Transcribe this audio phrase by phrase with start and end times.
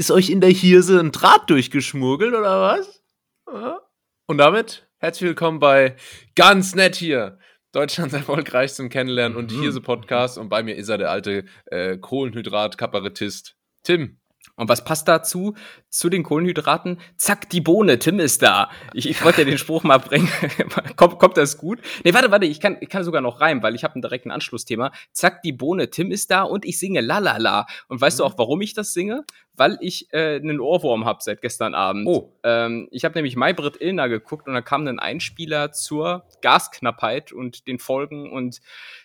[0.00, 3.02] ist euch in der Hirse ein Draht durchgeschmuggelt oder was?
[4.26, 5.94] Und damit herzlich willkommen bei
[6.34, 7.38] Ganz nett hier.
[7.72, 9.60] Deutschlands erfolgreichstem Kennenlernen und Mhm.
[9.60, 10.38] Hirse Podcast.
[10.38, 14.16] Und bei mir ist er der alte äh, Kohlenhydrat-Kabarettist Tim.
[14.56, 15.54] Und was passt dazu?
[15.88, 16.98] Zu den Kohlenhydraten?
[17.16, 18.70] Zack, die Bohne, Tim ist da.
[18.94, 20.28] Ich, ich wollte ja den Spruch mal bringen.
[20.96, 21.80] kommt, kommt das gut?
[22.04, 24.30] Nee, warte, warte, ich kann, ich kann sogar noch reimen, weil ich habe ein direkten
[24.30, 24.92] Anschlussthema.
[25.12, 27.66] Zack, die Bohne, Tim ist da und ich singe Lalala.
[27.88, 29.24] Und weißt du auch, warum ich das singe?
[29.60, 32.06] Weil ich äh, einen Ohrwurm habe seit gestern Abend.
[32.06, 32.32] Oh.
[32.44, 37.66] Ähm, ich habe nämlich Maybrit Illner geguckt und da kam ein Einspieler zur Gasknappheit und
[37.66, 38.62] den Folgen und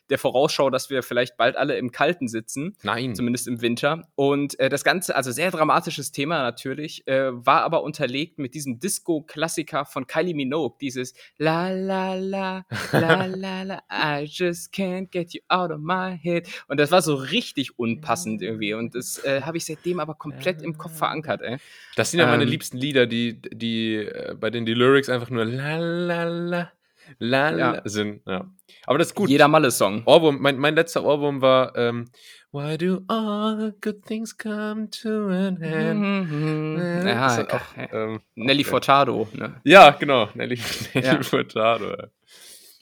[0.09, 3.15] der Vorausschau, dass wir vielleicht bald alle im Kalten sitzen Nein.
[3.15, 4.07] zumindest im Winter.
[4.15, 8.79] Und äh, das Ganze, also sehr dramatisches Thema natürlich, äh, war aber unterlegt mit diesem
[8.79, 15.33] Disco-Klassiker von Kylie Minogue, dieses La la la, la la la, I just can't get
[15.33, 16.47] you out of my head.
[16.69, 18.73] Und das war so richtig unpassend irgendwie.
[18.73, 21.57] Und das äh, habe ich seitdem aber komplett im Kopf verankert, ey.
[21.95, 22.49] Das sind ja meine Ähm.
[22.49, 26.71] liebsten Lieder, die, die, äh, bei denen die Lyrics einfach nur la la la,
[27.19, 27.81] la la Ja.
[27.85, 28.21] sind.
[28.27, 28.49] Ja.
[28.87, 29.29] Aber das ist gut.
[29.29, 30.03] Jeder Malle-Song.
[30.05, 32.05] Ohrwurm, mein, mein letzter Ohrwurm war ähm,
[32.51, 37.05] Why do all the good things come to an end?
[37.05, 39.55] Ja, ist halt ka- auch, ähm, Nelly auch- Furtado, ne?
[39.65, 40.29] Ja, genau.
[40.35, 40.57] Nelly,
[40.93, 41.21] Nelly Ja.
[41.21, 41.95] Furtado.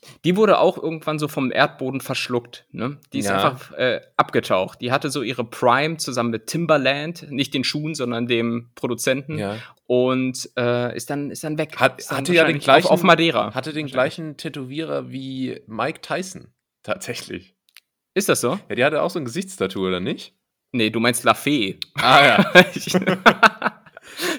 [0.06, 0.09] Ja.
[0.26, 2.66] Die wurde auch irgendwann so vom Erdboden verschluckt.
[2.72, 2.98] Ne?
[3.14, 3.36] Die ist Ja.
[3.52, 4.82] einfach äh, abgetaucht.
[4.82, 9.38] Die hatte so ihre Prime zusammen mit Timberland, nicht den Schuhen, sondern dem Produzenten.
[9.38, 9.58] Ja.
[9.88, 11.76] Und äh, ist, dann, ist dann weg.
[11.78, 13.54] Hat- dann hatte ja den gleichen- auf, auf Madeira.
[13.54, 16.48] Hatte den gleichen Tätowierer wie Mike Tyson.
[16.84, 17.56] Tatsächlich.
[18.16, 18.60] Ist das so?
[18.70, 20.36] Ja, die hatte auch so ein Gesichtstattoo, oder nicht?
[20.72, 21.78] Nee, du meinst La Fee.
[21.95, 22.54] Ah, ja.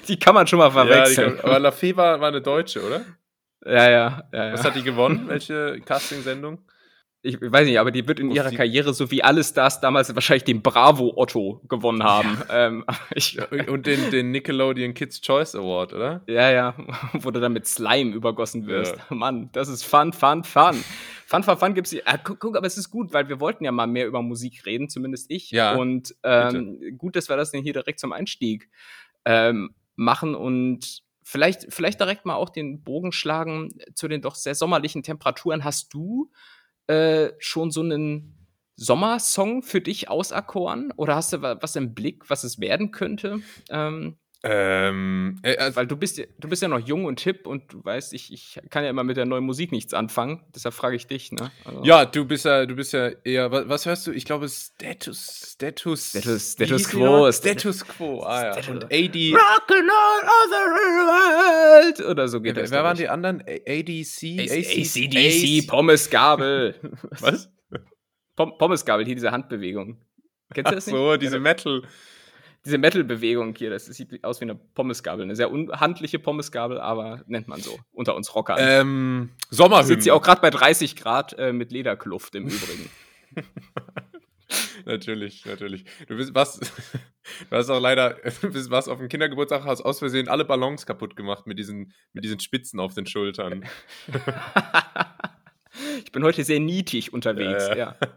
[0.07, 1.39] die kann man schon mal ja die, verwechseln.
[1.41, 3.01] aber La Fee war, war eine Deutsche, oder?
[3.65, 4.53] Ja, ja, ja.
[4.53, 4.69] Was ja.
[4.69, 5.27] hat die gewonnen?
[5.27, 6.59] Welche Castingsendung?
[7.27, 9.81] Ich weiß nicht, aber die wird in Muss ihrer die- Karriere, so wie alle Stars
[9.81, 12.37] damals, wahrscheinlich den Bravo Otto gewonnen haben.
[12.51, 16.21] Ähm, aber ich, Ja, und den, den Nickelodeon Kids Choice Award, oder?
[16.27, 16.75] Ja, ja,
[17.13, 18.95] wo du dann mit Slime übergossen wirst.
[19.09, 19.15] Ja.
[19.15, 20.75] Mann, das ist fun, fun, fun.
[21.25, 22.03] Fun, fun, fun gibt's hier.
[22.05, 24.63] Ah, guck, guck, aber es ist gut, weil wir wollten ja mal mehr über Musik
[24.67, 25.49] reden, zumindest ich.
[25.49, 28.69] Ja, Und ähm, gut, dass wir das denn hier direkt zum Einstieg
[29.25, 34.55] ähm, machen und vielleicht, vielleicht direkt mal auch den Bogen schlagen zu den doch sehr
[34.55, 35.63] sommerlichen Temperaturen.
[35.65, 36.31] Hast du
[36.87, 38.37] äh, schon so einen
[38.77, 40.93] Sommersong für dich auserkoren?
[40.97, 43.39] Oder hast du wa- was im Blick, was es werden könnte?
[43.69, 47.47] Ähm, Ähm, äh, also, weil du bist, ja- du bist ja noch jung und hip
[47.47, 50.43] und du weißt, ich, ich kann ja immer mit der neuen Musik nichts anfangen.
[50.53, 51.51] Deshalb frage ich dich, ne?
[51.63, 54.11] Also, ja, du bist ja, du bist ja eher, was, was hörst du?
[54.11, 58.53] Ich glaube, Status, Status, Status- Status Quo Status Quo, ah ja.
[58.53, 62.09] Status- Und AD, Rockin' all over the world!
[62.11, 62.71] Oder so geht wer, das.
[62.71, 63.41] wer waren die anderen?
[63.41, 64.39] ADC?
[64.51, 66.75] ACDC, Pommesgabel.
[67.19, 67.49] Was?
[68.35, 70.01] Pom Pommesgabel, hier diese Handbewegung.
[70.53, 70.95] Kennst du das nicht?
[70.95, 71.81] so, diese Metal.
[72.65, 75.23] Diese Metal-Bewegung hier, das sieht aus wie eine Pommesgabel.
[75.23, 77.77] Eine sehr unhandliche Pommesgabel, aber nennt man so.
[77.91, 78.57] Unter uns Rockern.
[78.59, 79.87] Ähm, Sommerhymne.
[79.87, 82.89] sitzt sie auch gerade bei 30 Grad äh, mit Lederkluft im Übrigen.
[84.85, 85.85] Natürlich, natürlich.
[86.07, 86.59] Du bist was,
[87.49, 90.85] du hast auch leider, du bist was auf dem Kindergeburtstag, hast aus Versehen alle Ballons
[90.85, 93.65] kaputt gemacht mit diesen, mit diesen Spitzen auf den Schultern.
[96.03, 97.95] ich bin heute sehr nietig unterwegs, Ja, ja.
[97.99, 98.07] ja.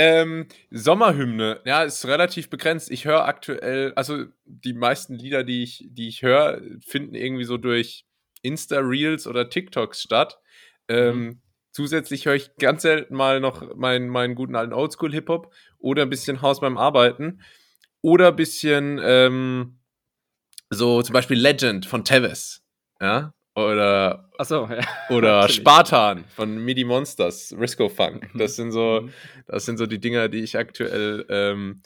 [0.00, 2.88] Ähm, Sommerhymne, ja, ist relativ begrenzt.
[2.90, 7.56] Ich höre aktuell, also die meisten Lieder, die ich, die ich höre, finden irgendwie so
[7.56, 8.06] durch
[8.42, 10.38] Insta-Reels oder TikToks statt.
[10.86, 11.40] Ähm,
[11.78, 16.42] Zusätzlich höre ich ganz selten mal noch meinen, meinen guten alten Oldschool-Hip-Hop oder ein bisschen
[16.42, 17.40] Haus beim Arbeiten
[18.00, 19.78] oder ein bisschen ähm,
[20.70, 22.64] so zum Beispiel Legend von Tevez,
[23.00, 23.32] ja,
[23.66, 24.80] oder Achso, ja.
[25.10, 25.48] oder.
[25.48, 28.32] Spartan von MIDI Monsters, Risco Funk.
[28.34, 28.38] Mhm.
[28.38, 29.12] Das sind so, Mhm.
[29.46, 31.82] das sind so die Dinger, die ich aktuell, ähm,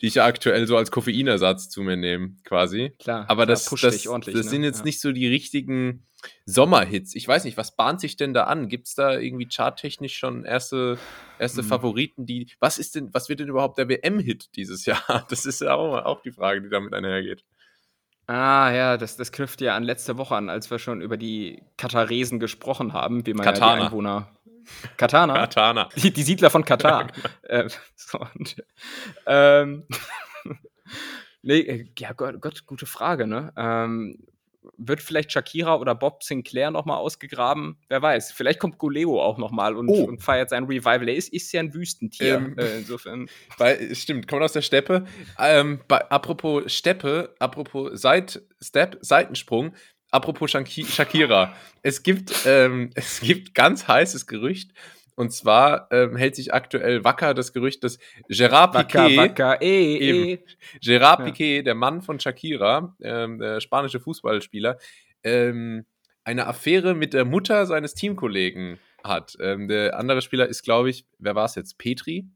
[0.00, 2.92] die ich aktuell so als Koffeinersatz zu mir nehme, quasi.
[2.98, 4.42] Klar, Aber das, pusht das, das ne?
[4.42, 4.84] sind jetzt Ja.
[4.84, 6.04] nicht so die richtigen
[6.44, 7.14] Sommerhits.
[7.14, 8.68] Ich weiß nicht, was bahnt sich denn da an?
[8.68, 10.98] Gibt es da irgendwie charttechnisch schon erste,
[11.38, 11.66] erste Mhm.
[11.66, 12.48] Favoriten, die.
[12.60, 15.26] Was ist denn, was wird denn überhaupt der WM-Hit dieses Jahr?
[15.30, 17.44] Das ist ja auch, auch die Frage, die damit einhergeht.
[18.32, 21.62] Ah, ja, das, das knüpft ja an letzte Woche an, als wir schon über die
[21.76, 23.76] Kataresen gesprochen haben, wie man ja Katana.
[23.76, 24.28] die Einwohner.
[24.96, 25.34] Katana?
[25.34, 25.90] Katana.
[25.96, 27.08] Die, die Siedler von Katar.
[27.42, 28.56] äh, so, und,
[29.26, 29.86] ähm,
[31.42, 33.52] nee, äh, ja, Gott, Gott, gute Frage, ne?
[33.54, 34.16] Ähm,
[34.76, 37.76] wird vielleicht Shakira oder Bob Sinclair nochmal ausgegraben?
[37.88, 38.32] Wer weiß.
[38.32, 40.04] Vielleicht kommt Guleo auch nochmal und, Oh.
[40.04, 41.08] und feiert sein Revival.
[41.08, 42.36] Er ist, ist ja ein Wüstentier.
[42.36, 42.58] Ähm.
[42.58, 43.28] Äh, insofern.
[43.58, 45.04] Weil, stimmt, kommt aus der Steppe.
[45.38, 49.74] Ähm, bei, apropos Steppe, apropos Seit, Step, Seitensprung,
[50.10, 51.54] apropos Shaki Shakira.
[51.82, 54.72] es gibt, ähm, es gibt ganz heißes Gerücht.
[55.22, 57.98] Und zwar ähm, hält sich aktuell wacker das Gerücht, dass
[58.28, 60.24] Gerard Wacker, Piqué, wacker, eh, Eben.
[60.28, 60.44] eh.
[60.82, 61.26] Gerard Ja.
[61.26, 64.78] Piqué, der Mann von Shakira, ähm, der spanische Fußballspieler,
[65.22, 65.86] ähm,
[66.24, 69.36] eine Affäre mit der Mutter seines Teamkollegen hat.
[69.40, 71.78] Ähm, der andere Spieler ist, glaube ich, wer war es jetzt?
[71.78, 72.26] Petri?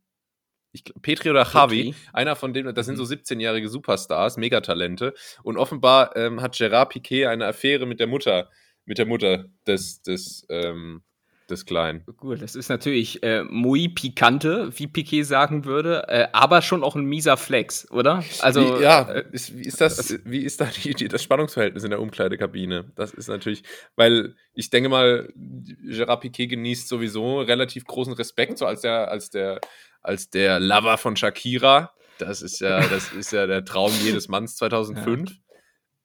[0.72, 1.94] Ich, Petri oder Javi, Petri.
[2.12, 3.04] einer von denen, das sind Mhm.
[3.04, 5.14] so 17-jährige Superstars, Megatalente.
[5.42, 8.50] Und offenbar ähm, hat Gerard Piqué eine Affäre mit der Mutter,
[8.84, 11.02] mit der Mutter des, des, ähm,
[11.50, 12.04] des Kleinen.
[12.16, 16.96] Gut, das ist natürlich äh, muy picante, wie Piquet sagen würde, äh, aber schon auch
[16.96, 18.24] ein mieser Flex, oder?
[18.40, 21.84] Also wie, ja, äh, ist, wie ist das, wie ist da die, die, das Spannungsverhältnis
[21.84, 22.90] in der Umkleidekabine?
[22.96, 23.62] Das ist natürlich,
[23.94, 29.30] weil ich denke mal, Gerard Piquet genießt sowieso relativ großen Respekt, so als der, als
[29.30, 29.60] der,
[30.02, 31.92] als der Lover von Shakira.
[32.18, 35.32] Das ist ja, das ist ja der Traum jedes Manns 2005.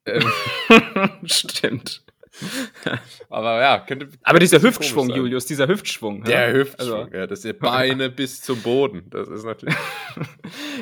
[0.04, 0.24] Ähm,
[1.26, 2.04] stimmt.
[3.30, 4.10] Aber ja, könnte.
[4.24, 5.10] Aber dieser Hüftschwung.
[5.10, 6.24] Julius, dieser Hüftschwung.
[6.24, 6.54] Der ja?
[6.54, 9.04] Hüftschwung, Also- ja, das sind Beine bis zum Boden.
[9.10, 9.76] Das ist natürlich.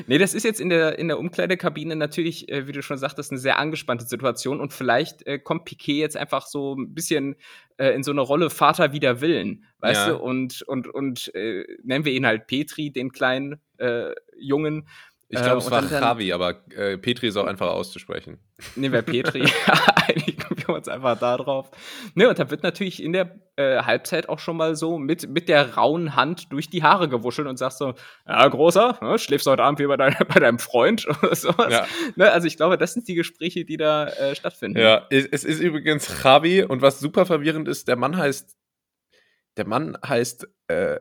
[0.08, 3.32] Nee, das ist jetzt in der, in der Umkleidekabine natürlich, äh, wie du schon sagtest,
[3.32, 7.36] eine sehr angespannte Situation und vielleicht äh, kommt Piquet jetzt einfach so ein bisschen
[7.78, 10.14] äh, in so eine Rolle Vater wider Willen, weißt Ja.
[10.14, 10.18] du?
[10.20, 14.88] Und, und, und äh, nennen wir ihn halt Petri, den kleinen äh, Jungen.
[15.28, 18.40] Ich Äh, glaube, es und war Javi, aber äh, Petri ist auch einfacher auszusprechen.
[18.76, 19.42] Nehmen wir Petri,
[20.08, 21.72] einigen wir uns einfach da drauf.
[22.16, 25.50] Ne, und da wird natürlich in der äh, Halbzeit auch schon mal so mit, mit
[25.50, 27.94] der rauen Hand durch die Haare gewuschelt und sagst so,
[28.28, 31.72] ja, Großer, ne, schläfst du heute Abend wie bei, dein, bei deinem Freund oder sowas.
[31.74, 31.88] Ja.
[32.16, 34.80] Ne, also ich glaube, das sind die Gespräche, die da äh, stattfinden.
[34.80, 38.56] Ja, es, es ist übrigens Javi und was super verwirrend ist, der Mann heißt,
[39.58, 41.00] der Mann heißt äh,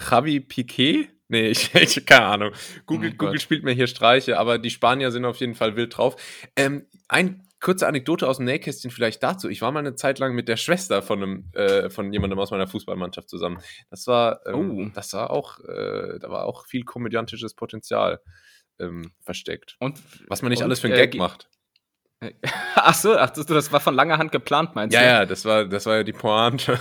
[0.00, 1.08] Javi Piquet?
[1.28, 2.52] Nee, ich, ich keine Ahnung.
[2.86, 3.16] Google, Oh.
[3.18, 6.16] Google spielt mir hier Streiche, aber die Spanier sind auf jeden Fall wild drauf.
[6.56, 9.48] Ähm, ein kurze Anekdote aus dem Nähkästchen vielleicht dazu.
[9.48, 12.50] Ich war mal eine Zeit lang mit der Schwester von einem, äh, von jemandem aus
[12.50, 13.58] meiner Fußballmannschaft zusammen.
[13.88, 14.90] Das war, ähm, Oh.
[14.94, 18.20] das war auch, äh, da war auch viel komödiantisches Potenzial
[18.78, 19.76] ähm, versteckt.
[19.78, 19.98] Und,
[20.28, 21.48] Was man nicht und, alles für einen äh, Gag macht.
[22.74, 25.06] Ach so, ach, das, das war von langer Hand geplant, meinst Ja, du?
[25.06, 26.78] ja, das war, das war ja die Pointe.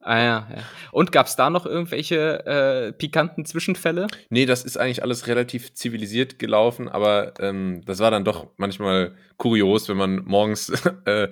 [0.00, 0.62] Ah, ja, ja.
[0.90, 4.06] Und gab es da noch irgendwelche äh, pikanten Zwischenfälle?
[4.30, 9.14] Nee, das ist eigentlich alles relativ zivilisiert gelaufen, aber ähm, das war dann doch manchmal
[9.38, 10.70] kurios, wenn man morgens
[11.04, 11.28] äh,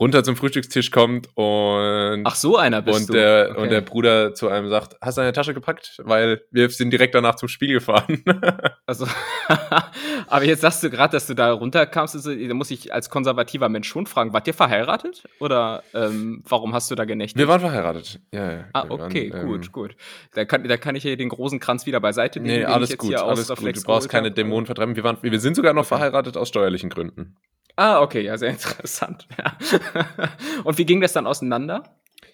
[0.00, 3.12] runter zum Frühstückstisch kommt und, Ach, so einer bist und, du.
[3.14, 3.60] der, Okay.
[3.60, 5.98] und der Bruder zu einem sagt, hast du deine Tasche gepackt?
[6.04, 8.22] Weil wir sind direkt danach zum Spiel gefahren.
[8.86, 9.06] Also,
[10.28, 12.14] aber jetzt sagst du gerade, dass du da runterkamst.
[12.14, 15.24] Also, da muss ich als konservativer Mensch schon fragen, wart ihr verheiratet?
[15.40, 17.38] Oder ähm, warum hast du da genächtigt?
[17.38, 18.18] wir waren verheiratet.
[18.32, 18.64] Ja, ja.
[18.72, 19.96] ah, wir waren, okay, ähm, gut, gut.
[20.32, 22.60] Da kann, da kann ich hier den großen Kranz wieder beiseite legen.
[22.60, 23.76] Nee, alles gut, alles gut.
[23.76, 24.30] Du brauchst keine.
[24.30, 24.96] Dämonen vertreiben.
[24.96, 27.36] Wir, waren, wir sind sogar noch verheiratet aus steuerlichen Gründen.
[27.78, 29.28] Ah, okay, ja, sehr interessant.
[29.38, 29.56] Ja.
[30.64, 31.84] Und wie ging das dann auseinander?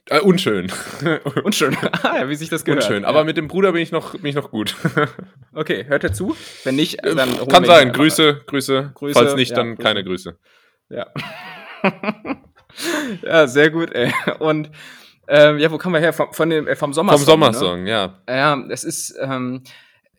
[0.08, 0.72] Äh, unschön.
[1.44, 1.76] Unschön.
[2.02, 2.82] ah, ja, wie sich das gehört.
[2.82, 3.02] unschön.
[3.02, 3.08] ja.
[3.08, 4.74] Aber mit dem Bruder bin ich noch, bin ich noch gut.
[5.56, 6.34] Okay, hört er zu?
[6.64, 7.92] Wenn nicht, äh, dann Kann sein.
[7.92, 9.82] Grüße, Grüße, Grüße, Falls nicht, ja, dann Grüße.
[9.82, 10.36] keine Grüße.
[10.88, 11.06] Ja.
[13.22, 14.12] ja, sehr gut, ey.
[14.40, 14.72] Und
[15.28, 16.12] ähm, ja, wo kommen wir her?
[16.12, 17.20] Vom, von dem, äh, vom Sommersong.
[17.20, 18.06] Vom Sommersong, ja.
[18.26, 18.36] Ne?
[18.36, 19.62] Ja, es ist, ähm,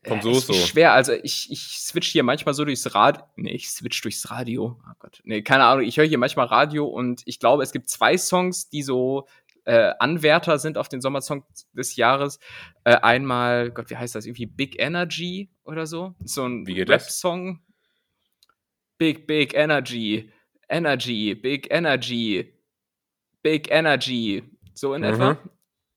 [0.08, 0.94] Vom äh, es ist schwer.
[0.94, 3.24] Also ich, ich switch hier manchmal so durchs Radio.
[3.36, 4.80] Nee, ich switch durchs Radio.
[4.88, 5.22] Oh Gott.
[5.24, 5.86] Nee, keine Ahnung.
[5.86, 9.28] Ich höre hier manchmal Radio und ich glaube, es gibt zwei Songs, die so
[9.66, 11.44] äh, Anwärter sind auf den Sommersong
[11.74, 12.40] des Jahres.
[12.84, 14.26] Äh, einmal, Gott, wie heißt das?
[14.26, 16.14] Irgendwie Big Energy oder so.
[16.24, 16.66] So ein?
[16.68, 17.62] Rap-Song.
[18.98, 20.32] Big, Big Energy.
[20.70, 22.54] Energy, Big Energy.
[23.42, 24.44] Big Energy.
[24.74, 25.08] So in Mhm.
[25.08, 25.38] etwa.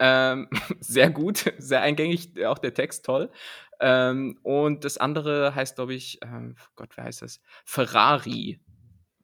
[0.00, 0.49] Ähm,
[0.81, 3.31] sehr gut, sehr eingängig, auch der Text toll.
[3.80, 7.40] Ähm, und das andere heißt, glaube ich, ähm, Gott, wer heißt das?
[7.64, 8.61] Ferrari.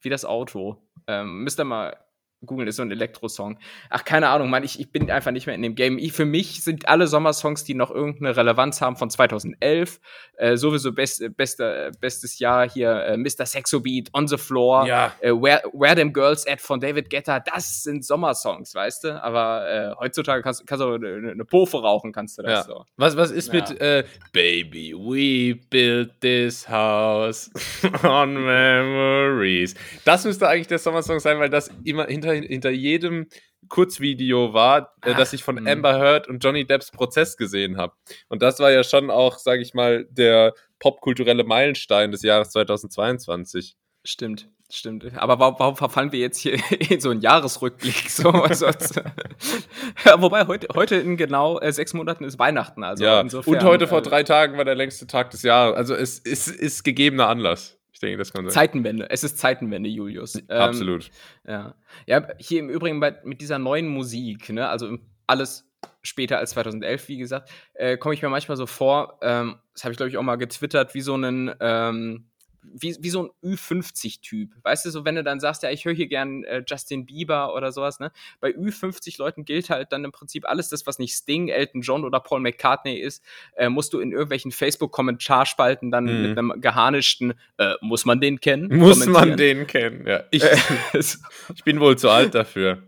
[0.00, 0.82] Wie das Auto.
[1.06, 2.03] Ähm, müsst ihr mal
[2.46, 3.58] googeln, ist so ein Elektrosong.
[3.90, 5.98] Ach, keine Ahnung, Mann, ich, ich bin einfach nicht mehr in dem Game.
[5.98, 10.00] Ich, für mich sind alle Sommersongs, die noch irgendeine Relevanz haben, von 2011.
[10.36, 13.46] Äh, sowieso best, beste, bestes Jahr hier, äh, Mr.
[13.46, 14.86] Sexo Beat, On the Floor.
[14.86, 15.12] Ja.
[15.20, 19.22] Äh, Where, Where Them Girls At von David Guetta, das sind Sommersongs, weißt du?
[19.22, 22.62] Aber äh, heutzutage kannst, kannst du eine, eine Pofe rauchen, kannst du das Ja.
[22.64, 22.84] so.
[22.96, 23.54] Was, was ist Ja.
[23.60, 27.50] mit äh, Baby, we built this house
[28.02, 29.74] on memories?
[30.04, 33.26] Das müsste eigentlich der Sommersong sein, weil das immer hinter, hinter jedem
[33.68, 35.66] Kurzvideo war, äh, das ich von hm.
[35.66, 37.94] Amber Heard und Johnny Depps Prozess gesehen habe.
[38.28, 43.76] Und das war ja schon auch, sage ich mal, der popkulturelle Meilenstein des Jahres 2022.
[44.06, 45.16] Stimmt, stimmt.
[45.16, 46.58] Aber warum, warum verfallen wir jetzt hier
[46.90, 47.94] in so einen Jahresrückblick?
[48.10, 48.66] So, also,
[50.04, 52.84] ja, wobei heute, heute in genau äh, sechs Monaten ist Weihnachten.
[52.84, 55.76] Also ja, insofern, und heute vor äh, drei Tagen war der längste Tag des Jahres.
[55.76, 57.78] Also es ist, ist gegebener Anlass.
[57.94, 58.52] Ich denke, das kann sein.
[58.52, 59.08] Zeitenwende.
[59.08, 60.34] Es ist Zeitenwende, Julius.
[60.34, 61.10] Ähm, Absolut.
[61.46, 61.74] Ja.
[62.06, 65.70] ja, hier im Übrigen bei, mit dieser neuen Musik, ne, also alles,
[66.02, 69.92] später als 2011, wie gesagt, äh, komme ich mir manchmal so vor, ähm, das habe
[69.92, 72.26] ich glaube ich auch mal getwittert, wie so einen, ähm,
[72.72, 74.50] wie, wie so ein Ü50-Typ.
[74.62, 77.54] Weißt du, so wenn du dann sagst, ja, ich höre hier gern äh, Justin Bieber
[77.54, 78.10] oder sowas, ne?
[78.40, 82.04] Bei Ü50 Leuten gilt halt dann im Prinzip alles das, was nicht Sting, Elton John
[82.04, 83.22] oder Paul McCartney ist,
[83.56, 86.22] äh, musst du in irgendwelchen Facebook-Kommentarspalten dann mhm.
[86.22, 88.74] mit einem geharnischten, äh, muss man den kennen?
[88.76, 90.24] Muss man den kennen, ja.
[90.30, 90.42] Ich,
[90.92, 92.82] ich bin wohl zu alt dafür.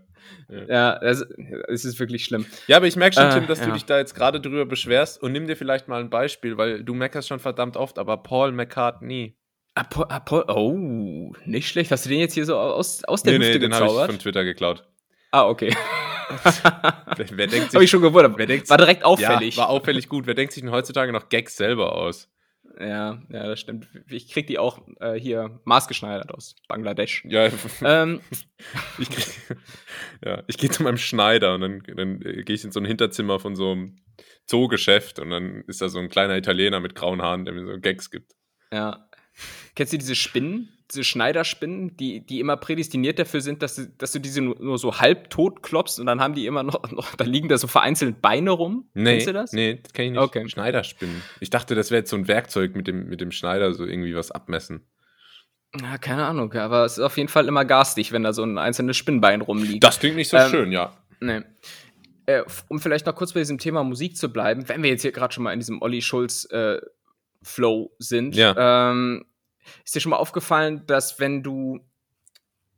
[0.49, 1.25] Ja, es,
[1.67, 2.45] es ist wirklich schlimm.
[2.67, 3.65] Ja, aber ich merke schon, Tim, äh, dass ja.
[3.65, 6.83] du dich da jetzt gerade drüber beschwerst und nimm dir vielleicht mal ein Beispiel, weil
[6.83, 9.35] du meckerst schon verdammt oft, aber Paul McCartney.
[9.77, 11.91] Apo, Apo, oh, nicht schlecht.
[11.91, 13.91] Hast du den jetzt hier so aus, aus der nee, Hüfte nee, den habe ich
[13.91, 14.83] von Twitter geklaut.
[15.29, 15.75] Ah, okay.
[17.15, 18.33] wer, denkt sich, Hab ich schon gewundert.
[18.37, 19.55] Wer denkt, war direkt auffällig.
[19.55, 20.25] Ja, war auffällig gut.
[20.25, 22.27] Wer denkt sich denn heutzutage noch Gags selber aus?
[22.79, 23.87] Ja, ja, das stimmt.
[24.09, 27.23] Ich krieg die auch äh, hier maßgeschneidert aus Bangladesch.
[27.27, 27.49] Ja,
[27.83, 28.21] ähm.
[28.97, 29.09] ich,
[30.25, 33.39] ja, ich gehe zu meinem Schneider und dann, dann gehe ich in so ein Hinterzimmer
[33.39, 33.97] von so einem
[34.47, 37.79] Zoogeschäft und dann ist da so ein kleiner Italiener mit grauen Haaren, der mir so
[37.79, 38.33] Gags gibt.
[38.71, 39.07] Ja,
[39.75, 44.13] Kennst du diese Spinnen, diese Schneiderspinnen, die, die immer prädestiniert dafür sind, dass du, dass
[44.13, 47.15] du diese nur, nur so halb tot klopfst und dann haben die immer noch, noch
[47.15, 48.89] da liegen da so vereinzelt Beine rum?
[48.93, 49.51] Nee, Kennst du das?
[49.51, 50.21] Nee, das kenn ich nicht.
[50.21, 50.47] Okay.
[50.47, 51.21] Schneiderspinnen.
[51.39, 54.15] Ich dachte, das wäre jetzt so ein Werkzeug mit dem, mit dem Schneider, so irgendwie
[54.15, 54.85] was abmessen.
[55.81, 58.57] Ja, keine Ahnung, aber es ist auf jeden Fall immer garstig, wenn da so ein
[58.57, 59.83] einzelnes Spinnbein rumliegt.
[59.83, 60.97] Das klingt nicht so ähm, schön, ja.
[61.19, 61.41] Nee.
[62.25, 65.11] Äh, um vielleicht noch kurz bei diesem Thema Musik zu bleiben, wenn wir jetzt hier
[65.11, 66.77] gerade schon mal in diesem Olli Schulz äh,
[67.43, 68.91] Flow sind, ja.
[68.91, 69.25] ähm,
[69.85, 71.79] ist dir schon mal aufgefallen, dass wenn du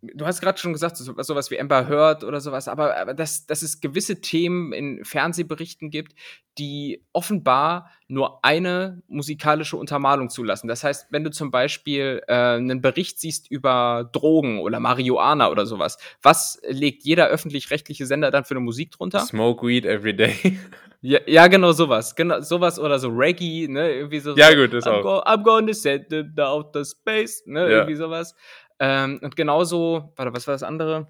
[0.01, 3.45] du hast gerade schon gesagt, so, sowas wie Amber Heard oder sowas, aber, aber dass,
[3.45, 6.13] dass es gewisse Themen in Fernsehberichten gibt,
[6.57, 10.67] die offenbar nur eine musikalische Untermalung zulassen.
[10.67, 15.65] Das heißt, wenn du zum Beispiel äh, einen Bericht siehst über Drogen oder Marihuana oder
[15.65, 19.19] sowas, was legt jeder öffentlich-rechtliche Sender dann für eine Musik drunter?
[19.21, 20.59] Smoke Weed Every Day.
[21.01, 22.13] Ja, ja, genau sowas.
[22.13, 23.89] Genau, sowas oder so Reggae, ne?
[23.93, 24.35] Irgendwie so.
[24.35, 25.01] Ja, gut, das I'm auch.
[25.01, 27.61] Go, I'm gonna set the outer space, ne?
[27.61, 27.67] Ja.
[27.69, 28.35] Irgendwie sowas.
[28.79, 31.07] Ähm, und genauso, warte, was war das andere?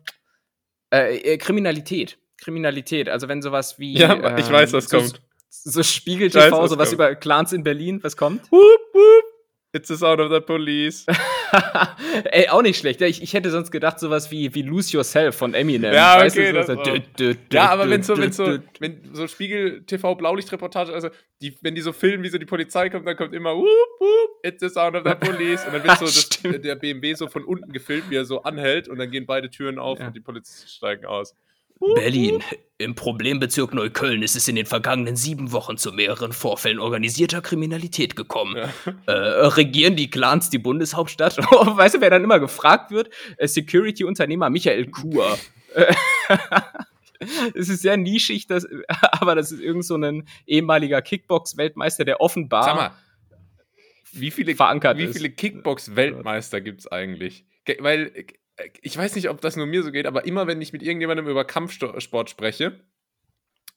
[0.91, 2.17] Äh, äh, Kriminalität.
[2.37, 3.09] Kriminalität.
[3.09, 3.97] Also wenn sowas wie.
[3.97, 5.21] Ja, ähm, ich weiß, was so, kommt.
[5.49, 6.93] So Spiegel TV, sowas kommt.
[6.93, 8.51] über Clans in Berlin, was kommt?
[8.51, 9.23] Whoop, whoop.
[9.73, 11.05] It's the sound of the police.
[12.31, 13.01] Ey, auch nicht schlecht.
[13.01, 15.93] Ich, ich hätte sonst gedacht, sowas wie, wie Lose Yourself von Eminem.
[15.93, 16.53] Ja, weißt okay.
[16.53, 20.15] Du, so, dü, dü, dü, ja, aber wenn so, wenn so, wenn so Spiegel TV
[20.15, 21.09] Blaulichtreportage, also
[21.41, 23.65] die, wenn die so filmen, wie so die Polizei kommt, dann kommt immer whoop,
[23.99, 25.65] whoop, it's the sound of the police.
[25.65, 28.87] Und dann wird so das, der BMW so von unten gefilmt, wie er so anhält
[28.87, 30.07] und dann gehen beide Türen auf ja.
[30.07, 31.35] und die Polizisten steigen aus.
[31.79, 32.43] Berlin.
[32.77, 38.15] Im Problembezirk Neukölln ist es in den vergangenen sieben Wochen zu mehreren Vorfällen organisierter Kriminalität
[38.15, 38.55] gekommen.
[38.55, 38.69] Ja.
[39.05, 41.37] Äh, regieren die Clans die Bundeshauptstadt?
[41.37, 43.09] weißt du, wer dann immer gefragt wird?
[43.37, 45.37] Äh, Security-Unternehmer Michael Kur.
[47.53, 52.63] es ist sehr nischig, das, aber das ist irgend so ein ehemaliger Kickbox-Weltmeister, der offenbar
[52.63, 52.91] Sag mal,
[54.11, 57.45] wie viele, verankert wie viele Kickbox-Weltmeister gibt es eigentlich?
[57.79, 58.25] Weil
[58.81, 61.27] ich weiß nicht, ob das nur mir so geht, aber immer wenn ich mit irgendjemandem
[61.27, 62.81] über Kampfsport spreche,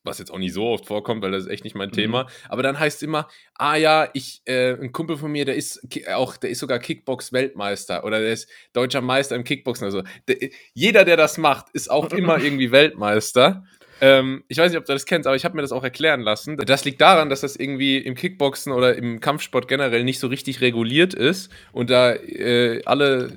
[0.04, 1.94] was jetzt auch nicht so oft vorkommt, weil das ist echt nicht mein mhm.
[1.94, 2.26] Thema.
[2.48, 5.80] Aber dann heißt es immer, ah ja, ich, äh, ein Kumpel von mir, der ist
[6.12, 9.84] auch, der ist sogar Kickbox-Weltmeister oder der ist deutscher Meister im Kickboxen.
[9.84, 13.64] Also der, jeder, der das macht, ist auch immer irgendwie Weltmeister.
[14.00, 16.22] Ähm, ich weiß nicht, ob du das kennst, aber ich habe mir das auch erklären
[16.22, 16.56] lassen.
[16.56, 20.60] Das liegt daran, dass das irgendwie im Kickboxen oder im Kampfsport generell nicht so richtig
[20.60, 23.32] reguliert ist und da äh, alle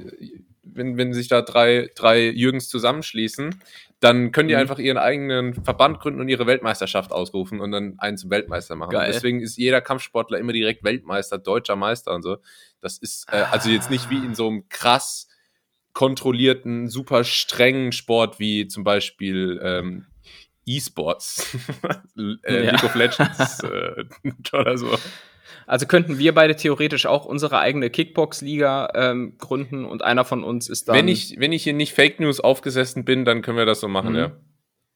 [0.75, 3.61] wenn, wenn sich da drei, drei Jürgens zusammenschließen,
[3.99, 4.61] dann können die mhm.
[4.61, 8.91] einfach ihren eigenen Verband gründen und ihre Weltmeisterschaft ausrufen und dann einen zum Weltmeister machen.
[9.07, 12.37] Deswegen ist jeder Kampfsportler immer direkt Weltmeister, deutscher Meister und so.
[12.81, 15.27] Das ist äh, also jetzt nicht wie in so einem krass
[15.93, 20.05] kontrollierten, super strengen Sport wie zum Beispiel ähm,
[20.65, 21.55] E-Sports,
[22.17, 22.71] äh, ja.
[22.71, 24.03] League of Legends äh,
[24.53, 24.89] oder so.
[25.67, 30.69] Also könnten wir beide theoretisch auch unsere eigene Kickbox-Liga ähm, gründen und einer von uns
[30.69, 30.95] ist dann.
[30.95, 33.87] Wenn ich, wenn ich hier nicht Fake News aufgesessen bin, dann können wir das so
[33.87, 34.19] machen, mhm.
[34.19, 34.31] ja.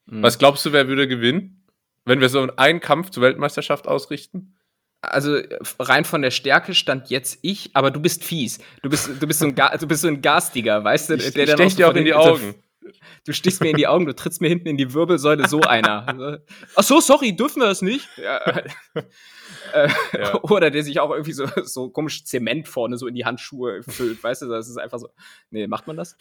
[0.05, 0.23] Mhm.
[0.23, 1.65] Was glaubst du, wer würde gewinnen?
[2.05, 4.55] Wenn wir so einen Kampf zur Weltmeisterschaft ausrichten?
[5.01, 5.38] Also
[5.79, 8.59] rein von der Stärke stand jetzt ich, aber du bist fies.
[8.81, 11.13] Du bist, du bist so ein, Ga du bist so ein Garstiger, weißt du?
[11.15, 12.55] Ich, der ich stech dir auch in die Augen.
[13.25, 16.39] Du stichst mir in die Augen, du trittst mir hinten in die Wirbelsäule, so einer.
[16.75, 18.07] Ach so, sorry, dürfen wir das nicht?
[18.17, 18.38] Ja.
[19.74, 20.36] Äh, ja.
[20.43, 24.24] Oder der sich auch irgendwie so, so komisch Zement vorne so in die Handschuhe füllt,
[24.24, 24.48] weißt du?
[24.48, 25.09] Das ist einfach so.
[25.50, 26.17] Nee, macht man das?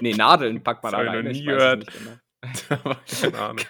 [0.00, 1.18] Nee, Nadeln packt man das da rein.
[1.18, 1.86] Ich noch nie gehört.
[1.86, 2.96] Genau.
[3.20, 3.64] Keine Ahnung.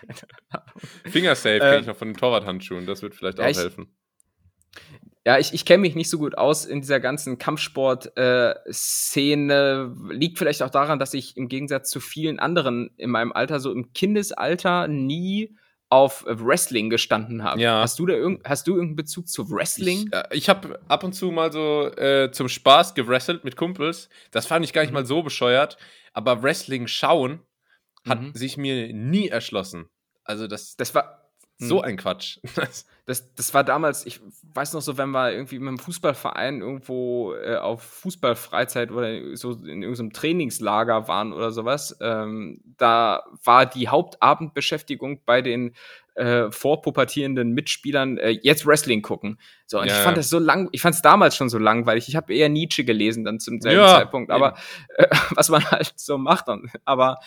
[1.05, 3.97] Fingersafe äh, kenne ich noch von den Torwarthandschuhen, das wird vielleicht ja, auch ich, helfen.
[5.27, 9.95] Ja, ich, ich kenne mich nicht so gut aus in dieser ganzen Kampfsport-Szene.
[10.11, 13.61] Äh, Liegt vielleicht auch daran, dass ich im Gegensatz zu vielen anderen in meinem Alter,
[13.61, 15.57] so im Kindesalter, nie
[15.91, 17.61] auf Wrestling gestanden habe.
[17.61, 17.83] Ja.
[17.83, 20.07] Hast du da irgend, hast du irgendeinen Bezug zu Wrestling?
[20.07, 24.09] Ich, äh, ich habe ab und zu mal so äh, zum Spaß gewrestelt mit Kumpels.
[24.31, 24.95] Das fand ich gar nicht Mhm.
[24.95, 25.77] mal so bescheuert.
[26.13, 27.41] Aber Wrestling schauen
[28.09, 28.33] hat Mhm.
[28.35, 29.87] sich mir nie erschlossen.
[30.25, 31.20] Also das, das war
[31.61, 31.85] so Mhm.
[31.85, 32.39] ein Quatsch.
[32.57, 34.21] Das- Das, das war damals, ich
[34.55, 39.51] weiß noch so, wenn wir irgendwie mit einem Fußballverein irgendwo äh, auf Fußballfreizeit oder so
[39.53, 45.75] in irgendeinem Trainingslager waren oder sowas, ähm, da war die Hauptabendbeschäftigung bei den
[46.15, 49.39] äh, vorpubertierenden Mitspielern äh, jetzt Wrestling gucken.
[49.67, 52.09] So, und Ja, ich fand das so lang, ich fand es damals schon so langweilig.
[52.09, 54.55] Ich habe eher Nietzsche gelesen dann zum selben Ja, Zeitpunkt, aber
[54.99, 56.71] äh, was man halt so macht dann.
[56.85, 57.19] Aber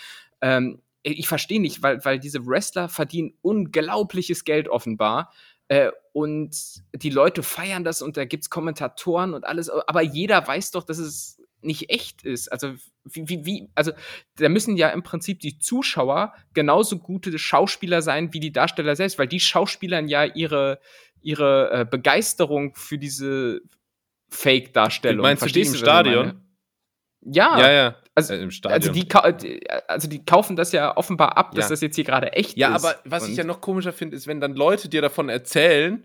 [0.41, 5.31] ähm, ich verstehe nicht, weil, weil diese Wrestler verdienen unglaubliches Geld offenbar.
[5.67, 6.55] Äh, und
[6.93, 10.83] die Leute feiern das und da gibt es Kommentatoren und alles, aber jeder weiß doch,
[10.83, 12.51] dass es nicht echt ist.
[12.51, 12.73] Also,
[13.05, 13.91] wie, wie, wie, also
[14.35, 19.17] da müssen ja im Prinzip die Zuschauer genauso gute Schauspieler sein wie die Darsteller selbst,
[19.17, 20.79] weil die Schauspielern ja ihre,
[21.21, 23.61] ihre äh, Begeisterung für diese
[24.29, 25.23] Fake-Darstellung.
[25.23, 26.42] Meinst du die im Stadion?
[27.25, 27.95] Ja, ja, ja.
[28.15, 28.81] also, äh, im Stadion.
[28.81, 29.07] also die,
[29.41, 31.69] die- also die kaufen das ja offenbar ab, dass Ja.
[31.69, 32.83] das jetzt hier gerade echt Ja, ist.
[32.83, 36.03] aber was ich Und- ja noch komischer finde, ist, wenn dann Leute dir davon erzählen,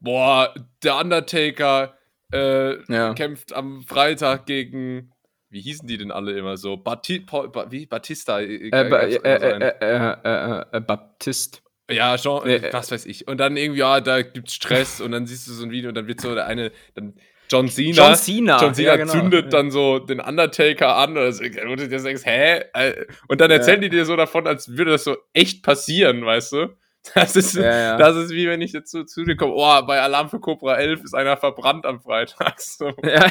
[0.00, 1.94] boah, der Undertaker
[2.32, 3.14] äh, Ja.
[3.14, 5.12] kämpft am Freitag gegen,
[5.50, 6.76] wie hießen die denn alle immer so?
[6.76, 7.86] Bati Paul, ba wie?
[7.86, 8.40] Batista?
[8.40, 11.62] äh, ba- äh, äh, äh, äh, äh, äh, Baptist.
[11.90, 13.28] ja, Jean, äh, was weiß ich.
[13.28, 15.94] Und dann irgendwie, ja, da gibt's Stress und dann siehst du so ein Video und
[15.94, 17.14] dann wird so der eine, dann
[17.54, 17.92] John Cena.
[18.08, 18.58] John Cena.
[18.60, 19.12] John Cena ja, genau.
[19.12, 22.64] zündet dann so den Undertaker an oder so, wo du dir denkst, hä?
[22.74, 26.52] Äh, Und dann erzählen die dir so davon, als würde das so echt passieren, weißt
[26.52, 26.76] du?
[27.14, 27.96] Das ist, Ja, ja.
[27.98, 30.76] das ist wie wenn ich jetzt zu, zu dir komme, oh, bei Alarm für Cobra
[30.76, 32.54] 11 ist einer verbrannt am Freitag.
[32.60, 33.30] So, Ja.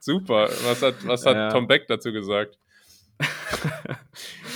[0.00, 0.48] super.
[0.64, 1.48] Was hat, was hat Ja.
[1.50, 2.58] Tom Beck dazu gesagt?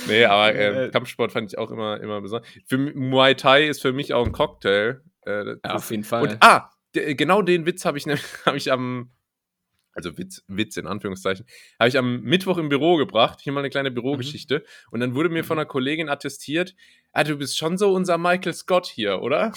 [0.07, 2.47] nee, aber äh, Äh, Kampfsport fand ich auch immer, immer besonders.
[2.65, 5.01] Für Muay Thai ist für mich auch ein Cocktail.
[5.25, 6.21] Äh, Ja, auf jeden Fall.
[6.23, 6.69] und ah,
[7.15, 8.05] genau den Witz habe ich,
[8.45, 9.11] hab ich am,
[9.93, 11.45] also Witz, Witz in Anführungszeichen,
[11.79, 13.39] habe ich am Mittwoch im Büro gebracht.
[13.41, 14.63] Hier mal eine kleine Bürogeschichte.
[14.91, 16.75] Und dann wurde mir von einer Kollegin attestiert,
[17.13, 19.53] ah, du bist schon so unser Michael Scott hier, oder?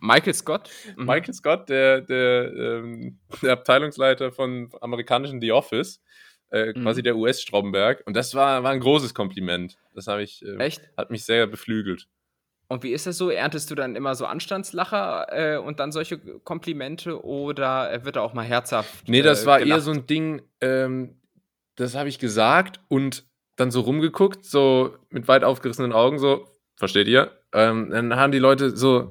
[0.00, 0.70] Michael Scott.
[0.96, 1.04] Mhm.
[1.04, 6.00] Michael Scott, der, der, ähm, der Abteilungsleiter von amerikanischen The Office,
[6.50, 7.04] äh, quasi Mhm.
[7.04, 8.02] der US-Stromberg.
[8.06, 9.76] Und das war, war ein großes Kompliment.
[9.94, 10.88] Das habe ich, äh, Echt?
[10.96, 12.08] hat mich sehr beflügelt.
[12.68, 13.30] Und wie ist das so?
[13.30, 18.22] Erntest du dann immer so Anstandslacher äh, und dann solche Komplimente oder äh, wird er
[18.22, 19.06] auch mal herzhaft?
[19.08, 19.82] Nee, das äh, war eher gelacht?
[19.82, 21.20] so ein Ding, ähm,
[21.76, 27.06] das habe ich gesagt und dann so rumgeguckt, so mit weit aufgerissenen Augen, so, versteht
[27.06, 27.30] ihr?
[27.52, 29.10] Ähm, dann haben die Leute so,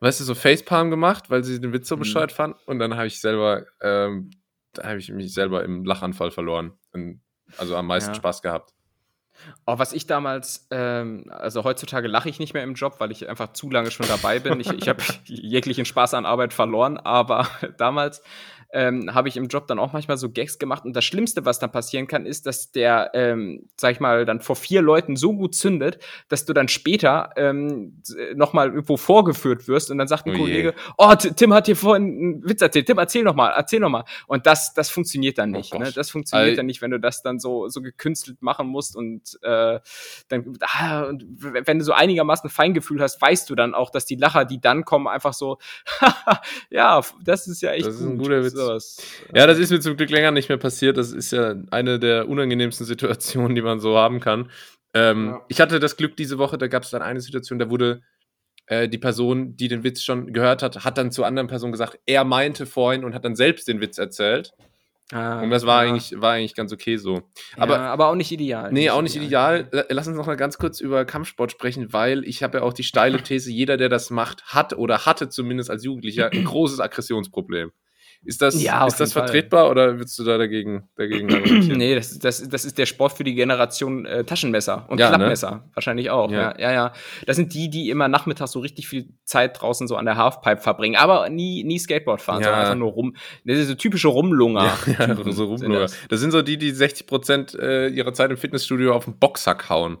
[0.00, 2.00] weißt du, so Facepalm gemacht, weil sie den Witz so Mhm.
[2.00, 4.30] bescheuert fanden und dann habe ich selber, ähm,
[4.74, 6.72] da habe ich mich selber im Lachanfall verloren.
[6.92, 7.22] Und,
[7.56, 8.14] also am meisten Ja.
[8.16, 8.72] Spaß gehabt.
[9.66, 13.28] Auch was ich damals, ähm, also heutzutage lache ich nicht mehr im Job, weil ich
[13.28, 14.60] einfach zu lange schon dabei bin.
[14.60, 18.22] Ich, ich habe jeglichen Spaß an Arbeit verloren, aber damals
[18.72, 20.84] ähm, habe ich im Job dann auch manchmal so Gags gemacht.
[20.84, 24.40] Und das Schlimmste, was dann passieren kann, ist, dass der, ähm, sag ich mal, dann
[24.40, 28.02] vor vier Leuten so gut zündet, dass du dann später ähm,
[28.34, 30.38] nochmal irgendwo vorgeführt wirst und dann sagt ein Oh.
[30.38, 32.86] Kollege, oh, Tim hat dir vorhin einen Witz erzählt.
[32.86, 34.04] Tim, erzähl noch mal, erzähl noch mal.
[34.26, 35.70] Und das, das funktioniert dann Oh nicht.
[35.72, 35.80] Gott.
[35.80, 35.92] ne?
[35.92, 39.38] Das funktioniert Also- dann nicht, wenn du das dann so, so gekünstelt machen musst und
[39.42, 39.78] äh,
[40.28, 44.16] dann, ah, und wenn du so einigermaßen Feingefühl hast, weißt du dann auch, dass die
[44.16, 45.58] Lacher, die dann kommen, einfach so,
[46.70, 48.24] ja, das ist ja echt Das ist ein gut.
[48.28, 48.54] guter Witz.
[48.66, 48.96] Sowas.
[49.34, 50.96] Ja, das ist mir zum Glück länger nicht mehr passiert.
[50.96, 54.50] Das ist ja eine der unangenehmsten Situationen, die man so haben kann.
[54.94, 55.40] Ähm, Ja.
[55.48, 58.02] Ich hatte das Glück diese Woche, da gab es dann eine Situation, da wurde
[58.66, 61.98] äh, die Person, die den Witz schon gehört hat, hat dann zur anderen Person gesagt,
[62.06, 64.52] er meinte vorhin und hat dann selbst den Witz erzählt.
[65.10, 65.90] Ah, Und das war, ja.
[65.90, 67.22] eigentlich, war eigentlich ganz okay so.
[67.58, 68.72] aber, aber- aber auch nicht ideal.
[68.72, 69.68] Nee, auch nicht ideal.
[69.70, 72.72] La- Lass uns noch mal ganz kurz über Kampfsport sprechen, weil ich habe ja auch
[72.72, 76.80] die steile These, jeder, der das macht, hat oder hatte zumindest als Jugendlicher ein großes
[76.80, 77.72] Aggressionsproblem.
[78.24, 79.24] Ist das, Ja, ist das Fall.
[79.24, 81.78] vertretbar oder würdest du da dagegen, dagegen argumentieren?
[81.78, 85.16] Nee, das, das, das ist der Sport für die Generation äh, Taschenmesser und Ja, ne?
[85.16, 85.68] Klappmesser.
[85.74, 86.30] Wahrscheinlich auch.
[86.30, 86.52] Ja.
[86.52, 86.58] Ja.
[86.60, 86.92] ja, ja,
[87.26, 90.60] Das sind die, die immer nachmittags so richtig viel Zeit draußen so an der Halfpipe
[90.62, 93.16] verbringen, aber nie, nie Skateboard fahren, sondern einfach nur rum.
[93.44, 94.72] Das ist so typische Rumlunger.
[94.98, 95.38] Ja, so sind
[95.70, 95.80] Rumblogger.
[95.80, 95.96] das.
[96.08, 99.98] Das sind so die, die 60% äh, ihrer Zeit im Fitnessstudio auf den Boxsack hauen.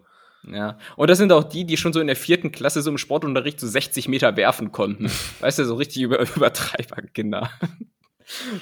[0.50, 0.76] Ja.
[0.96, 3.60] Und das sind auch die, die schon so in der vierten Klasse so im Sportunterricht
[3.60, 5.10] so 60 Meter werfen konnten.
[5.40, 7.50] weißt du, so richtig über, Übertreiberkinder.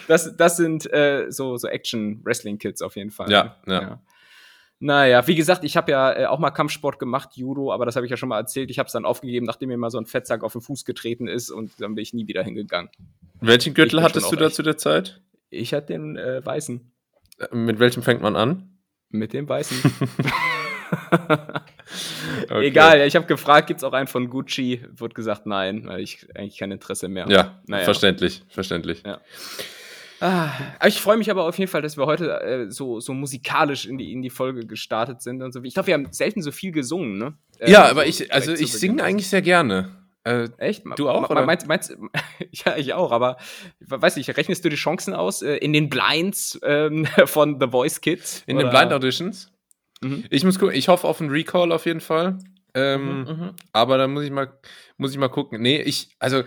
[0.09, 3.31] Das, das sind äh, so, so Action-Wrestling-Kids auf jeden Fall.
[3.31, 4.01] Ja, ja.
[4.83, 8.07] Naja, wie gesagt, ich habe ja äh, auch mal Kampfsport gemacht, Judo, aber das habe
[8.07, 8.71] ich ja schon mal erzählt.
[8.71, 11.29] Ich habe es dann aufgegeben, nachdem mir mal so ein Fettsack auf den Fuß getreten
[11.29, 12.91] ist und dann bin ich nie wieder hingegangen.
[13.41, 15.21] Welchen Gürtel hattest du da zu der Zeit?
[15.51, 16.81] Ich hatte den äh, weißen.
[17.39, 18.79] Äh, Mit welchem fängt man an?
[19.11, 19.79] Mit dem weißen.
[22.45, 22.67] okay.
[22.67, 24.83] Egal, ich habe gefragt, gibt es auch einen von Gucci?
[24.97, 27.33] Wurde gesagt, nein, weil ich eigentlich kein Interesse mehr habe.
[27.33, 27.85] Ja, naja.
[27.85, 29.03] verständlich, verständlich.
[29.05, 29.21] Ja.
[30.21, 30.51] Ah,
[30.87, 33.97] ich freue mich aber auf jeden Fall, dass wir heute äh, so, so musikalisch in
[33.97, 35.63] die, in die Folge gestartet sind und so.
[35.63, 37.35] Ich glaube, wir haben selten so viel gesungen, ne?
[37.59, 39.97] Äh, ja, aber ich, also ich singe eigentlich sehr gerne.
[40.25, 40.85] Äh, Echt?
[40.97, 41.31] Du auch?
[41.31, 41.47] Oder?
[41.47, 41.97] Meinst, meinst,
[42.51, 43.39] ja, ich auch, aber
[43.81, 48.03] weiß nicht, rechnest du die Chancen aus äh, in den Blinds ähm, von The Voice
[48.03, 48.43] Kids?
[48.47, 48.67] In oder?
[48.67, 49.50] den Blind Auditions?
[50.01, 50.25] Mhm.
[50.31, 52.39] Ich muss gucken, ich hoffe auf einen Recall auf jeden Fall.
[52.75, 53.51] Ähm, mhm, mhm.
[53.73, 54.53] aber da muss ich mal,
[54.97, 55.61] muss ich mal gucken.
[55.61, 56.43] Nee, ich, also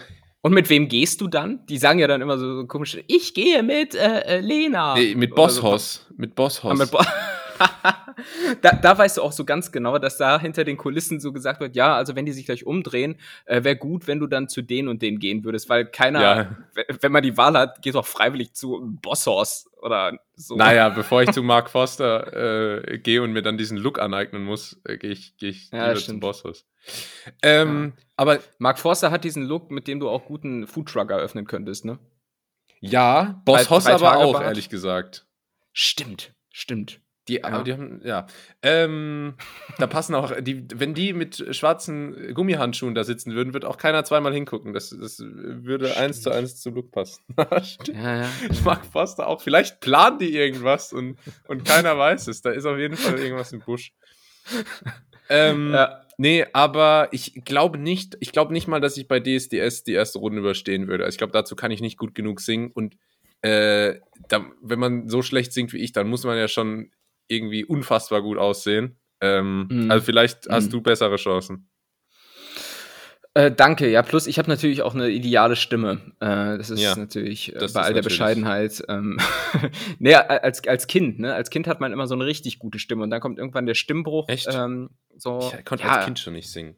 [0.46, 1.66] und mit wem gehst du dann?
[1.68, 4.94] Die sagen ja dann immer so, so komisch, ich gehe mit äh, äh Lena.
[4.94, 6.06] Nee, mit Bosshaus.
[6.10, 6.16] So.
[6.18, 6.72] Mit Bosshaus.
[6.72, 7.00] Ah, mit Bo
[8.62, 11.60] da, da weißt du auch so ganz genau, dass da hinter den Kulissen so gesagt
[11.60, 14.62] wird, ja, also wenn die sich gleich umdrehen, äh, wäre gut, wenn du dann zu
[14.62, 16.58] denen und denen gehen würdest, weil keiner, ja.
[17.02, 20.56] wenn man die Wahl hat, geht doch freiwillig zu Bosshaus oder so.
[20.56, 24.80] Naja, bevor ich zu Mark Foster äh, gehe und mir dann diesen Look aneignen muss,
[24.86, 26.66] äh, gehe ich, geh ich ja, lieber zum Bosshaus.
[27.42, 28.04] Ähm, ja.
[28.18, 32.00] Aber Mark Forster hat diesen Look, mit dem du auch guten Foodtruck eröffnen könntest, ne?
[32.80, 34.44] Ja, Boss Hoss aber auch, Bart.
[34.44, 35.26] ehrlich gesagt.
[35.72, 37.00] Stimmt, stimmt.
[37.28, 37.44] Die, ja.
[37.46, 38.28] aber die haben, ja.
[38.62, 39.36] Ähm,
[39.78, 44.04] da passen auch, die, wenn die mit schwarzen Gummihandschuhen da sitzen würden, würde auch keiner
[44.04, 44.74] zweimal hingucken.
[44.74, 46.02] Das, das würde Stimmt.
[46.02, 47.24] eins zu eins zum Look passen.
[47.38, 49.42] ja, ja, ich mag Foster auch.
[49.42, 52.42] Vielleicht planen die irgendwas und, und keiner weiß es.
[52.42, 53.94] Da ist auf jeden Fall irgendwas im Busch.
[55.30, 56.02] ähm, ja.
[56.18, 60.20] Nee, aber ich glaube nicht, ich glaube nicht mal, dass ich bei DSDS die erste
[60.20, 61.06] Runde überstehen würde.
[61.06, 62.98] Also ich glaube, dazu kann ich nicht gut genug singen und
[63.42, 66.92] äh, da, wenn man so schlecht singt wie ich, dann muss man ja schon
[67.34, 69.00] irgendwie unfassbar gut aussehen.
[69.22, 69.92] Ähm, mm.
[69.92, 70.72] Also vielleicht hast mm.
[70.72, 71.70] du bessere Chancen.
[73.36, 76.00] Äh, danke, ja, plus ich habe natürlich auch eine ideale Stimme.
[76.20, 78.84] Äh, das ist ja, natürlich äh, bei all der Bescheidenheit.
[78.88, 79.18] Ähm,
[80.00, 81.34] nee, als, als Kind, ne?
[81.34, 83.74] Als Kind hat man immer so eine richtig gute Stimme und dann kommt irgendwann der
[83.74, 84.30] Stimmbruch.
[84.30, 84.48] Echt?
[84.52, 85.96] Ähm, so, ich konnte ja.
[85.96, 86.78] als Kind schon nicht singen.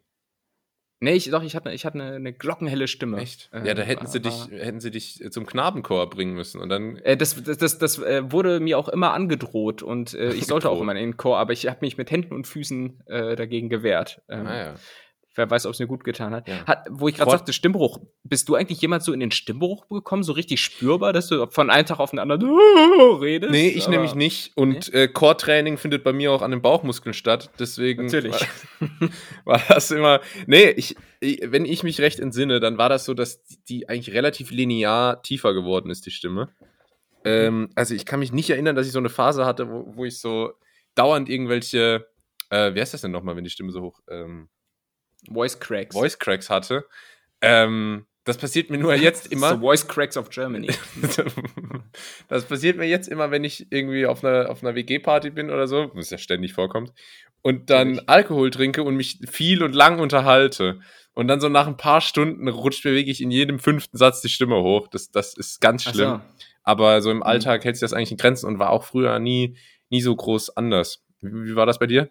[1.02, 3.18] Nee, ich, doch, ich hatte, ich hatte eine, eine glockenhelle Stimme.
[3.18, 3.50] Echt?
[3.52, 6.98] ja, da ähm, hätten sie, dich, hätten sie dich zum Knabenchor bringen müssen und dann.
[6.98, 10.70] Äh, das das, das, das äh, wurde mir auch immer angedroht und äh, ich sollte
[10.70, 13.70] auch immer in den Chor, aber ich habe mich mit Händen und Füßen äh, dagegen
[13.70, 14.22] gewehrt.
[14.30, 14.76] Ähm, ah, ja.
[15.36, 16.48] Wer weiß, ob es mir gut getan hat.
[16.48, 16.66] Ja.
[16.66, 18.00] hat wo ich gerade sagte, Stimmbruch.
[18.24, 21.70] Bist du eigentlich jemand so in den Stimmbruch gekommen, so richtig spürbar, dass du von
[21.70, 22.42] einem Tag auf den anderen
[23.20, 23.52] redest?
[23.52, 24.54] Nee, ich Aber nämlich nicht.
[24.56, 25.04] Und nee?
[25.04, 27.50] äh, Core-Training findet bei mir auch an den Bauchmuskeln statt.
[27.60, 28.36] Deswegen Natürlich.
[28.80, 28.90] War,
[29.60, 30.22] war das immer.
[30.48, 34.16] Nee, ich, ich, wenn ich mich recht entsinne, dann war das so, dass die eigentlich
[34.16, 36.50] relativ linear tiefer geworden ist, die Stimme.
[37.26, 40.06] Ähm, also ich kann mich nicht erinnern, dass ich so eine Phase hatte, wo, wo
[40.06, 40.54] ich so
[40.94, 42.08] dauernd irgendwelche,
[42.50, 44.48] äh, wie heißt das denn nochmal, wenn die Stimme so hoch, ähm,
[45.32, 45.96] Voice Cracks.
[45.96, 46.86] Voice Cracks hatte.
[47.42, 49.52] Ähm, das passiert mir nur jetzt immer.
[49.52, 50.70] So Voice Cracks of Germany.
[52.28, 55.68] das passiert mir jetzt immer, wenn ich irgendwie auf einer, auf einer WG-Party bin oder
[55.68, 56.94] so, was ja ständig vorkommt,
[57.42, 60.80] und dann Alkohol trinke und mich viel und lang unterhalte.
[61.14, 64.30] Und dann so nach ein paar Stunden rutscht mir wirklich in jedem fünften Satz die
[64.30, 64.88] Stimme hoch.
[64.88, 66.22] Das, das ist ganz schlimm.
[66.22, 66.22] So.
[66.64, 67.24] Aber so im mhm.
[67.24, 69.56] Alltag hält sich das eigentlich in Grenzen und war auch früher nie,
[69.92, 71.04] nie so groß anders.
[71.22, 72.10] Wie, wie war das bei dir?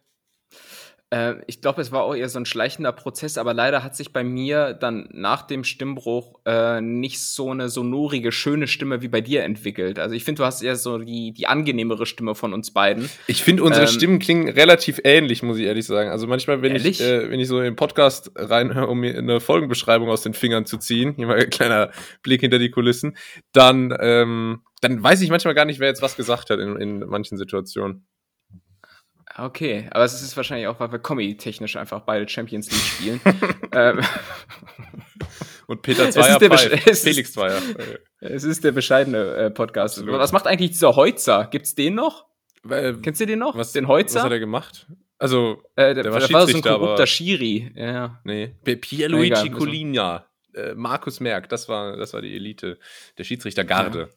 [1.14, 4.12] Äh, ich glaube, es war auch eher so ein schleichender Prozess, aber leider hat sich
[4.12, 9.20] bei mir dann nach dem Stimmbruch äh, nicht so eine sonorige, schöne Stimme wie bei
[9.20, 10.00] dir entwickelt.
[10.00, 13.09] Also ich finde, du hast eher so die, die angenehmere Stimme von uns beiden.
[13.29, 16.11] Ich finde, unsere ähm, Stimmen klingen relativ ähnlich, muss ich ehrlich sagen.
[16.11, 19.38] Also manchmal, wenn ich, äh, wenn ich so in den Podcast reinhöre, um mir eine
[19.38, 23.16] Folgenbeschreibung aus den Fingern zu ziehen, hier mal ein kleiner Blick hinter die Kulissen,
[23.53, 26.98] dann, ähm, dann weiß ich manchmal gar nicht, wer jetzt was gesagt hat in, in
[27.07, 28.05] manchen Situationen.
[29.37, 33.20] Okay, aber es ist wahrscheinlich auch, weil wir Comedy-technisch einfach beide Champions League spielen.
[33.73, 34.01] ähm,
[35.66, 37.61] Und Peter Zweier, Felix Zweier.
[38.20, 39.99] Es ist der bescheidene äh, Podcast.
[39.99, 40.20] Absolut.
[40.20, 41.49] Was macht eigentlich dieser Heutzer?
[41.51, 42.27] Gibt's den noch?
[42.62, 43.57] Weil, Kennst du den noch?
[43.57, 44.20] Was, den Heutzer?
[44.20, 44.87] Was hat er gemacht?
[45.18, 47.73] Also, äh, der, der war, der war so ein korrupter Schiri.
[47.75, 48.20] Ja.
[48.25, 52.79] Nee, Pierluigi Colina, äh, Markus Merck, das war, das war die Elite
[53.18, 54.11] der Schiedsrichtergarde.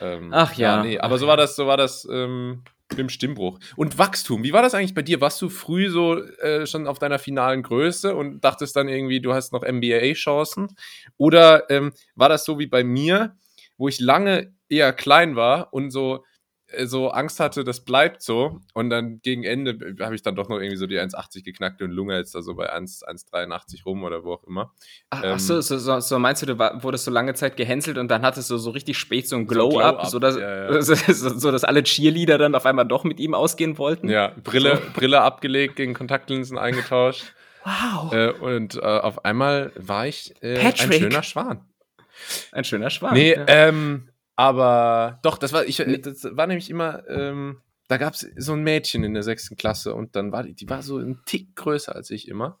[0.00, 0.06] Ja.
[0.06, 0.76] Ähm, Ach ja.
[0.76, 2.64] ja nee, aber so war das, so war das ähm,
[2.98, 3.58] im Stimmbruch.
[3.76, 5.20] Und Wachstum, wie war das eigentlich bei dir?
[5.20, 9.34] Warst du früh so äh, schon auf deiner finalen Größe und dachtest dann irgendwie, du
[9.34, 10.74] hast noch NBA-Chancen?
[11.16, 13.36] Oder ähm, war das so wie bei mir,
[13.76, 16.24] wo ich lange eher klein war und so
[16.84, 18.60] so Angst hatte, das bleibt so.
[18.72, 21.82] Und dann gegen Ende äh, habe ich dann doch noch irgendwie so die 1,80 geknackt
[21.82, 24.72] und Lunge jetzt da so bei 1,83 rum oder wo auch immer.
[25.10, 27.98] Ach, ähm, ach so, so, so, so, meinst du, du wurdest so lange Zeit gehänselt
[27.98, 30.82] und dann hattest du so richtig spät so ein Glow-Up, so, Glow so, ja, ja.
[30.82, 34.08] so, dass alle Cheerleader dann auf einmal doch mit ihm ausgehen wollten?
[34.08, 37.34] Ja, Brille, Brille abgelegt, gegen Kontaktlinsen eingetauscht.
[37.64, 38.12] Wow.
[38.12, 41.64] Äh, und äh, auf einmal war ich äh, ein schöner Schwan.
[42.52, 43.14] Ein schöner Schwan.
[43.14, 43.44] Nee, ja.
[43.48, 48.52] ähm, aber doch, das war, ich, das war nämlich immer, ähm, da gab es so
[48.54, 51.54] ein Mädchen in der sechsten Klasse und dann war die, die war so ein Tick
[51.54, 52.58] größer als ich immer.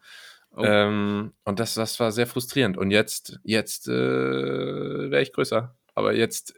[0.56, 0.62] Oh.
[0.64, 2.76] Ähm, und das, das war sehr frustrierend.
[2.76, 3.90] Und jetzt, jetzt äh,
[5.10, 5.76] wäre ich größer.
[5.96, 6.54] Aber jetzt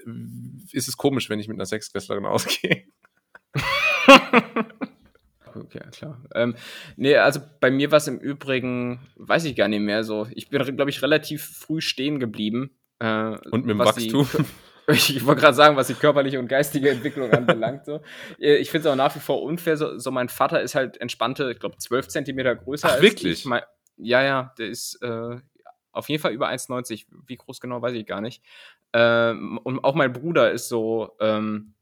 [0.72, 2.84] ist es komisch, wenn ich mit einer Sechsklässlerin ausgehe.
[5.54, 6.22] okay, klar.
[6.34, 6.56] Ähm,
[6.96, 10.26] nee, also bei mir war es im Übrigen, weiß ich gar nicht mehr so.
[10.34, 12.70] Ich bin, glaube ich, relativ früh stehen geblieben.
[12.98, 14.28] Äh, und mit dem Wachstum?
[14.32, 14.44] Die,
[14.88, 17.84] ich wollte gerade sagen, was die körperliche und geistige Entwicklung anbelangt.
[17.86, 18.00] So.
[18.38, 19.76] Äh, ich finde es auch nach wie vor unfair.
[19.76, 23.40] So, so, mein Vater ist halt entspannte, ich glaube, 12 Zentimeter größer Ach, als wirklich?
[23.40, 23.44] ich.
[23.44, 23.62] Mein,
[23.96, 25.40] ja, ja, der ist äh,
[25.92, 27.06] auf jeden Fall über 1,90.
[27.26, 28.42] Wie groß genau, weiß ich gar nicht.
[28.92, 31.74] Ähm, und auch mein Bruder ist so, ähm,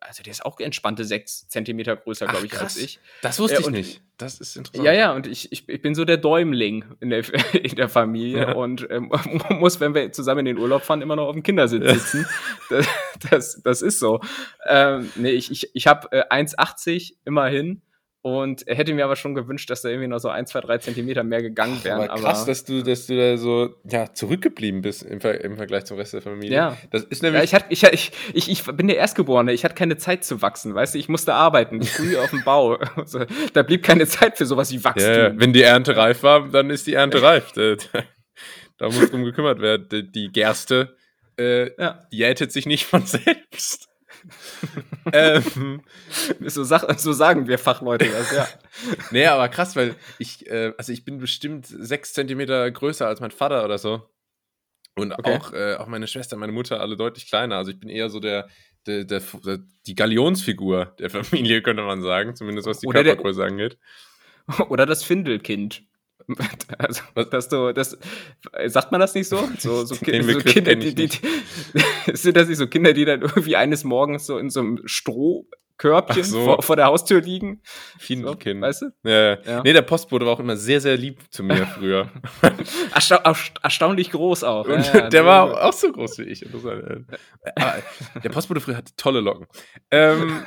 [0.00, 2.62] also der ist auch entspannte sechs Zentimeter größer, glaube ich, krass.
[2.62, 3.00] als ich.
[3.22, 4.02] Das wusste Äh, ich nicht.
[4.18, 4.84] Das ist interessant.
[4.86, 8.38] Ja, ja, und ich, ich, ich bin so der Däumling in der, in der Familie
[8.42, 8.52] Ja.
[8.52, 9.10] und ähm,
[9.50, 12.26] muss, wenn wir zusammen in den Urlaub fahren, immer noch auf dem Kindersitz sitzen.
[12.70, 12.86] Das,
[13.30, 14.20] das, das ist so.
[14.68, 17.82] Ähm, nee, ich, ich, ich habe äh, 1,80 immerhin
[18.26, 21.22] und hätte mir aber schon gewünscht, dass da irgendwie noch so ein, zwei, drei Zentimeter
[21.24, 22.08] mehr gegangen wären.
[22.08, 25.84] Aber krass, dass du, dass du da so ja, zurückgeblieben bist im, Ver im Vergleich
[25.84, 26.54] zum Rest der Familie.
[26.56, 26.76] Ja.
[26.90, 27.44] Das ist Ja, nämlich.
[27.44, 30.74] ich, hatte, ich, ich, ich, ich bin der Erstgeborene, ich hatte keine Zeit zu wachsen,
[30.74, 32.78] weißt du, ich musste arbeiten, früh auf dem Bau.
[32.96, 35.12] Also, da blieb keine Zeit für sowas wie Wachstum.
[35.12, 37.52] ja, ja, wenn die Ernte reif war, dann ist die Ernte reif.
[37.52, 37.76] Da,
[38.78, 39.86] da muss drum gekümmert werden.
[39.92, 40.96] Die, die Gerste
[41.38, 42.06] äh, Ja.
[42.10, 43.90] jätet sich nicht von selbst.
[45.12, 45.82] Ähm,
[46.40, 48.48] So, sag, so sagen wir Fachleute das, ja.
[49.10, 53.30] nee, aber krass, weil ich, äh, also ich bin bestimmt sechs Zentimeter größer als mein
[53.30, 54.08] Vater oder so.
[54.96, 55.36] Und Okay.
[55.36, 57.56] auch, äh, auch meine Schwester, meine Mutter, alle deutlich kleiner.
[57.56, 58.48] Also ich bin eher so der,
[58.86, 62.36] der, der, der die Galionsfigur der Familie, könnte man sagen.
[62.36, 63.78] Zumindest was die Oder der- Körpergröße angeht.
[64.68, 65.82] Oder das Findelkind.
[66.78, 67.96] Also, dass du, das,
[68.66, 69.36] sagt man das nicht so?
[69.58, 71.18] So, so, so Kinder, die, die, die,
[72.14, 76.24] sind das nicht so Kinder, die dann irgendwie eines Morgens so in so einem Strohkörbchen
[76.24, 76.44] so.
[76.44, 77.60] vor, vor der Haustür liegen?
[77.64, 78.60] So, Findelkind.
[78.62, 78.86] weißt du?
[79.04, 79.38] Ja, ja.
[79.44, 79.62] Ja.
[79.62, 82.10] Nee, der Postbote war auch immer sehr, sehr lieb zu mir früher.
[82.94, 84.66] Ersta ersta- erstaunlich groß auch.
[84.66, 85.58] Und Ja, ja, der war gut.
[85.58, 86.42] auch so groß wie ich.
[86.44, 87.06] Interessant.
[87.56, 87.74] Aber
[88.22, 89.46] der Postbote früher hatte tolle Locken.
[89.90, 90.42] Ähm,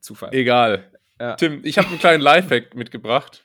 [0.00, 0.32] Zufall.
[0.32, 0.90] egal.
[1.20, 1.34] Ja.
[1.34, 3.44] Tim, ich habe einen kleinen Lifehack mitgebracht.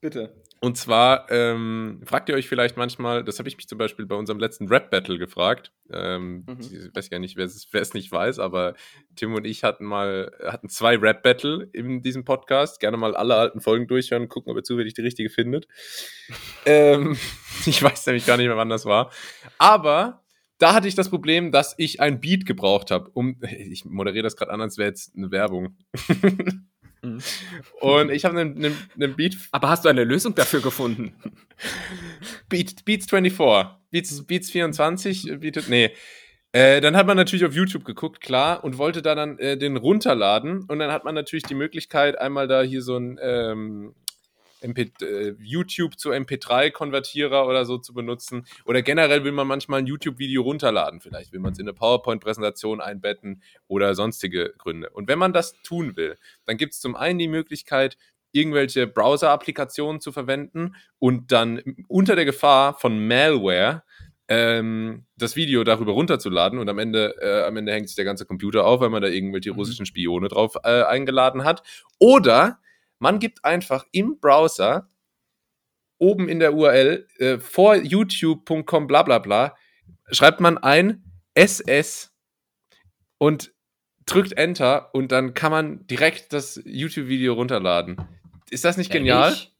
[0.00, 0.34] Bitte.
[0.64, 4.14] Und zwar ähm, fragt ihr euch vielleicht manchmal, das habe ich mich zum Beispiel bei
[4.14, 5.72] unserem letzten Rap-Battle gefragt.
[5.92, 6.56] Ähm, Mhm.
[6.58, 8.72] Ich weiß gar nicht, wer es nicht weiß, aber
[9.14, 12.80] Tim und ich hatten mal, hatten zwei Rap-Battle in diesem Podcast.
[12.80, 15.68] Gerne mal alle alten Folgen durchhören, gucken, ob ihr zufällig die richtige findet.
[16.64, 17.18] ähm,
[17.66, 19.12] ich weiß nämlich gar nicht mehr, wann das war.
[19.58, 20.24] Aber
[20.56, 23.10] da hatte ich das Problem, dass ich ein Beat gebraucht habe.
[23.10, 25.76] Um, ich moderiere das gerade an, als wäre jetzt eine Werbung.
[27.80, 31.14] Und ich habe einen, einen, einen Beat Aber hast du eine Lösung dafür gefunden?
[32.48, 33.76] Beat, Beats 24.
[33.90, 35.68] Beats, Beats 24 äh, bietet.
[35.68, 35.92] Nee.
[36.52, 39.76] Äh, dann hat man natürlich auf YouTube geguckt, klar, und wollte da dann äh, den
[39.76, 40.64] runterladen.
[40.68, 43.94] Und dann hat man natürlich die Möglichkeit, einmal da hier so ein ähm,
[44.64, 48.46] MP, äh, YouTube zu MP3-Konvertierer oder so zu benutzen.
[48.64, 51.00] Oder generell will man manchmal ein YouTube-Video runterladen.
[51.00, 54.90] Vielleicht will man es in eine PowerPoint-Präsentation einbetten oder sonstige Gründe.
[54.90, 57.96] Und wenn man das tun will, dann gibt es zum einen die Möglichkeit,
[58.32, 63.84] irgendwelche Browser-Applikationen zu verwenden und dann unter der Gefahr von Malware
[64.26, 68.24] ähm, das Video darüber runterzuladen und am Ende, äh, am Ende hängt sich der ganze
[68.24, 69.58] Computer auf, weil man da irgendwelche Mhm.
[69.58, 71.62] russischen Spione drauf äh, eingeladen hat.
[71.98, 72.58] Oder
[73.04, 74.88] man gibt einfach im Browser
[75.98, 79.54] oben in der URL äh, vor youtube.com bla bla bla
[80.10, 82.14] schreibt man ein SS
[83.18, 83.52] und
[84.06, 87.96] drückt Enter und dann kann man direkt das YouTube-Video runterladen.
[88.50, 89.32] Ist das nicht genial?
[89.32, 89.52] Ehrlich?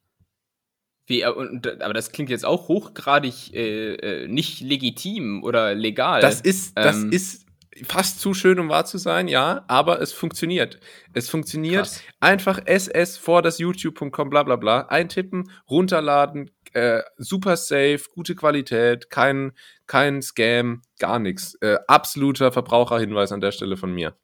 [1.06, 6.22] Wie, äh, und, aber das klingt jetzt auch hochgradig äh, äh, nicht legitim oder legal.
[6.22, 7.12] Das ist, das Ähm.
[7.12, 7.43] ist
[7.82, 10.78] fast zu schön, um wahr zu sein, ja, aber es funktioniert.
[11.12, 11.84] Es funktioniert.
[11.84, 12.02] Krass.
[12.20, 19.10] Einfach SS vor das YouTube.com, bla bla bla, eintippen, runterladen, äh, super safe, gute Qualität,
[19.10, 19.52] kein,
[19.86, 21.56] kein Scam, gar nichts.
[21.60, 24.16] Äh, absoluter Verbraucherhinweis an der Stelle von mir.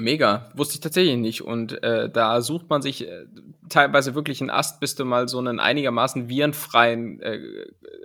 [0.00, 1.42] Mega, wusste ich tatsächlich nicht.
[1.42, 3.26] Und äh, da sucht man sich äh,
[3.68, 7.40] teilweise wirklich einen Ast, bis du mal so einen einigermaßen virenfreien äh,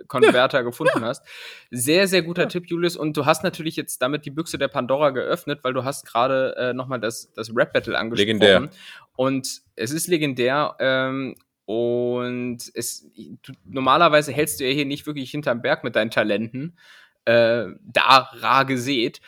[0.06, 1.24] Konverter gefunden hast.
[1.70, 2.96] Sehr, sehr guter Tipp, Julius.
[2.96, 6.54] Und du hast natürlich jetzt damit die Büchse der Pandora geöffnet, weil du hast gerade
[6.56, 8.40] äh, nochmal das, das Rap-Battle angesprochen.
[8.40, 8.68] Legendär.
[9.16, 10.76] Und es ist legendär.
[10.78, 16.10] Ähm, und es, du, normalerweise hältst du ja hier nicht wirklich hinterm Berg mit deinen
[16.10, 16.76] Talenten.
[17.24, 19.20] Äh, da rar gesät.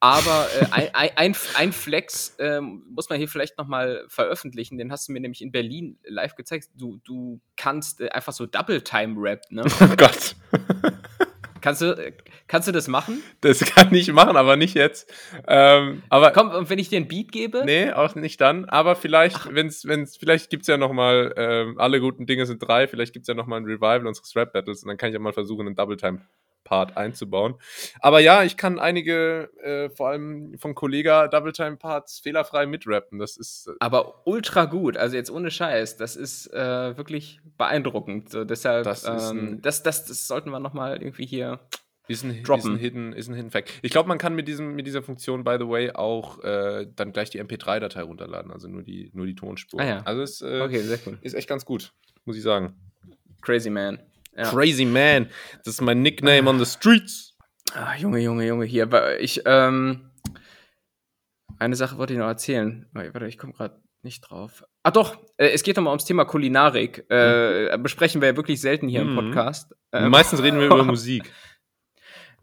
[0.00, 4.76] Aber äh, ein, ein, ein, Flex ähm, muss man hier vielleicht noch mal veröffentlichen.
[4.76, 6.68] Den hast du mir nämlich in Berlin live gezeigt.
[6.74, 9.64] Du, du kannst äh, einfach so Double-Time-Rap, ne?
[9.80, 10.36] Oh Gott.
[11.62, 12.12] Kannst du,
[12.46, 13.24] kannst du das machen?
[13.40, 15.12] Das kann ich machen, aber nicht jetzt.
[15.48, 17.64] Ähm, aber Komm, und wenn ich dir ein Beat gebe?
[17.64, 18.66] Nee, auch nicht dann.
[18.66, 22.60] Aber vielleicht, wenn es, wenn's, vielleicht gibt's ja noch mal, ähm, alle guten Dinge sind
[22.60, 25.18] drei, vielleicht gibt's ja noch mal ein Revival unseres Rap-Battles und dann kann ich ja
[25.18, 25.74] mal versuchen, einen
[26.66, 27.54] Double-Time-Part einzubauen.
[28.00, 33.18] Aber ja, ich kann einige, äh, vor allem von Kollega Double-Time-Parts fehlerfrei mitrappen.
[33.18, 33.68] Das ist...
[33.68, 38.30] Äh, Aber ultra gut, also jetzt ohne Scheiß, das ist äh, wirklich beeindruckend.
[38.30, 41.60] So, deshalb, Das ist ähm, das, das, das sollten wir noch mal irgendwie hier
[42.08, 42.72] Ist ein, ist Droppen.
[42.74, 43.72] ein Hidden, ist ein Hidden Fact.
[43.82, 47.12] Ich glaube, man kann mit, diesem, mit dieser Funktion, by the way, auch äh, dann
[47.12, 49.80] gleich die MP3-Datei runterladen, also nur die, nur die Tonspur.
[49.80, 50.02] Ah ja.
[50.04, 51.18] Also ist, äh, Okay, cool.
[51.22, 51.92] ist echt ganz gut,
[52.24, 52.74] muss ich sagen.
[53.42, 54.00] Crazy Man.
[54.36, 54.50] Ja.
[54.50, 55.28] Crazy Man,
[55.64, 57.34] das ist mein Nickname on the streets.
[57.74, 58.88] Ah, Junge, Junge, Junge, hier.
[59.20, 60.10] Ich, ähm,
[61.58, 62.86] eine Sache wollte ich noch erzählen.
[62.92, 64.62] Warte, ich komme gerade nicht drauf.
[64.82, 67.04] Ah doch, äh, es geht nochmal ums Thema Kulinarik.
[67.10, 69.16] Äh, Besprechen wir ja wirklich selten hier im Mhm.
[69.16, 69.74] Podcast.
[69.90, 71.32] Äh, Meistens reden wir über Musik.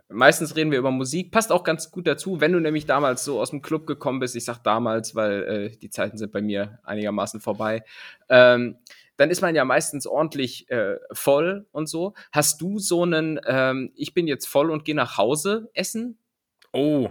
[0.10, 1.32] Meistens reden wir über Musik.
[1.32, 4.36] Passt auch ganz gut dazu, wenn du nämlich damals so aus dem Club gekommen bist.
[4.36, 7.84] Ich sag damals, weil äh, die Zeiten sind bei mir einigermaßen vorbei.
[8.30, 8.78] Ähm,
[9.18, 12.14] dann ist man ja meistens ordentlich äh, voll und so.
[12.32, 16.18] Hast du so einen, ähm, ich bin jetzt voll und gehe nach Hause essen?
[16.72, 17.10] Oh.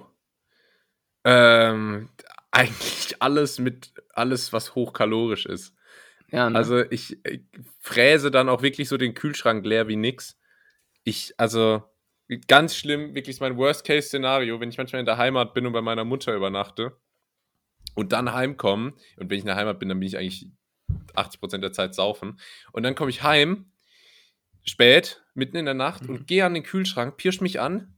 [1.24, 2.10] Ähm,
[2.50, 5.74] eigentlich alles mit, alles, was hochkalorisch ist.
[6.30, 6.56] Ja, ne?
[6.56, 7.42] Also ich, ich
[7.78, 10.38] fräse dann auch wirklich so den Kühlschrank leer wie nix.
[11.04, 11.82] Ich, also
[12.48, 16.04] ganz schlimm, wirklich mein Worst-Case-Szenario, wenn ich manchmal in der Heimat bin und bei meiner
[16.04, 16.96] Mutter übernachte
[17.94, 20.48] und dann heimkomme, und wenn ich in der Heimat bin, dann bin ich eigentlich
[21.14, 22.38] 80% der Zeit saufen.
[22.72, 23.66] Und dann komme ich heim,
[24.64, 27.94] spät, mitten in der Nacht, und gehe an den Kühlschrank, pirsch mich an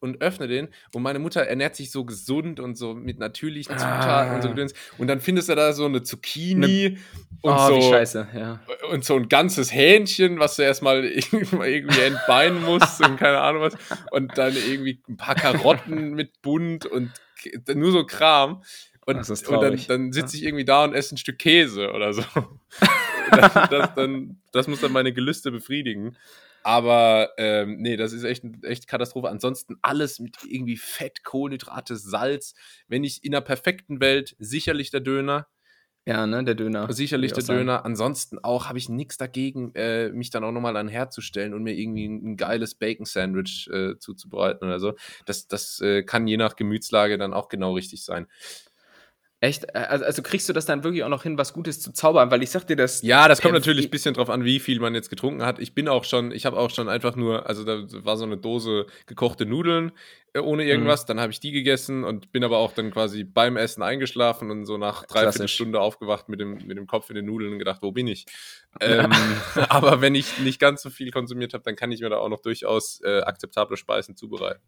[0.00, 0.68] und öffne den.
[0.92, 4.50] Und meine Mutter ernährt sich so gesund und so mit natürlichen Zutaten und so Ah.
[4.52, 4.74] Gedöns.
[4.98, 6.98] Und dann findest du da so eine Zucchini
[7.42, 8.60] und oh, so scheiße, ja.
[8.90, 13.74] und so ein ganzes Hähnchen, was du erstmal irgendwie entbeinen musst und keine Ahnung was.
[14.10, 17.12] Und dann irgendwie ein paar Karotten mit Bunt und
[17.74, 18.62] nur so Kram.
[19.06, 22.22] Und, und dann, dann sitze ich irgendwie da und esse ein Stück Käse oder so.
[23.30, 26.16] das, das, dann, das muss dann meine Gelüste befriedigen.
[26.64, 29.28] Aber ähm, nee, das ist echt, echt Katastrophe.
[29.28, 32.54] Ansonsten alles mit irgendwie Fett, Kohlenhydrate, Salz.
[32.88, 35.46] Wenn ich in einer perfekten Welt sicherlich der Döner,
[36.04, 36.92] Ja, ne, der Döner.
[36.92, 37.60] Sicherlich der sagen.
[37.60, 37.84] Döner.
[37.84, 41.20] Ansonsten auch habe ich nichts dagegen, äh, mich dann auch nochmal an den Herd zu
[41.20, 44.94] stellen und mir irgendwie ein, ein geiles Bacon-Sandwich äh, zuzubereiten oder so.
[45.24, 48.26] Das, das äh, kann je nach Gemütslage dann auch genau richtig sein.
[49.40, 49.64] Echt?
[49.74, 52.30] Äh, Also, also kriegst du das dann wirklich auch noch hin, was Gutes zu zaubern?
[52.30, 53.02] Weil ich sag dir das.
[53.02, 55.58] Ja, das kommt natürlich ein bisschen drauf an, wie viel man jetzt getrunken hat.
[55.58, 58.38] Ich bin auch schon, ich habe auch schon einfach nur, also da war so eine
[58.38, 59.92] Dose gekochte Nudeln
[60.32, 60.68] äh, ohne Mhm.
[60.70, 64.50] irgendwas, dann habe ich die gegessen und bin aber auch dann quasi beim Essen eingeschlafen
[64.50, 65.48] und so nach dreiviertel.
[65.48, 68.26] Stunde aufgewacht mit dem, mit dem Kopf in den Nudeln und gedacht, wo bin ich?
[68.80, 69.12] ähm,
[69.68, 72.28] aber wenn ich nicht ganz so viel konsumiert habe, dann kann ich mir da auch
[72.28, 74.62] noch durchaus äh, akzeptable Speisen zubereiten.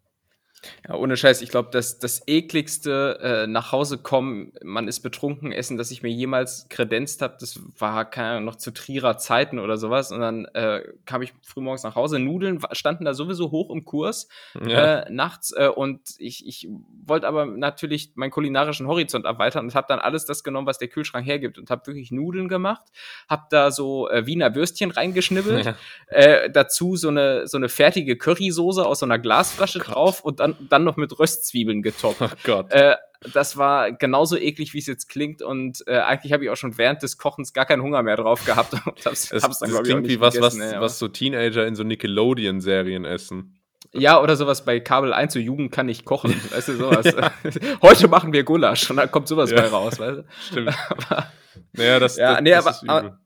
[0.87, 5.51] Ja, ohne Scheiß, ich glaube, das, das ekligste äh, nach Hause kommen, man ist betrunken,
[5.51, 9.59] essen, das ich mir jemals kredenzt habe, das war, keine Ahnung, noch zu Trierer Zeiten
[9.59, 10.11] oder sowas.
[10.11, 14.27] Und dann äh, kam ich frühmorgens nach Hause, Nudeln standen da sowieso hoch im Kurs
[14.65, 14.99] Ja.
[15.01, 16.67] äh, nachts äh, und ich, ich
[17.05, 20.87] wollte aber natürlich meinen kulinarischen Horizont erweitern und habe dann alles das genommen, was der
[20.89, 22.83] Kühlschrank hergibt und habe wirklich Nudeln gemacht,
[23.29, 25.75] habe da so äh, Wiener Würstchen reingeschnibbelt, Ja.
[26.07, 29.87] äh, dazu so eine, so eine fertige Currysoße aus so einer Glasflasche Gott.
[29.95, 32.21] drauf und dann, dann noch mit Röstzwiebeln getoppt.
[32.21, 32.71] Oh Gott.
[32.71, 32.95] äh,
[33.33, 36.77] das war genauso eklig, wie es jetzt klingt und äh, eigentlich habe ich auch schon
[36.77, 39.79] während des Kochens gar keinen Hunger mehr drauf gehabt und hab's, Es, hab's dann, das
[39.79, 43.55] ich, klingt wie was, was, aber- was so Teenager in so Nickelodeon-Serien essen.
[43.91, 47.13] Ja, oder sowas bei Kabel 1, so Jugend kann nicht kochen, weißt du, sowas.
[47.81, 49.61] Heute machen wir Gulasch und dann kommt sowas Ja.
[49.61, 50.25] bei raus, weißt du.
[50.51, 50.75] Stimmt.
[50.89, 51.27] Aber
[51.73, 53.17] Naja, das, Ja, das, nee, das aber- ist übel.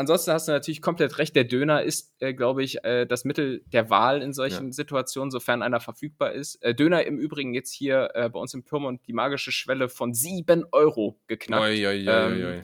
[0.00, 3.62] Ansonsten hast du natürlich komplett recht, der Döner ist, äh, glaube ich, äh, das Mittel
[3.66, 6.56] der Wahl in solchen Situationen, sofern einer verfügbar ist.
[6.62, 10.12] Äh, Döner im Übrigen jetzt hier äh, bei uns im Pyrmont die magische Schwelle von
[10.12, 11.62] 7 Euro geknackt.
[11.62, 12.62] Oi, oi, oi, Ähm.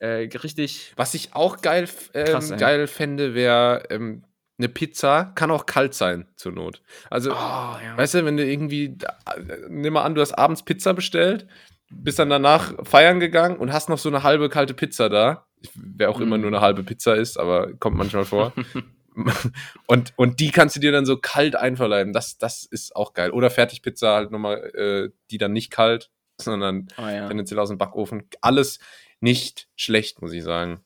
[0.00, 4.24] Äh, richtig, Was ich auch geil, ähm, Krass, geil fände, wäre ähm,
[4.58, 6.82] eine Pizza, kann auch kalt sein, zur Not.
[7.10, 7.96] Also, oh, ja.
[7.96, 11.46] weißt du, wenn du irgendwie, äh, nimm mal an, du hast abends Pizza bestellt,
[11.90, 15.46] bist dann danach feiern gegangen und hast noch so eine halbe kalte Pizza da.
[15.74, 16.40] Wer auch immer Mm.
[16.42, 18.52] nur eine halbe Pizza ist, aber kommt manchmal vor.
[19.86, 22.12] und, und die kannst du dir dann so kalt einverleiben.
[22.12, 23.30] Das, das ist auch geil.
[23.30, 26.10] Oder Fertigpizza halt nochmal, äh, die dann nicht kalt,
[26.40, 27.28] sondern Oh, ja.
[27.28, 28.28] tendenziell aus dem Backofen.
[28.40, 28.80] Alles
[29.20, 30.84] nicht schlecht, muss ich sagen.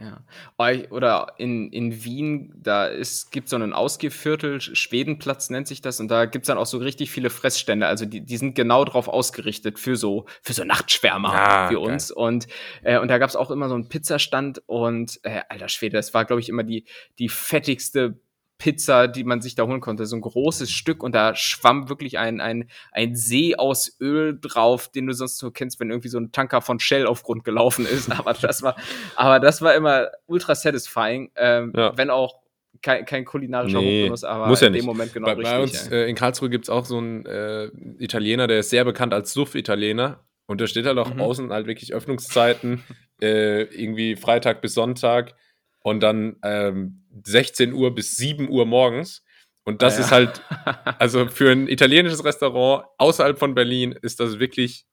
[0.00, 0.86] Ja.
[0.90, 2.90] Oder in, in Wien, da
[3.30, 6.66] gibt es so einen Ausgehviertel, Schwedenplatz nennt sich das, und da gibt es dann auch
[6.66, 7.86] so richtig viele Fressstände.
[7.86, 11.92] Also die, die sind genau drauf ausgerichtet für so, für so Nachtschwärmer Ah, für geil.
[11.92, 12.10] uns.
[12.10, 12.46] Und,
[12.82, 16.14] äh, und da gab es auch immer so einen Pizzastand und äh, alter Schwede, das
[16.14, 16.84] war, glaube ich, immer die,
[17.18, 18.18] die fettigste
[18.64, 20.06] Pizza, die man sich da holen konnte.
[20.06, 24.88] So ein großes Stück und da schwamm wirklich ein, ein, ein See aus Öl drauf,
[24.88, 27.84] den du sonst so kennst, wenn irgendwie so ein Tanker von Shell auf Grund gelaufen
[27.84, 28.10] ist.
[28.10, 28.74] Aber das war,
[29.16, 31.92] aber das war immer ultra satisfying, ähm, ja.
[31.98, 32.40] wenn auch
[32.80, 34.82] kein, kein kulinarischer nee, Hochgenuss, aber muss ja in nicht.
[34.82, 35.50] dem Moment genau bei, richtig.
[35.50, 37.66] Bei uns äh, in Karlsruhe gibt es auch so einen äh,
[37.98, 40.24] Italiener, der ist sehr bekannt als Suff-Italiener.
[40.46, 41.20] Und da steht halt auch mhm.
[41.20, 42.82] außen halt wirklich Öffnungszeiten,
[43.20, 45.34] äh, irgendwie Freitag bis Sonntag
[45.82, 49.22] und dann ähm, 16 Uhr bis 7 Uhr morgens.
[49.64, 50.04] Und das ah, ja.
[50.04, 50.42] ist halt,
[50.98, 54.86] also für ein italienisches Restaurant außerhalb von Berlin ist das wirklich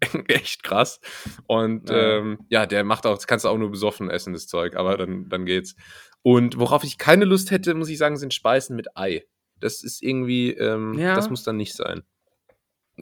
[0.28, 1.00] echt krass.
[1.46, 2.18] Und ja.
[2.18, 4.96] Ähm, ja, der macht auch, das kannst du auch nur besoffen essen, das Zeug, aber
[4.96, 5.74] dann, dann geht's.
[6.22, 9.24] Und worauf ich keine Lust hätte, muss ich sagen, sind Speisen mit Ei.
[9.60, 11.14] Das ist irgendwie, ähm, ja.
[11.14, 12.02] das muss dann nicht sein.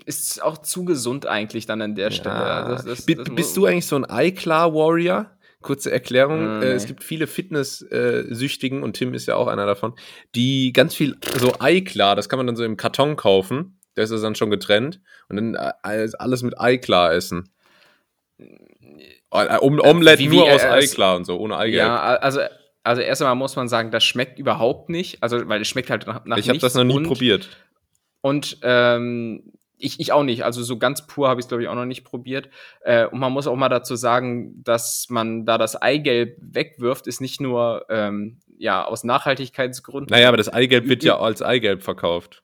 [0.07, 2.11] Ist auch zu gesund eigentlich dann an der.
[2.11, 2.35] Stelle.
[2.35, 5.37] Also das, das, das bist du eigentlich so ein Ei-Klar-Warrior?
[5.63, 6.57] Kurze Erklärung.
[6.57, 6.63] Mhm.
[6.63, 9.95] Äh, es gibt viele Fitness-Süchtigen, und Tim ist ja auch einer davon,
[10.35, 13.79] die ganz viel, so Ei-Klar, das kann man dann so im Karton kaufen.
[13.97, 15.01] Der ist dann schon getrennt.
[15.29, 17.51] Und dann äh, alles mit Ei-Klar essen.
[18.39, 21.79] Äh, um, Omelette nur aus Ei-Klar und so, ohne Eigelb.
[21.79, 22.41] Ja, also
[22.83, 25.23] also erst einmal muss man sagen, das schmeckt überhaupt nicht.
[25.23, 27.49] Also, weil es schmeckt halt nach, nach Ich habe das noch nie und, probiert.
[28.23, 30.45] Und ähm, ich, ich auch nicht.
[30.45, 32.49] Also so ganz pur habe ich es, glaube ich, auch noch nicht probiert.
[32.83, 37.21] Äh, und man muss auch mal dazu sagen, dass man da das Eigelb wegwirft, ist
[37.21, 40.11] nicht nur ähm, ja, aus Nachhaltigkeitsgründen.
[40.11, 42.43] Naja, aber das Eigelb wird ja als Eigelb verkauft.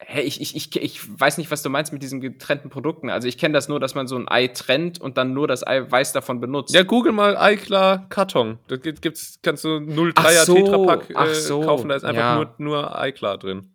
[0.00, 3.10] Hä, ich, ich, ich, ich weiß nicht, was du meinst mit diesen getrennten Produkten.
[3.10, 5.66] Also ich kenne das nur, dass man so ein Ei trennt und dann nur das
[5.66, 6.72] Eiweiß davon benutzt.
[6.72, 8.58] Ja, google mal Eiklar Karton.
[8.68, 12.36] Da gibt's, kannst du 0,3er so, Tetrapack äh, so, kaufen, da ist einfach ja.
[12.36, 13.72] nur, nur Eiklar drin.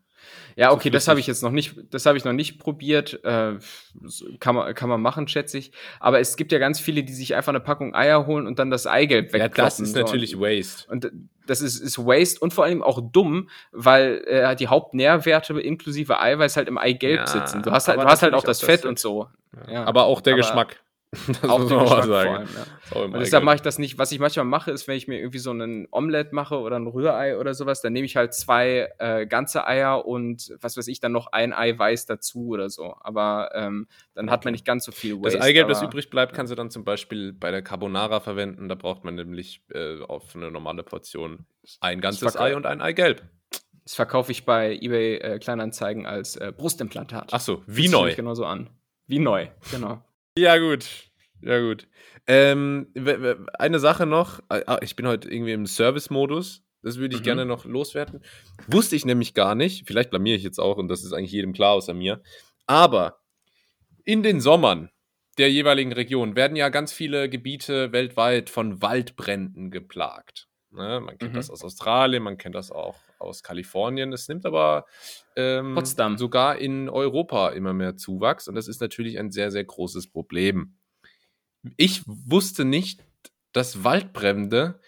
[0.56, 3.24] Ja, okay, das habe ich jetzt noch nicht, das habe ich noch nicht probiert.
[3.24, 3.58] Äh,
[4.40, 5.72] kann, man, kann man machen, schätze ich.
[6.00, 8.70] Aber es gibt ja ganz viele, die sich einfach eine Packung Eier holen und dann
[8.70, 9.58] das Eigelb wegkloppen.
[9.58, 10.90] Ja, das ist natürlich Waste.
[10.92, 11.12] Und
[11.48, 16.58] das ist, ist Waste und vor allem auch dumm, weil äh, die Hauptnährwerte inklusive Eiweiß
[16.58, 17.62] halt im Eigelb ja, sitzen.
[17.64, 19.28] Du hast halt, du hast halt auch das, Fett, Fett und so.
[19.70, 19.86] Ja.
[19.86, 20.83] Aber auch der aber, Geschmack.
[21.28, 22.36] Das auch muss man mal sagen.
[22.36, 23.02] Allem, ja.
[23.02, 23.98] Und deshalb mache ich das nicht.
[23.98, 26.88] Was ich manchmal mache, ist, wenn ich mir irgendwie so ein Omelette mache oder ein
[26.88, 31.00] Rührei oder sowas, dann nehme ich halt zwei äh, ganze Eier und was weiß ich,
[31.00, 32.96] dann noch ein Ei weiß dazu oder so.
[33.00, 35.38] Aber ähm, dann hat man nicht ganz so viel Waste.
[35.38, 38.68] Das Eigelb, das übrig bleibt, kannst du dann zum Beispiel bei der Carbonara verwenden.
[38.70, 41.46] Da braucht man nämlich äh, auf eine normale Portion
[41.80, 43.22] ein ganzes Ei und ein Eigelb.
[43.84, 47.30] Das verkaufe ich bei eBay äh, Kleinanzeigen als äh, Brustimplantat.
[47.34, 48.16] Ach so, wie das neu.
[48.16, 48.70] Genauso an.
[49.08, 50.02] Wie neu, genau.
[50.38, 51.12] Ja, gut.
[51.42, 51.88] Ja, gut.
[52.26, 52.88] Ähm,
[53.60, 54.40] eine Sache noch.
[54.50, 56.64] Ah, ah, ich bin heute irgendwie im Service-Modus.
[56.82, 57.26] Das würde ich mhm.
[57.26, 58.24] gerne noch loswerden.
[58.68, 59.88] Wusste ich nämlich gar nicht.
[59.88, 62.22] Vielleicht blamiere ich jetzt auch und das ist eigentlich jedem klar außer mir.
[62.66, 63.22] Aber
[64.04, 64.90] in den Sommern
[65.38, 70.48] der jeweiligen Region werden ja ganz viele Gebiete weltweit von Waldbränden geplagt.
[70.72, 71.00] Ne?
[71.00, 71.38] Man kennt mhm.
[71.38, 74.14] das aus Australien, man kennt das auch aus Kalifornien.
[74.14, 74.86] Es nimmt aber
[75.36, 76.18] ähm, Potsdam.
[76.18, 80.76] sogar in Europa immer mehr Zuwachs und das ist natürlich ein sehr, sehr großes Problem.
[81.78, 83.04] Ich wusste nicht,
[83.54, 84.80] dass Waldbrände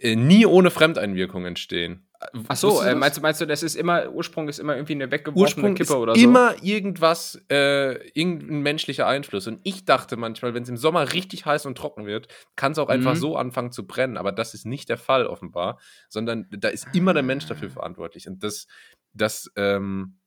[0.00, 2.06] äh, nie ohne Fremdeinwirkung entstehen.
[2.48, 5.10] Ach so, äh, meinst, du, meinst du, das ist immer, Ursprung ist immer irgendwie eine
[5.10, 6.20] weggeworfene Ursprung Kippe oder so?
[6.20, 9.46] Immer irgendwas, äh, irgendein menschlicher Einfluss.
[9.46, 12.78] Und ich dachte manchmal, wenn es im Sommer richtig heiß und trocken wird, kann es
[12.78, 12.94] auch mhm.
[12.94, 14.16] einfach so anfangen zu brennen.
[14.16, 18.26] Aber das ist nicht der Fall offenbar, sondern da ist immer der Mensch dafür verantwortlich.
[18.26, 18.66] Und das,
[19.12, 20.18] das, ähm,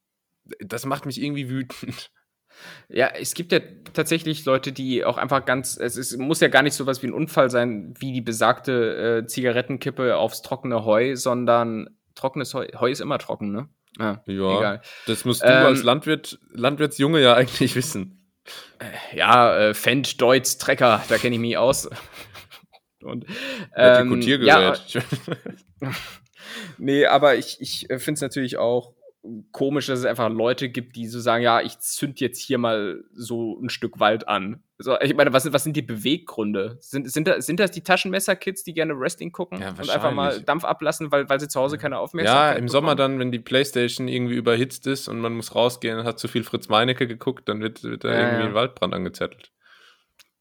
[0.60, 2.12] das macht mich irgendwie wütend.
[2.89, 3.60] Ja, es gibt ja
[3.93, 7.08] tatsächlich Leute, die auch einfach ganz, es ist, muss ja gar nicht so was wie
[7.08, 12.89] ein Unfall sein, wie die besagte äh, Zigarettenkippe aufs trockene Heu, sondern trockenes Heu, Heu
[12.89, 13.70] ist immer trocken, ne?
[13.99, 14.82] Ja, ja egal.
[15.08, 18.32] das musst du ähm, als Landwirt, Landwirtsjunge ja eigentlich wissen.
[18.80, 21.89] Äh, ja, äh, Fendt, Deutz, Trecker, da kenne ich mich aus.
[23.03, 23.26] Und,
[23.76, 24.74] ähm, ja,
[26.78, 28.97] nee, aber ich, ich äh, finde es natürlich auch
[29.51, 33.03] komisch, dass es einfach Leute gibt, die so sagen, ja, ich zünd jetzt hier mal
[33.13, 34.63] so ein Stück Wald an.
[34.80, 36.78] So, ich meine, was, was sind die Beweggründe?
[36.80, 40.39] Sind, sind, das, sind das die Taschenmesser-Kids, die gerne Wrestling gucken ja, und einfach mal
[40.41, 42.47] Dampf ablassen, weil, weil sie zu Hause keine Aufmerksamkeit haben?
[42.47, 42.70] Ja, im bekommen?
[42.70, 46.28] Sommer dann, wenn die Playstation irgendwie überhitzt ist und man muss rausgehen und hat zu
[46.28, 49.51] viel Fritz Meinecke geguckt, dann wird, wird da ja, irgendwie ein Waldbrand angezettelt.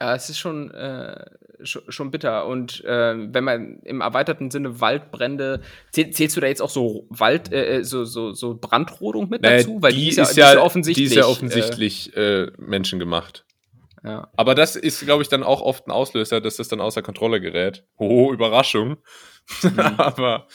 [0.00, 1.24] Ja, es ist schon, äh,
[1.62, 2.46] schon, schon, bitter.
[2.46, 7.06] Und äh, wenn man im erweiterten Sinne Waldbrände, zähl, zählst du da jetzt auch so
[7.08, 9.80] Wald, äh, äh so, so, so Brandrodung mit naja, dazu?
[9.80, 13.46] Weil die, die, ist ja, die, ist ja, offensichtlich, die ist ja offensichtlich äh, menschengemacht.
[14.04, 14.30] Ja.
[14.36, 17.40] Aber das ist, glaube ich, dann auch oft ein Auslöser, dass das dann außer Kontrolle
[17.40, 17.84] gerät.
[17.96, 18.98] Oh, Überraschung.
[19.62, 19.78] Mhm.
[19.96, 20.46] aber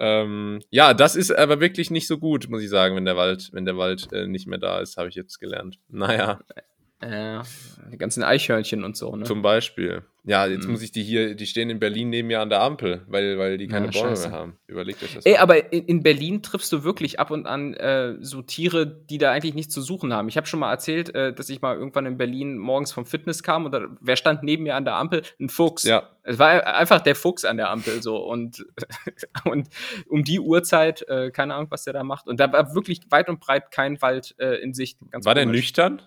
[0.00, 3.50] ähm, ja, das ist aber wirklich nicht so gut, muss ich sagen, wenn der Wald,
[3.52, 5.78] wenn der Wald äh, nicht mehr da ist, habe ich jetzt gelernt.
[5.88, 6.40] Naja.
[7.04, 7.42] Äh,
[7.92, 9.24] die ganzen Eichhörnchen und so, ne?
[9.24, 10.02] Zum Beispiel.
[10.26, 10.72] Ja, jetzt Mhm.
[10.72, 13.58] muss ich die hier, die stehen in Berlin neben mir an der Ampel, weil, weil
[13.58, 14.56] die keine Ja, Bäume mehr haben.
[14.66, 15.26] Überlegt euch das.
[15.26, 15.40] Ey, mal.
[15.40, 19.32] aber in, in Berlin triffst du wirklich ab und an äh, so Tiere, die da
[19.32, 20.28] eigentlich nichts zu suchen haben.
[20.28, 23.42] Ich habe schon mal erzählt, äh, dass ich mal irgendwann in Berlin morgens vom Fitness
[23.42, 25.20] kam und da, wer stand neben mir an der Ampel?
[25.38, 25.82] Ein Fuchs.
[25.84, 28.64] ja, Es war einfach der Fuchs an der Ampel so und,
[29.44, 29.68] und
[30.08, 32.28] um die Uhrzeit, äh, keine Ahnung, was der da macht.
[32.28, 34.98] Und da war wirklich weit und breit kein Wald äh, in Sicht.
[35.12, 35.58] War der komisch.
[35.60, 36.00] nüchtern?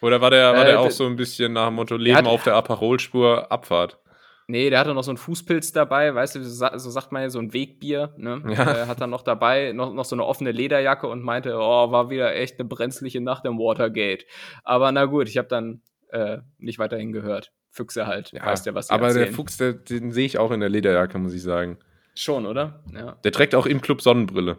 [0.00, 2.16] Oder war der, war Äh, der auch der- so ein bisschen nach dem Motto Leben
[2.16, 3.98] hat- auf der Aperolspur, Abfahrt?
[4.50, 7.20] Nee, der hatte noch so einen Fußpilz dabei, weißt du, so, sa- so sagt man
[7.22, 8.42] ja, so ein Wegbier, ne?
[8.48, 8.84] Ja.
[8.84, 12.08] Äh, hat er noch dabei, noch, noch so eine offene Lederjacke und meinte, oh, war
[12.08, 14.24] wieder echt eine brenzliche Nacht im Watergate.
[14.64, 17.52] Aber na gut, ich habe dann äh, nicht weiterhin gehört.
[17.70, 19.34] Füchse halt, weißt ja, was sie aber der erzählen.
[19.34, 21.76] Fuchs, der, den sehe ich auch in der Lederjacke, muss ich sagen.
[22.14, 22.82] Schon, oder?
[22.94, 23.12] Ja.
[23.22, 24.56] Der trägt auch im Club Sonnenbrille.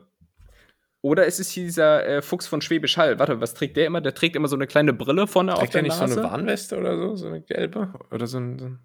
[1.01, 3.19] Oder ist es hier dieser äh, Fuchs von Schwäbisch Hall?
[3.19, 4.01] Warte, was trägt der immer?
[4.01, 6.13] Der trägt immer so eine kleine Brille vorne auf Trägt der der nicht Nase.
[6.15, 7.15] so eine Warnweste oder so?
[7.15, 7.93] So eine gelbe?
[8.11, 8.59] Oder so ein.
[8.59, 8.79] So ein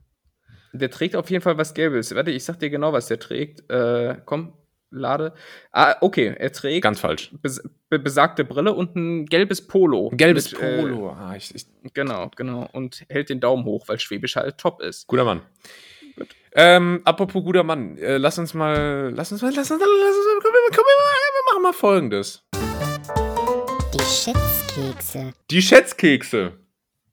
[0.73, 2.15] Der trägt auf jeden Fall was Gelbes.
[2.15, 3.69] Warte, ich sag dir genau, was der trägt.
[3.69, 4.53] Äh, komm,
[4.91, 5.35] lade.
[5.73, 7.33] Ah, okay, er trägt ganz falsch.
[7.43, 10.11] bes be besagte Brille und ein gelbes Polo.
[10.11, 11.11] Ein gelbes Mit, äh, Polo.
[11.11, 12.69] ah, ich, ich, genau, genau.
[12.73, 15.09] Und hält den Daumen hoch, weil Schwäbisch halt top ist.
[15.09, 15.43] guter Mann.
[16.57, 20.27] Ähm, apropos guter Mann, äh, lass uns mal, lass uns mal, lass uns, lass uns
[20.27, 21.14] mal, komm, wir, komm, wir, wir machen
[21.65, 22.45] mal folgendes.
[23.95, 25.33] Die Schätzkekse.
[25.51, 26.53] Die Schätzkekse.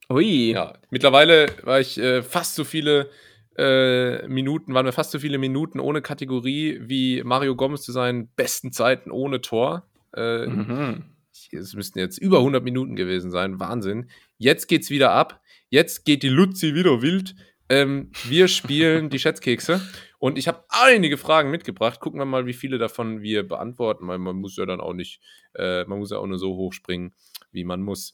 [0.09, 0.51] Ui.
[0.51, 3.09] Ja, mittlerweile war ich äh, fast so viele
[3.57, 8.27] äh, Minuten, waren wir fast so viele Minuten ohne Kategorie wie Mario Gomez zu seinen
[8.35, 9.87] besten Zeiten ohne Tor.
[10.13, 11.05] Äh, Mhm.
[11.53, 13.57] Es müssten jetzt über 100 Minuten gewesen sein.
[13.59, 14.09] Wahnsinn.
[14.37, 15.41] Jetzt geht's wieder ab.
[15.69, 17.35] Jetzt geht die Luzi wieder wild.
[17.71, 19.79] Ähm, wir spielen die Schätzkekse.
[20.19, 22.01] Und ich habe einige Fragen mitgebracht.
[22.01, 25.21] Gucken wir mal, wie viele davon wir beantworten, weil man muss ja dann auch nicht,
[25.55, 27.13] äh, man muss ja auch nur so hoch springen,
[27.53, 28.13] wie man muss.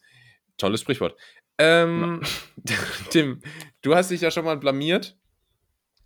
[0.57, 1.17] Tolles Sprichwort.
[1.57, 2.21] Ähm,
[3.09, 3.41] Tim,
[3.81, 5.17] du hast dich ja schon mal blamiert.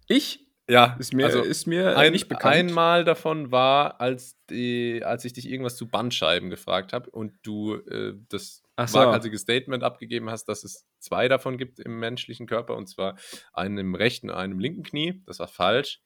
[0.08, 0.48] Ich?
[0.70, 2.56] Ja, Ist mir, also ist mir ein, nicht bekannt.
[2.56, 7.76] Einmal davon war, als, die, als ich dich irgendwas zu Bandscheiben gefragt habe und du
[7.76, 9.00] äh, das so.
[9.00, 13.18] waghalsige Statement abgegeben hast, dass es zwei davon gibt im menschlichen Körper und zwar
[13.54, 15.22] einen im rechten und einen im linken Knie.
[15.26, 16.02] Das war falsch.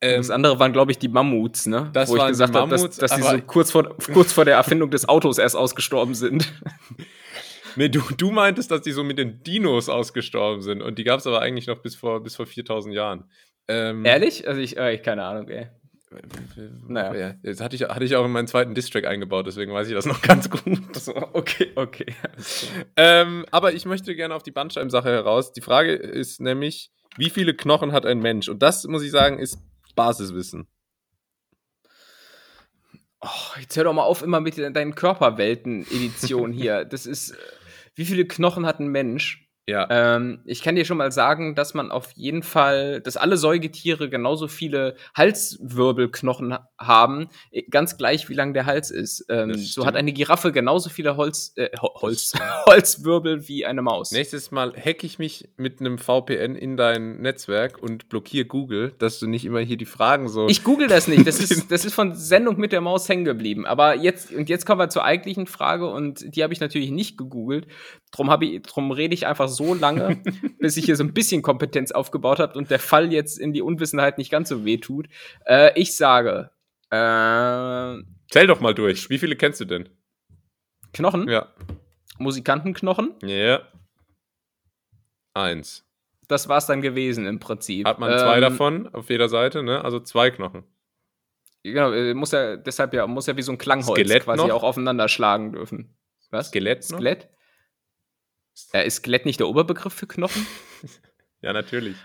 [0.00, 1.90] Ähm, das andere waren, glaube ich, die Mammuts, ne?
[1.92, 4.90] Das Wo ich gesagt habe, dass, dass die so kurz vor, kurz vor der Erfindung
[4.90, 6.52] des Autos erst ausgestorben sind.
[7.76, 11.20] nee, du, du meintest, dass die so mit den Dinos ausgestorben sind und die gab
[11.20, 13.30] es aber eigentlich noch bis vor, bis vor 4000 Jahren.
[13.68, 14.46] Ähm, Ehrlich?
[14.46, 15.68] Also ich, äh, ich keine Ahnung, ey.
[16.88, 17.14] Naja.
[17.14, 19.94] Ja, das hatte ich, hatte ich auch in meinen zweiten Distrack eingebaut, deswegen weiß ich
[19.94, 20.96] das noch ganz gut.
[20.96, 22.06] So, okay, okay.
[22.96, 25.52] Ähm, aber ich möchte gerne auf die Bandscheibensache heraus.
[25.52, 28.48] Die Frage ist nämlich, wie viele Knochen hat ein Mensch?
[28.48, 29.58] Und das, muss ich sagen, ist
[29.94, 30.66] Basiswissen.
[33.20, 36.84] Oh, jetzt hör doch mal auf immer mit deinen Körperwelten-Editionen hier.
[36.90, 37.36] Das ist, äh,
[37.94, 39.43] wie viele Knochen hat ein Mensch?
[39.66, 39.86] Ja.
[39.90, 44.10] Ähm, ich kann dir schon mal sagen, dass man auf jeden Fall, dass alle Säugetiere
[44.10, 47.28] genauso viele Halswirbelknochen ha- haben,
[47.70, 49.24] ganz gleich wie lang der Hals ist.
[49.28, 52.32] Ähm, so hat eine Giraffe genauso viele Holz, äh, Ho- Holz,
[52.66, 54.12] Holzwirbel wie eine Maus.
[54.12, 59.18] Nächstes Mal hack ich mich mit einem VPN in dein Netzwerk und blockiere Google, dass
[59.18, 60.48] du nicht immer hier die Fragen so.
[60.48, 61.26] Ich google das nicht.
[61.26, 63.66] Das ist, das ist von Sendung mit der Maus hängen geblieben.
[63.66, 67.16] Aber jetzt, und jetzt kommen wir zur eigentlichen Frage und die habe ich natürlich nicht
[67.16, 67.66] gegoogelt.
[68.12, 70.22] Drum, ich, drum rede ich einfach so lange,
[70.58, 73.62] bis ich hier so ein bisschen Kompetenz aufgebaut habe und der Fall jetzt in die
[73.62, 75.06] Unwissenheit nicht ganz so weh tut.
[75.46, 76.50] Äh, ich sage,
[76.90, 79.08] äh, Zähl doch mal durch.
[79.10, 79.88] Wie viele kennst du denn?
[80.92, 81.52] Knochen, Ja.
[82.18, 83.60] Musikantenknochen, Ja.
[85.34, 85.84] Eins.
[86.28, 87.86] das war's dann gewesen im Prinzip.
[87.86, 89.84] Hat man zwei Ähm, davon auf jeder Seite, ne?
[89.84, 90.64] Also zwei Knochen.
[91.64, 94.54] Genau, äh, muss ja, deshalb ja, muss ja wie so ein Klangholz Skelett quasi noch?
[94.54, 95.96] auch aufeinander schlagen dürfen.
[96.30, 96.48] Was?
[96.48, 96.98] Skelett noch?
[96.98, 97.28] Skelett?
[98.72, 100.46] Äh, ist Skelett nicht der Oberbegriff für Knochen?
[101.40, 101.96] Ja, natürlich.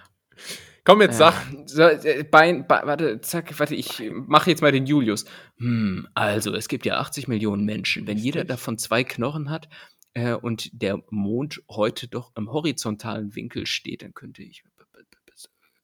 [0.84, 1.34] Komm, jetzt sag.
[1.54, 1.64] Ja.
[1.66, 5.24] So, äh, Bein, Be warte, zack, warte, ich mache jetzt mal den Julius.
[5.60, 8.06] Hm, also, es gibt ja 80 Millionen Menschen.
[8.06, 9.70] Wenn jeder davon zwei Knochen hat
[10.14, 14.64] äh, und der Mond heute doch im horizontalen Winkel steht, dann könnte ich.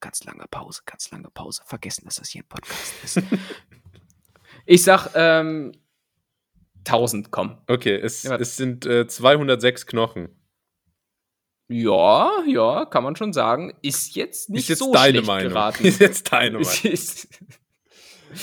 [0.02, 1.64] Ganz lange Pause, ganz lange Pause.
[1.66, 3.24] Vergessen, dass das hier ein Podcast ist.
[4.66, 5.72] ich sag, ähm,
[6.80, 7.58] 1000, komm.
[7.68, 10.30] Okay, es, Ja, es sind äh, 206 Knochen.
[11.68, 13.74] Ja, ja, kann man schon sagen.
[13.82, 15.54] Ist jetzt nicht ist jetzt so deine schlecht Meinung.
[15.54, 15.84] geraten.
[15.86, 16.70] Ist jetzt deine Meinung.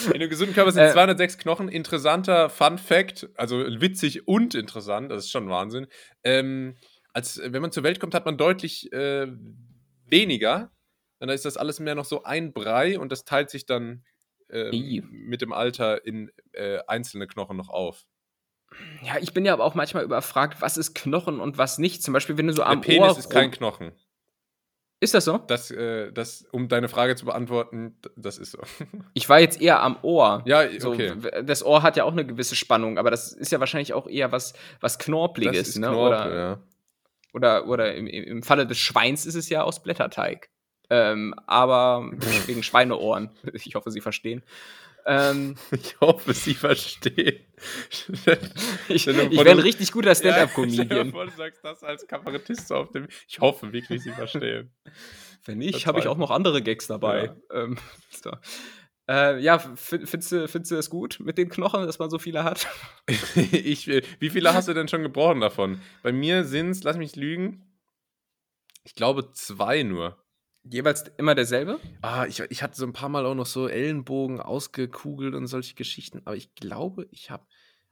[0.06, 1.68] In einem gesunden Körper sind Äh, 206 Knochen.
[1.68, 5.86] Interessanter Fun Fact, also witzig und interessant, das ist schon Wahnsinn.
[6.24, 6.76] Ähm,
[7.12, 9.26] als, wenn man zur Welt kommt, hat man deutlich äh,
[10.06, 10.72] weniger.
[11.20, 14.04] Dann ist das alles mehr noch so ein Brei und das teilt sich dann
[14.52, 15.02] Ih.
[15.10, 18.04] mit dem Alter in äh, einzelne Knochen noch auf.
[19.02, 22.02] Ja, ich bin ja aber auch manchmal überfragt, was ist Knochen und was nicht.
[22.02, 23.92] Zum Beispiel, wenn du so Der am Penis Ohr ist kein Knochen.
[25.00, 25.38] Ist das so?
[25.38, 28.58] Das, äh, das, um deine Frage zu beantworten, das ist so.
[29.14, 30.42] Ich war jetzt eher am Ohr.
[30.46, 31.12] Ja, So, okay.
[31.16, 34.06] w- Das Ohr hat ja auch eine gewisse Spannung, aber das ist ja wahrscheinlich auch
[34.06, 35.88] eher was, was Knorpeliges, Das ist ne?
[35.88, 36.58] Knorpel, oder, ja.
[37.34, 40.50] oder, oder im, im Falle des Schweins ist es ja aus Blätterteig.
[40.88, 42.08] Ähm, aber
[42.46, 43.30] wegen Schweineohren.
[43.54, 44.44] Ich hoffe, Sie verstehen.
[45.06, 47.40] Ähm, Ich hoffe, Sie verstehen.
[48.88, 51.10] ich ich wäre ein richtig guter Ja, Stand-Up-Comedian.
[51.10, 53.08] vor, du sagst das als Kabarettist so auf dem.
[53.28, 54.72] Ich hoffe wirklich, Sie verstehen.
[55.44, 57.34] Wenn nicht, habe ich auch noch andere Gags dabei.
[57.52, 57.76] Ähm,
[58.10, 58.30] so.
[59.08, 62.44] äh, ja, findest du, findest du das gut mit den Knochen, dass man so viele
[62.44, 62.68] hat?
[63.36, 65.80] ich, wie viele hast du denn schon gebrochen davon?
[66.02, 67.64] Bei mir sind es, lass mich lügen,
[68.84, 70.21] ich glaube zwei nur.
[70.64, 71.78] Jeweils immer derselbe?
[72.02, 75.74] Ah, ich, ich hatte so ein paar Mal auch noch so Ellenbogen ausgekugelt und solche
[75.74, 77.44] Geschichten, aber ich glaube, ich habe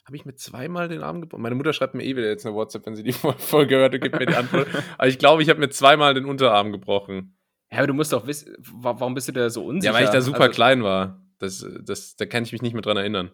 [0.07, 1.43] habe ich mir zweimal den Arm gebrochen.
[1.43, 4.01] Meine Mutter schreibt mir eh wieder jetzt eine WhatsApp, wenn sie die Folge hört und
[4.01, 4.67] gibt mir die Antwort.
[4.99, 7.37] aber ich glaube, ich habe mir zweimal den Unterarm gebrochen.
[7.71, 9.93] Ja, aber du musst doch wissen, wa- warum bist du da so unsicher?
[9.93, 11.23] Ja, weil ich da super Also, klein war.
[11.39, 13.31] Das, das, da kann ich mich nicht mehr dran erinnern.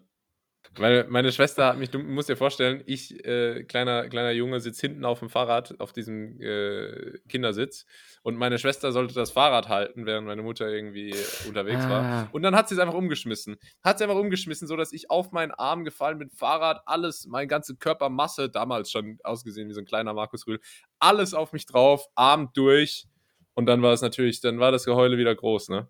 [0.74, 4.82] Weil meine Schwester hat mich, du musst dir vorstellen, ich, äh, kleiner, kleiner Junge, sitze
[4.82, 7.86] hinten auf dem Fahrrad, auf diesem äh, Kindersitz.
[8.22, 11.14] Und meine Schwester sollte das Fahrrad halten, während meine Mutter irgendwie
[11.46, 11.90] unterwegs Ah.
[11.90, 12.28] war.
[12.32, 13.56] Und dann hat sie es einfach umgeschmissen.
[13.82, 17.76] Hat sie einfach umgeschmissen, sodass ich auf meinen Arm gefallen bin, Fahrrad, alles, meine ganze
[17.76, 20.60] Körpermasse, damals schon ausgesehen wie so ein kleiner Markus Rühl,
[20.98, 23.06] alles auf mich drauf, Arm durch.
[23.54, 25.88] Und dann war es natürlich, dann war das Geheule wieder groß, ne?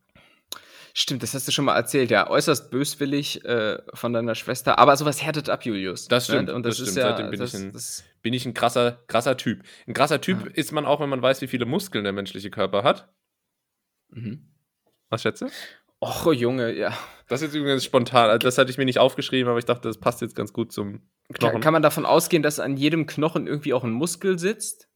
[0.99, 2.30] Stimmt, das hast du schon mal erzählt, ja.
[2.30, 4.78] Äußerst böswillig äh, von deiner Schwester.
[4.78, 6.09] Aber sowas härtet ab, Julius.
[6.09, 6.55] Das stimmt, Ne?
[6.55, 7.05] Und das, das ist stimmt.
[7.05, 7.11] ja.
[7.11, 9.62] Seitdem bin das, ich ein- das, bin ich ein krasser, krasser Typ.
[9.86, 10.51] Ein krasser Typ Ja.
[10.55, 13.12] ist man auch, wenn man weiß, wie viele Muskeln der menschliche Körper hat.
[14.09, 14.49] mhm.
[15.11, 15.49] Was schätze?
[16.01, 16.97] Och, Junge, ja.
[17.28, 18.30] Das ist übrigens spontan.
[18.30, 20.72] Also Das hatte ich mir nicht aufgeschrieben, aber ich dachte, das passt jetzt ganz gut
[20.72, 21.53] zum Knochen.
[21.53, 24.88] Kann, kann man davon ausgehen, dass an jedem Knochen irgendwie auch ein Muskel sitzt?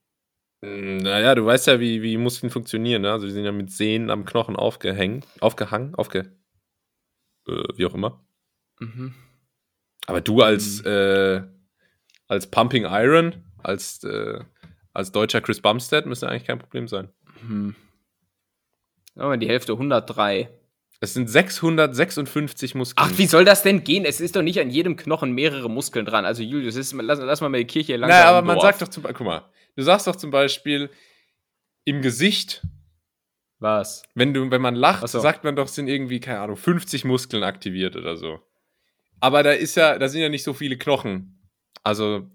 [0.62, 3.02] Mm, Naja, du weißt ja, wie, wie Muskeln funktionieren.
[3.02, 3.12] Ne?
[3.12, 6.32] Also die sind ja mit Sehnen am Knochen aufgehängt, aufgehangen, aufge...
[7.48, 8.24] Äh, wie auch immer.
[8.78, 9.14] Mhm.
[10.06, 11.42] Aber du als, äh,
[12.26, 14.40] als Pumping Iron, als, äh,
[14.92, 17.08] als deutscher Chris Bumstead, müsste eigentlich kein Problem sein.
[17.46, 17.74] Hm.
[19.16, 20.48] Aber die Hälfte 103.
[21.00, 23.08] Es sind 656 Muskeln.
[23.08, 24.04] Ach, wie soll das denn gehen?
[24.04, 26.24] Es ist doch nicht an jedem Knochen mehrere Muskeln dran.
[26.24, 28.18] Also, Julius, ist, lass, lass mal mal die Kirche langsam.
[28.18, 28.64] Naja, aber man Dorf.
[28.64, 30.90] sagt doch zum Beispiel, guck mal, du sagst doch zum Beispiel,
[31.84, 32.62] im Gesicht,
[33.58, 34.02] Was?
[34.14, 35.20] wenn, du, wenn man lacht, Ach so.
[35.20, 38.40] sagt man doch, sind irgendwie, keine Ahnung, 50 Muskeln aktiviert oder so.
[39.20, 41.38] Aber da ist ja, da sind ja nicht so viele Knochen.
[41.82, 42.30] Also,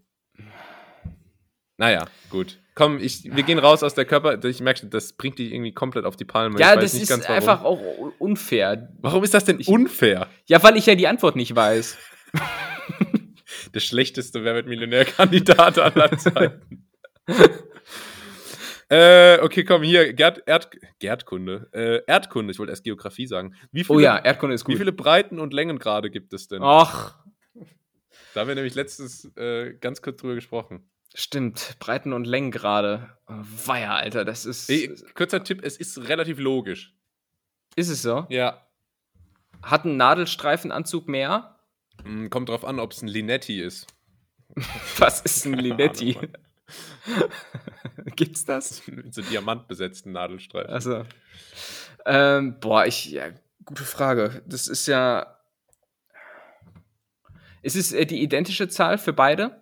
[1.78, 2.60] naja, gut.
[2.76, 4.44] Komm, ich, wir gehen raus aus der Körper.
[4.44, 6.60] Ich merke, schon, das bringt dich irgendwie komplett auf die Palme.
[6.60, 7.80] Ja, das nicht ist einfach auch
[8.20, 8.94] unfair.
[9.00, 10.28] Warum ist das denn unfair?
[10.46, 11.98] Ja, weil ich ja die Antwort nicht weiß.
[13.74, 16.85] Der schlechteste Wer wird Millionär-Kandidat aller Zeiten.
[18.90, 20.70] äh, okay, komm, hier, Gerd, Erd,
[21.00, 21.70] Gerdkunde.
[21.74, 23.56] Äh, Erdkunde, ich wollte erst Geografie sagen.
[23.72, 24.78] Wie viele, Oh ja, Erdkunde ist wie gut.
[24.80, 26.62] viele Breiten- und Längengrade gibt es denn?
[26.62, 27.14] Och,
[28.34, 30.90] Da haben wir nämlich letztes äh, ganz kurz drüber gesprochen.
[31.16, 31.78] stimmt.
[31.80, 33.10] Breiten- und Längengrade.
[33.28, 33.34] Oh,
[33.66, 34.70] Weia, Alter, das ist.
[34.70, 36.94] Ey, kurzer Tipp, es ist relativ logisch.
[37.76, 38.26] Ist es so?
[38.30, 38.62] Ja.
[39.64, 41.58] Hat ein Nadelstreifenanzug mehr?
[42.04, 43.88] Hm, kommt drauf an, ob es ein Linetti ist.
[45.00, 46.18] Was ist ein Linetti?
[48.16, 48.86] Gibt's das?
[48.88, 50.72] Mit so diamantbesetzten Nadelstreifen.
[50.72, 51.06] Also.
[52.06, 53.06] Ähm, boah, ich.
[53.06, 53.30] Ja,
[53.66, 54.44] gute Frage.
[54.46, 55.38] Das ist ja.
[57.62, 59.62] Ist es äh, die identische Zahl für beide?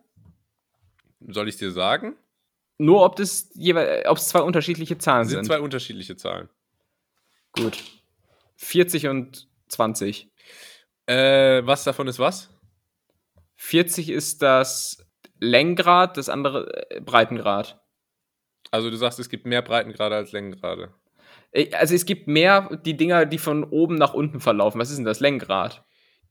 [1.27, 2.15] Soll ich dir sagen?
[2.77, 5.45] Nur ob das jeweils, ob es zwei unterschiedliche Zahlen sind sind.
[5.45, 6.49] zwei unterschiedliche Zahlen.
[7.53, 7.81] Gut.
[8.57, 10.29] 40 und 20.
[11.05, 12.49] Äh, was davon ist was?
[13.57, 15.05] 40 ist das
[15.39, 17.79] Längengrad, das andere äh, Breitengrad.
[18.71, 20.93] Also du sagst, es gibt mehr Breitengrade als Längengrade.
[21.51, 24.79] Äh, Also es gibt mehr die Dinger, die von oben nach unten verlaufen.
[24.79, 25.83] Was ist denn das Längengrad?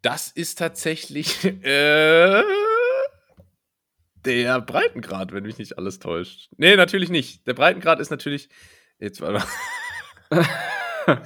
[0.02, 2.42] Das ist tatsächlich äh,
[4.24, 6.48] der Breitengrad, wenn mich nicht alles täuscht.
[6.56, 7.46] Nee, natürlich nicht.
[7.46, 8.48] Der Breitengrad ist natürlich.
[8.98, 9.44] Jetzt warte
[10.30, 10.46] mal.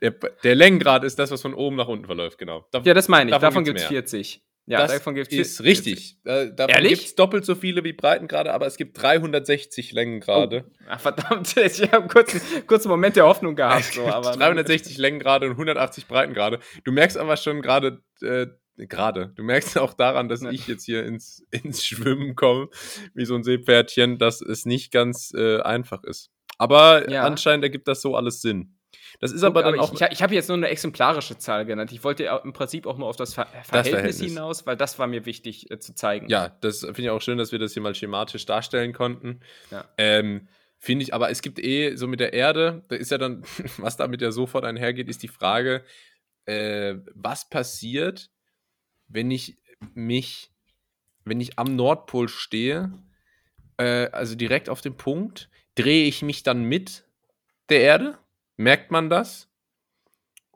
[0.00, 2.66] der, der Längengrad ist das, was von oben nach unten verläuft, genau.
[2.70, 3.34] Da, Ja, das meine ich.
[3.34, 4.02] Davon Davon, gibt es mehr.
[4.02, 4.45] 40.
[4.68, 5.66] Ja, das davon gibt's ist 40.
[5.66, 6.18] richtig.
[6.24, 10.64] Äh, davon gibt es doppelt so viele wie Breitengrade, aber es gibt 360 Längengrade.
[10.88, 13.84] Ach, verdammt, ich habe einen kurzen, Moment der Hoffnung gehabt.
[13.94, 16.58] So, aber 360 Längengrade und 180 Breitengrade.
[16.84, 20.50] Du merkst aber schon gerade, äh, gerade, du merkst auch daran, dass Ja.
[20.50, 22.68] ich jetzt hier ins, ins Schwimmen komme,
[23.14, 26.30] wie so ein Seepferdchen, dass es nicht ganz äh, einfach ist.
[26.58, 27.22] Aber Ja.
[27.24, 28.75] anscheinend ergibt das so alles Sinn.
[29.20, 29.92] Das ist aber, aber dann auch.
[29.92, 31.92] ich, ich habe jetzt nur eine exemplarische Zahl genannt.
[31.92, 34.20] Ich wollte ja im Prinzip auch nur auf das, Ver Verhältnis, Verhältnis.
[34.20, 36.28] hinaus, weil das war mir wichtig äh, zu zeigen.
[36.28, 39.40] ja, das finde ich auch schön, dass wir das hier mal schematisch darstellen konnten.
[39.70, 39.84] Ja.
[39.96, 43.42] Ähm, finde ich, aber es gibt eh so mit der Erde, da ist ja dann,
[43.78, 45.82] was damit ja sofort einhergeht, ist die Frage,
[46.44, 48.30] äh, was passiert,
[49.08, 49.58] wenn ich
[49.94, 50.50] mich,
[51.24, 52.92] wenn ich am Nordpol stehe,
[53.76, 57.04] äh, also direkt auf dem Punkt, drehe ich mich dann mit
[57.68, 58.18] der Erde?
[58.56, 59.48] Merkt man das?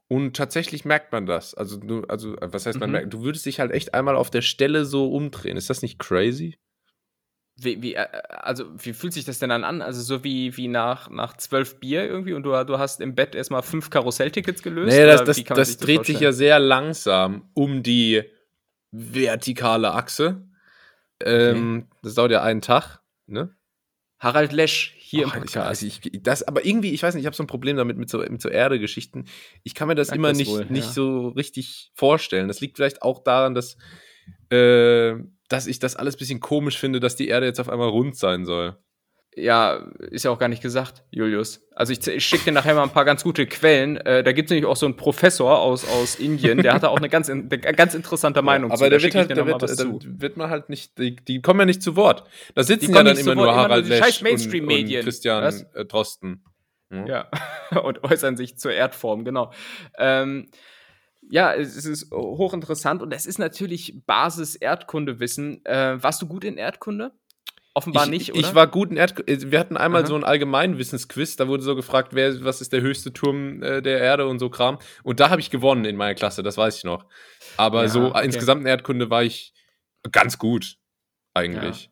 [0.08, 1.54] Und tatsächlich merkt man das.
[1.54, 2.92] Also, du, also äh, was heißt man Mhm.
[2.92, 3.14] merkt?
[3.14, 5.56] Du würdest dich halt echt einmal auf der Stelle so umdrehen.
[5.56, 6.58] Ist das nicht crazy?
[7.56, 9.82] Wie, wie, äh, also, wie fühlt sich das denn dann an?
[9.82, 13.34] Also, so wie, wie nach, nach zwölf Bier irgendwie und du, du hast im Bett
[13.36, 14.96] erstmal fünf Karusselltickets gelöst?
[14.96, 18.24] Nee, das, das, man das dreht sich ja sehr langsam um die
[18.90, 20.48] vertikale Achse.
[21.22, 23.00] Ähm, Das dauert ja einen Tag.
[23.26, 23.54] Ne?
[24.18, 25.70] Harald Lesch hier Oh, im ich, Podcast.
[25.70, 28.08] weiß, ich, das, aber irgendwie, ich weiß nicht, ich habe so ein Problem damit mit
[28.08, 29.24] so, mit so Erde-Geschichten.
[29.64, 30.92] Ich kann mir das Sag immer das nicht, wohl, nicht ja.
[30.92, 32.48] so richtig vorstellen.
[32.48, 33.76] Das liegt vielleicht auch daran, dass,
[34.50, 35.14] äh,
[35.48, 38.16] dass ich das alles ein bisschen komisch finde, dass die Erde jetzt auf einmal rund
[38.16, 38.78] sein soll.
[39.36, 39.74] Ja,
[40.10, 41.64] ist ja auch gar nicht gesagt, Julius.
[41.76, 43.96] Also ich, ich schicke dir nachher mal ein paar ganz gute Quellen.
[43.98, 46.96] Äh, da gibt es nämlich auch so einen Professor aus, aus Indien, der hatte auch
[46.96, 49.76] eine ganz, in, eine ganz interessante Meinung aber Da der wird halt, der wird, was
[49.76, 50.20] dann zu.
[50.20, 52.24] wird man halt nicht, die, die kommen ja nicht zu Wort.
[52.56, 55.00] Da sitzen ja dann immer zu Wort, nur immer Harald scheiß Lesch und, und.
[55.02, 55.62] Christian Was?
[55.74, 56.44] äh, Drosten.
[56.90, 57.28] Ja,
[57.84, 59.52] und äußern sich zur Erdform, genau.
[59.96, 60.48] Ähm,
[61.30, 65.64] ja, es es ist hochinteressant und es ist natürlich Basis-Erdkundewissen.
[65.64, 67.12] Äh, warst du gut in Erdkunde?
[67.80, 68.40] Offenbar ich, nicht, oder?
[68.40, 69.28] Ich war gut in Erd.
[69.28, 70.08] äh, Wir hatten einmal Aha.
[70.08, 73.98] so ein Allgemeinwissensquiz, da wurde so gefragt, wer, was ist der höchste Turm äh, der
[74.00, 74.78] Erde und so Kram.
[75.02, 77.06] Und da habe ich gewonnen in meiner Klasse, das weiß ich noch.
[77.56, 78.24] Aber Ja, so okay.
[78.24, 79.52] insgesamt in Erdkunde war ich
[80.12, 80.76] ganz gut,
[81.34, 81.90] eigentlich.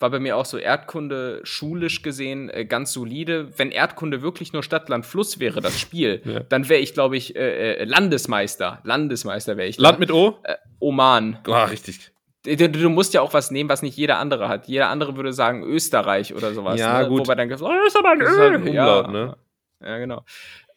[0.00, 3.50] war bei mir auch so Erdkunde schulisch gesehen äh, ganz solide.
[3.58, 6.40] Wenn Erdkunde wirklich nur Stadt, Land, Fluss wäre, das Spiel, Ja.
[6.40, 8.80] dann wäre ich, glaube ich, äh, äh, Landesmeister.
[8.84, 9.76] Landesmeister wäre ich.
[9.76, 9.82] da.
[9.82, 10.38] Land mit O?
[10.80, 11.38] Oman.
[11.48, 12.12] Ah, richtig.
[12.44, 14.68] Du, du- musst ja auch was nehmen, was nicht jeder andere hat.
[14.68, 16.78] Jeder andere würde sagen Österreich oder sowas.
[16.78, 17.08] Ja, ne?
[17.08, 17.20] gut.
[17.20, 19.10] Wobei dann gesagt, oh, das ist aber ein Das ist halt ein Umlaut, ja.
[19.12, 19.36] ne?
[19.84, 20.24] Ja, genau.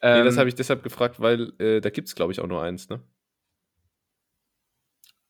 [0.02, 2.46] Nee, Ähm, das habe ich deshalb gefragt, weil äh, da gibt es, glaube ich, auch
[2.48, 2.88] nur eins.
[2.88, 3.00] Ne?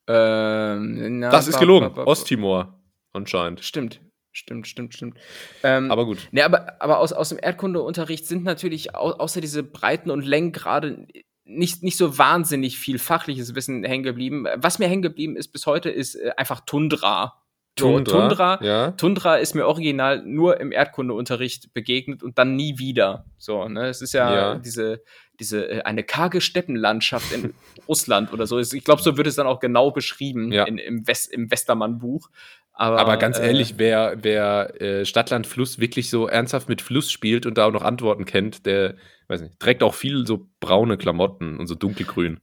[0.09, 1.87] ähm, na, Das ist gelogen.
[1.99, 2.80] Osttimor,
[3.12, 3.62] anscheinend.
[3.64, 4.01] Stimmt,
[4.33, 5.18] stimmt, stimmt, stimmt.
[5.62, 6.28] Ähm, Aber gut.
[6.33, 10.53] Ne, aber, aber aus, aus dem Erdkundeunterricht sind natürlich au außer diese Breiten und Längen
[10.53, 11.07] gerade
[11.45, 14.47] nicht, nicht so wahnsinnig viel fachliches Wissen hängen geblieben.
[14.57, 17.38] Was mir hängen geblieben ist bis heute, ist äh, einfach Tundra.
[17.78, 18.90] So, Tundra, Ja.
[18.90, 23.24] Tundra ist mir original nur im Erdkundeunterricht begegnet und dann nie wieder.
[23.38, 23.86] So, ne?
[23.86, 24.55] Es ist ja, Ja.
[24.57, 25.03] diese,
[25.43, 27.53] diese äh, eine karge Steppenlandschaft in
[27.88, 28.59] Russland oder so.
[28.59, 30.64] Ich glaube, so wird es dann auch genau beschrieben Ja.
[30.64, 32.30] in, im, West, im Westermann-Buch.
[32.72, 37.11] Aber, Aber ganz äh, ehrlich, wer, wer äh, Stadtland Fluss wirklich so ernsthaft mit Fluss
[37.11, 38.95] spielt und da auch noch Antworten kennt, der,
[39.28, 42.40] weiß nicht, trägt auch viel so braune Klamotten und so dunkelgrün.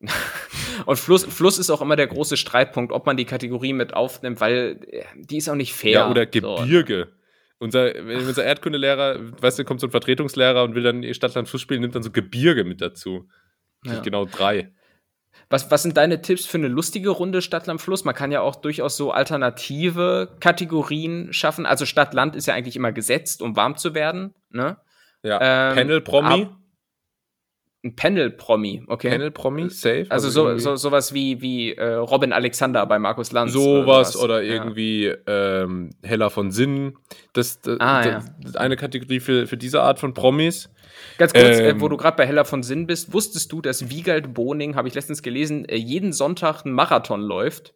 [0.86, 4.40] Und Fluss, Fluss ist auch immer der große Streitpunkt, ob man die Kategorie mit aufnimmt,
[4.40, 5.92] weil äh, die ist auch nicht fair.
[5.92, 6.64] Ja, oder So.
[7.62, 11.80] Unser, unser Erdkundelehrer, weißt du, kommt so ein Vertretungslehrer und will dann Stadtland Fluss spielen,
[11.80, 13.28] nimmt dann so Gebirge mit dazu.
[13.84, 14.00] Ja.
[14.00, 14.72] Genau drei.
[15.48, 18.04] Was, was sind deine Tipps für eine lustige Runde Stadt-Land Fluss?
[18.04, 21.66] Man kann ja auch durchaus so alternative Kategorien schaffen.
[21.66, 24.34] Also Stadt-Land ist ja eigentlich immer gesetzt, um warm zu werden.
[24.50, 24.76] Ne?
[25.22, 25.38] Ja.
[25.70, 26.42] Ähm, Panel Promi.
[26.44, 26.56] ab-
[27.84, 29.10] Ein Panel-Promi, okay.
[29.10, 30.06] Panel Promi, safe.
[30.08, 33.52] also so, irgendwie so, sowas wie, wie äh, Robin Alexander bei Markus Lanz.
[33.52, 34.52] sowas oder Ja.
[34.54, 36.96] irgendwie ähm, Heller von Sinn.
[37.32, 40.70] Das, das, Ah, das, das eine Kategorie für, für diese Art von Promis.
[41.18, 43.90] Ganz kurz, Ähm, äh, wo du gerade bei Heller von Sinn bist, wusstest du, dass
[43.90, 47.74] Wiegald Boning, habe ich letztens gelesen, äh, jeden Sonntag einen Marathon läuft?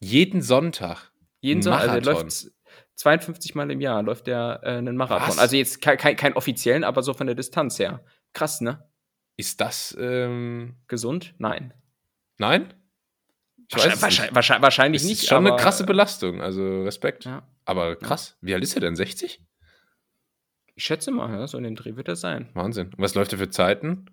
[0.00, 1.10] Jeden Sonntag.
[1.40, 2.24] Jeden Sonntag, also er Marathon?
[2.28, 2.50] läuft
[2.96, 5.26] 52 Mal im Jahr läuft er äh, einen Marathon.
[5.28, 5.38] Was?
[5.38, 8.04] Also jetzt kein, kein, kein offiziellen, aber so von der Distanz her.
[8.32, 8.84] Krass, ne?
[9.36, 11.34] Ist das, ähm, Gesund?
[11.38, 11.74] Nein.
[12.38, 12.74] nein?
[13.68, 15.22] Ich Wahrscheinlich, wahrscheinlich, wahrscheinlich, wahrscheinlich nicht.
[15.22, 17.24] ist schon aber, eine krasse Belastung, also Respekt.
[17.24, 18.36] Ja, Aber krass.
[18.42, 18.96] Wie alt ist er denn?
[18.96, 19.40] 60?
[20.74, 22.48] ich schätze mal, ja, so in dem Dreh wird er sein.
[22.54, 22.88] Wahnsinn.
[22.88, 24.06] Und was läuft er für Zeiten?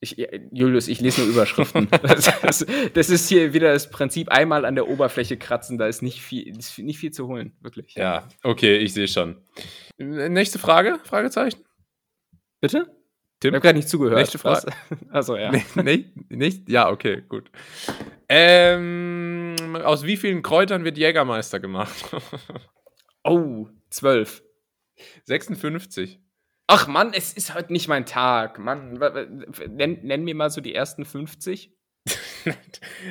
[0.00, 1.88] Ich, äh, Julius, ich lese nur Überschriften.
[2.02, 6.02] das, das, das ist hier wieder das Prinzip, einmal an der Oberfläche kratzen, da ist
[6.02, 7.94] nicht viel, ist nicht viel zu holen, wirklich.
[7.94, 9.40] Ja, okay, ich sehe schon.
[9.98, 10.98] Äh, Nächste Frage?
[11.04, 11.64] Fragezeichen?
[12.60, 12.94] Bitte?
[13.40, 13.50] Tim?
[13.50, 14.18] Ich habe gerade nicht zugehört.
[14.18, 14.72] Nächste Frage.
[15.10, 15.50] Also ja.
[15.50, 16.68] Nee, nee, nicht?
[16.68, 17.50] Ja, okay, gut.
[18.28, 21.94] Ähm, aus wie vielen Kräutern wird Jägermeister gemacht?
[23.28, 24.44] Oh, zwölf.
[25.24, 26.20] 56.
[26.68, 28.60] Ach Mann, es ist heute nicht mein Tag.
[28.60, 29.00] Mann,
[29.68, 31.75] nenn, nenn mir mal so die ersten 50.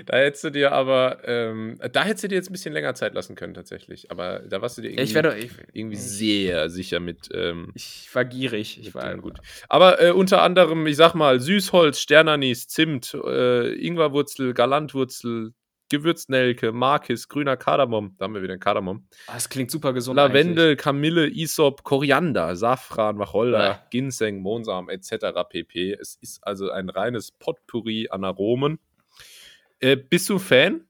[0.06, 3.14] da hättest du dir aber, ähm, da hättest du dir jetzt ein bisschen länger Zeit
[3.14, 4.12] lassen können, tatsächlich.
[4.12, 7.30] Aber da warst du dir irgendwie, Ich werde, ich, irgendwie sehr sicher mit.
[7.34, 8.80] Ähm, ich war gierig.
[8.80, 9.38] Ich war gut.
[9.70, 15.54] Aber äh, unter anderem, ich sag mal, Süßholz, Sternanis, Zimt, äh, Ingwerwurzel, Galantwurzel,
[15.90, 18.16] Gewürznelke, Markis, grüner Kardamom.
[18.18, 19.08] Da haben wir wieder den Kardamom.
[19.28, 20.16] Ah, Das klingt super gesund.
[20.18, 23.80] Lavendel, Kamille, Isop, Koriander, Safran, Wacholder, Bäh.
[23.92, 25.28] Ginseng, Mohnsamen etc.
[25.48, 25.94] pp.
[25.94, 28.80] Es ist also ein reines Potpourri an Aromen.
[29.80, 30.82] Äh, bist du Fan?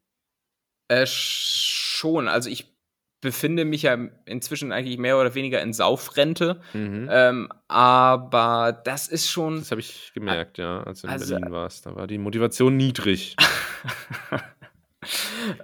[0.88, 2.28] Äh, schon.
[2.28, 2.74] Also ich
[3.22, 6.62] befinde mich ja inzwischen eigentlich mehr oder weniger in Saufrente.
[6.76, 9.58] Ähm, aber das ist schon.
[9.60, 11.88] Das habe ich gemerkt, ja, als du in Also- Berlin warst.
[11.88, 13.36] Da war die Motivation niedrig.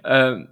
[0.04, 0.48] ähm,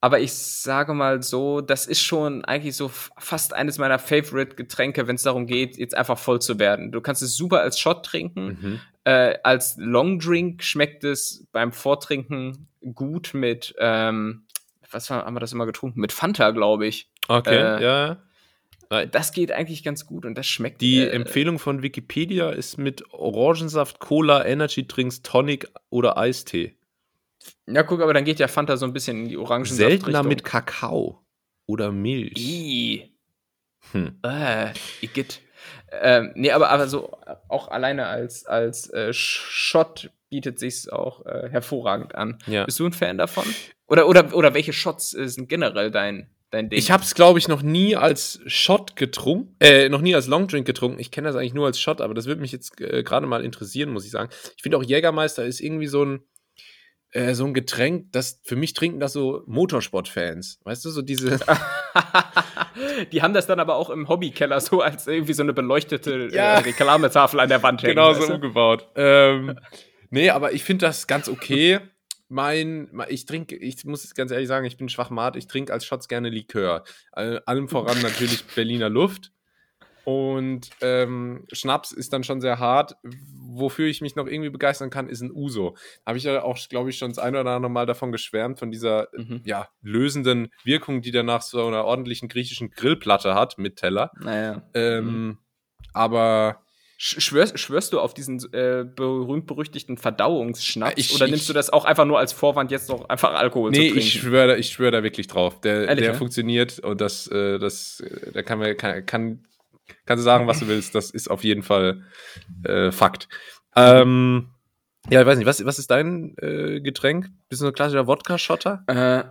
[0.00, 5.16] aber ich sage mal so, das ist schon eigentlich so fast eines meiner Favorite-Getränke, wenn
[5.16, 6.92] es darum geht, jetzt einfach voll zu werden.
[6.92, 8.58] Du kannst es super als Shot trinken.
[8.60, 8.80] Mhm.
[9.04, 14.44] Äh, als Long Drink schmeckt es beim Vortrinken gut mit, ähm,
[14.90, 16.00] was haben wir das immer getrunken?
[16.00, 17.10] Mit Fanta, glaube ich.
[17.26, 18.18] Okay, Äh, ja.
[19.10, 20.80] Das geht eigentlich ganz gut und das schmeckt.
[20.80, 26.77] Die äh, Empfehlung von Wikipedia ist mit Orangensaft, Cola, Energy Drinks, Tonic oder Eistee.
[27.66, 29.64] Ja, guck, aber dann geht ja Fanta so ein bisschen in die Orangen.
[29.64, 31.24] Seltener mit Kakao
[31.66, 32.38] oder Milch.
[32.38, 33.12] I.
[33.92, 34.18] Hm.
[34.22, 35.40] Äh, Igitt.
[35.90, 41.24] Ähm, nee, aber, aber so äh, auch alleine als, als äh, Shot bietet sich's auch
[41.26, 42.38] äh, hervorragend an.
[42.46, 42.64] Ja.
[42.64, 43.44] Bist du ein Fan davon?
[43.86, 46.78] Oder, oder, oder welche Shots äh, sind generell dein, dein Ding?
[46.78, 50.66] Ich habe es, glaube ich, noch nie als Shot getrunken, äh, noch nie als Longdrink
[50.66, 50.98] getrunken.
[51.00, 53.44] Ich kenne das eigentlich nur als Shot, aber das würde mich jetzt äh, gerade mal
[53.44, 54.30] interessieren, muss ich sagen.
[54.56, 56.20] Ich finde auch Jägermeister ist irgendwie so ein,
[57.12, 60.60] äh, so ein Getränk, das für mich trinken das so Motorsportfans.
[60.64, 61.38] Weißt du, so diese.
[63.12, 66.54] Die haben das dann aber auch im Hobbykeller so als irgendwie so eine beleuchtete Ja.
[66.54, 67.94] äh, Reklametafel an der Wand hängen.
[67.96, 68.34] genau weißt so du?
[68.34, 68.88] umgebaut.
[68.94, 69.58] Ähm,
[70.10, 71.80] nee, aber ich finde das ganz okay.
[72.30, 75.86] Mein, ich trinke, ich muss es ganz ehrlich sagen, ich bin schwachmat, ich trinke als
[75.86, 76.84] Shots gerne Likör.
[77.12, 79.32] All- Allem voran natürlich Berliner Luft.
[80.08, 82.96] Und ähm, Schnaps ist dann schon sehr hart.
[83.50, 85.76] Wofür ich mich noch irgendwie begeistern kann, ist ein Uso.
[86.06, 88.70] Habe ich ja auch, glaube ich, schon das eine oder andere Mal davon geschwärmt, von
[88.70, 89.42] dieser Mhm.
[89.44, 94.10] ja, lösenden Wirkung, die danach so einer ordentlichen griechischen Grillplatte hat mit Teller.
[94.18, 94.62] Naja.
[94.72, 95.36] Ähm,
[95.92, 96.62] Aber
[96.98, 100.94] Sch- Schwörst, schwörst du auf diesen äh, berühmt-berüchtigten Verdauungsschnaps?
[100.96, 103.70] Ich- oder ich- nimmst du das auch einfach nur als Vorwand, jetzt noch einfach Alkohol
[103.72, 103.98] Nee, zu trinken?
[103.98, 105.60] ich schwöre ich schwör da wirklich drauf.
[105.60, 106.18] Der, Ehrlich, der ja?
[106.18, 109.44] funktioniert und das, äh, das, äh, da kann man, kann, kann,
[110.06, 110.94] kannst du sagen, was du willst.
[110.94, 112.02] Das ist auf jeden Fall
[112.64, 113.28] äh, Fakt.
[113.76, 114.50] Ähm,
[115.10, 117.30] ja, ich weiß nicht, was, was ist dein äh, Getränk?
[117.48, 118.84] Bist du ein klassischer Wodka-Schotter?
[118.86, 119.24] Äh,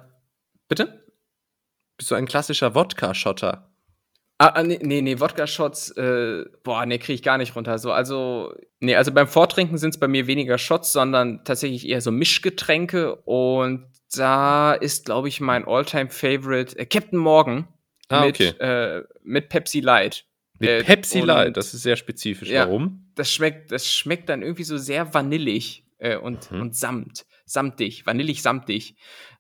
[0.68, 1.06] bitte?
[1.98, 3.70] Bist du ein klassischer Wodka-Schotter?
[4.40, 7.80] Ah, ah, nee, nee, nee Wodka-Shots, äh, boah, nee, kriege ich gar nicht runter.
[7.80, 12.02] So, also, nee, also beim Vortrinken sind es bei mir weniger Shots, sondern tatsächlich eher
[12.02, 13.16] so Mischgetränke.
[13.16, 17.68] Und da ist, glaube ich, mein All-Time-Favorite äh, Captain Morgan
[18.10, 18.50] Ah, mit, okay.
[18.60, 20.26] äh, mit Pepsi Light.
[20.60, 22.50] Mit Äh, Pepsi Light, das ist sehr spezifisch.
[22.50, 22.66] Ja.
[22.66, 23.12] Warum?
[23.16, 26.62] Das schmeckt, das schmeckt dann irgendwie so sehr vanillig äh, und, Mhm.
[26.62, 28.96] und samt, samtig, vanillig samtig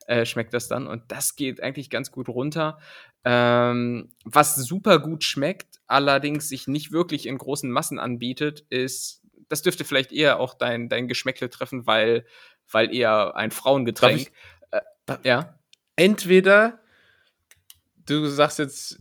[0.07, 0.87] äh, schmeckt das dann.
[0.87, 2.79] Und das geht eigentlich ganz gut runter.
[3.25, 9.61] Ähm, was super gut schmeckt, allerdings sich nicht wirklich in großen Massen anbietet, ist, das
[9.61, 12.25] dürfte vielleicht eher auch dein, dein Geschmäckle treffen, weil,
[12.71, 14.31] weil eher ein Frauengetränk.
[14.71, 14.81] Äh,
[15.23, 15.59] ja.
[15.97, 16.79] Entweder
[18.05, 18.99] du sagst jetzt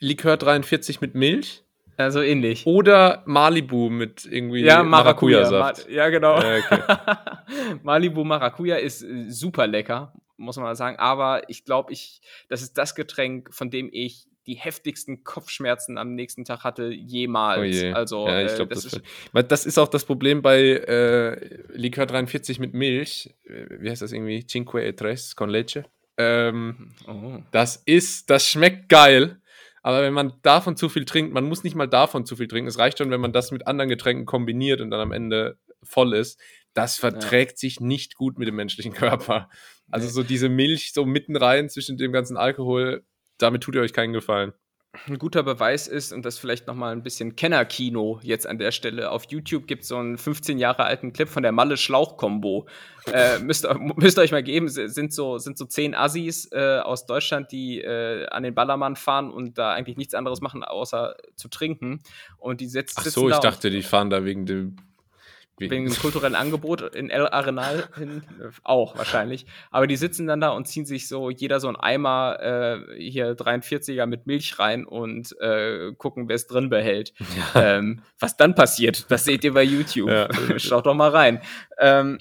[0.00, 1.62] Likör 43 mit Milch
[1.96, 2.66] Also ähnlich.
[2.66, 5.40] oder Malibu mit irgendwie Ja, Maracuja.
[5.50, 5.88] Maracuja-Saft.
[5.88, 6.38] Ma ja, genau.
[6.40, 6.82] Äh, okay.
[7.82, 10.98] Malibu Maracuja ist äh, super lecker, muss man mal sagen.
[10.98, 16.14] Aber ich glaube, ich, das ist das Getränk, von dem ich die heftigsten Kopfschmerzen am
[16.14, 17.58] nächsten Tag hatte jemals.
[17.60, 17.92] Oh je.
[17.92, 19.02] Also, ja, ich äh, glaube, das, das, ist.
[19.32, 23.34] weil das ist auch das Problem bei äh, Likör 43 mit Milch.
[23.44, 24.46] Äh, Wie heißt das irgendwie?
[24.46, 25.84] Cinque e tres con leche.
[26.16, 27.38] Ähm, Oh.
[27.50, 29.40] das ist, das schmeckt geil.
[29.86, 32.66] Aber wenn man davon zu viel trinkt, man muss nicht mal davon zu viel trinken.
[32.66, 36.12] Es reicht schon, wenn man das mit anderen Getränken kombiniert und dann am Ende voll
[36.12, 36.40] ist.
[36.74, 39.48] Das verträgt sich nicht gut mit dem menschlichen Körper.
[39.88, 43.04] Also so diese Milch so mitten rein zwischen dem ganzen Alkohol,
[43.38, 44.54] damit tut ihr euch keinen Gefallen.
[45.08, 48.72] Ein guter Beweis ist, und das vielleicht noch mal ein bisschen Kennerkino jetzt an der
[48.72, 52.66] Stelle, auf YouTube gibt es so einen 15 Jahre alten Clip von der Malle-Schlauch-Kombo.
[53.12, 56.78] äh, müsst, ihr- müsst ihr euch mal geben, sind so, sind so zehn Assis äh,
[56.78, 61.16] aus Deutschland, die äh, an den Ballermann fahren und da eigentlich nichts anderes machen, außer
[61.36, 62.00] zu trinken.
[62.38, 64.76] Und die setzt, Ach so, ich dachte, die fahren da wegen dem.
[65.58, 69.46] Wegen dem kulturellen Angebot in El Arenal hin, äh, auch wahrscheinlich.
[69.70, 73.34] Aber die sitzen dann da und ziehen sich so jeder so einen Eimer äh, hier
[73.34, 77.14] 43er mit Milch rein und äh, gucken, wer es drin behält.
[77.54, 80.10] Ähm, was dann passiert, das seht ihr bei YouTube.
[80.10, 80.28] Ja.
[80.58, 81.40] Schaut doch mal rein.
[81.78, 82.18] Ähm,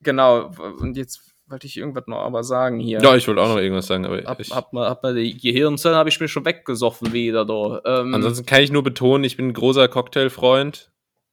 [0.00, 3.00] genau, und jetzt wollte ich irgendwas noch aber sagen hier.
[3.02, 5.36] Ja, ich wollte auch noch irgendwas sagen, aber Hab, ich, hab, mal, hab mal die
[5.36, 7.82] Gehirnzellen habe ich mir schon weggesoffen wieder da.
[7.84, 10.90] Ähm, ansonsten kann ich nur betonen, ich bin ein großer Cocktailfreund.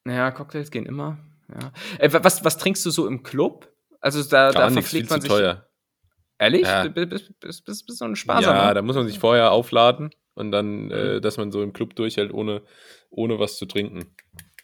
[0.07, 1.17] Ja, Cocktails gehen immer.
[1.49, 1.71] Ja.
[1.97, 3.71] Äh, wa- was, was trinkst du so im Club?
[4.01, 5.29] Also da, da Gar nichts, viel verpflegt man sich.
[5.29, 5.65] teuer.
[6.37, 6.61] Ehrlich?
[6.61, 6.87] Ja.
[6.87, 8.55] Bist, bist so ein Sparsam.
[8.55, 10.51] Ja, da muss man sich vorher aufladen und Mhm.
[10.51, 12.61] dann, äh, dass man so im Club durchhält, ohne,
[13.09, 14.05] ohne was zu trinken.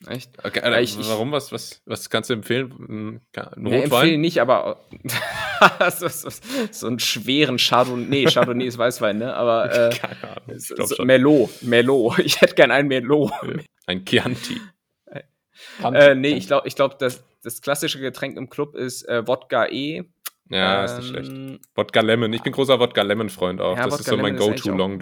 [0.08, 0.38] Echt?
[0.46, 1.32] Okay, äh, ich- warum?
[1.32, 2.72] Was, was, was kannst du empfehlen?
[2.72, 4.22] Ein, ein Ja, empfehle Rotwein?
[4.22, 4.80] nicht, aber
[5.98, 6.30] so, so,
[6.72, 8.06] so einen schweren Chardonnay.
[8.08, 9.34] Nee, Chardonnay ist Weißwein, ne?
[9.34, 10.56] Aber äh, Keine Ahnung.
[10.58, 11.04] Ich so.
[11.04, 11.50] Merlot.
[11.64, 12.20] Merlot.
[12.26, 13.32] Ich hätte gern einen Merlot.
[13.88, 14.60] Ein Chianti.
[15.84, 19.68] Äh, nee, ich glaube, ich glaub, das, das klassische Getränk im Club ist äh, Wodka
[19.68, 20.04] E.
[20.50, 21.32] Ja, ist nicht schlecht.
[21.32, 22.32] Ähm, Wodka Lemon.
[22.34, 23.78] Ich bin großer Wodka Lemon Freund auch.
[23.78, 25.00] Ja, das ist Wodka so mein Lemon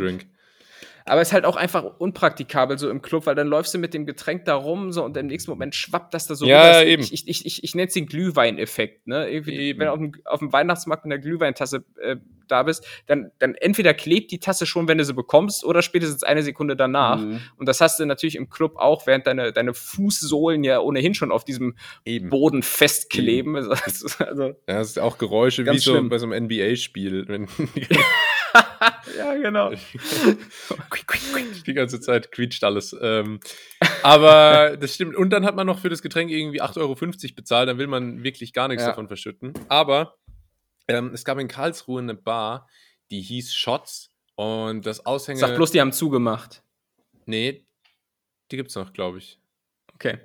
[1.06, 3.94] Aber es ist halt auch einfach unpraktikabel so im Club, weil dann läufst du mit
[3.94, 6.86] dem Getränk da rum so und im nächsten Moment schwappt das da so Ja, rüber.
[6.86, 7.04] eben.
[7.04, 9.08] Ich, ich, ich, ich, ich nenne es den Glühwein-Effekt.
[9.08, 9.30] Ne?
[9.30, 9.78] Irgendwie.
[9.78, 12.16] Wenn du auf dem, auf dem Weihnachtsmarkt mit einer Glühweintasse äh,
[12.48, 16.24] da bist, dann, dann entweder klebt die Tasse schon, wenn du sie bekommst, oder spätestens
[16.24, 17.20] eine Sekunde danach.
[17.20, 17.40] Mhm.
[17.58, 21.32] Und das hast du natürlich im Club auch, während deine, deine Fußsohlen ja ohnehin schon
[21.32, 21.76] auf diesem
[22.06, 22.30] Eben.
[22.30, 23.54] Boden festkleben.
[23.86, 26.10] Also, also, Ja, das ist auch Geräusche wie Ganz so schlimm.
[26.10, 27.26] bei so einem NBA-Spiel.
[29.18, 29.72] Ja, genau.
[31.66, 32.96] die ganze Zeit quietscht alles.
[33.00, 33.40] Ähm,
[34.02, 35.16] aber das stimmt.
[35.16, 36.96] Und dann hat man noch für das Getränk irgendwie 8,50 Euro
[37.36, 37.70] bezahlt.
[37.70, 38.90] Dann will man wirklich gar nichts Ja.
[38.90, 39.54] davon verschütten.
[39.70, 40.16] Aber
[40.88, 42.68] ähm, es gab in Karlsruhe eine Bar,
[43.12, 44.10] die hieß Shots.
[44.36, 45.40] Und das Aushänge.
[45.40, 46.64] Sag bloß, die haben zugemacht.
[47.26, 47.66] Nee,
[48.52, 49.40] die gibt's noch, glaube ich.
[49.94, 50.18] Okay.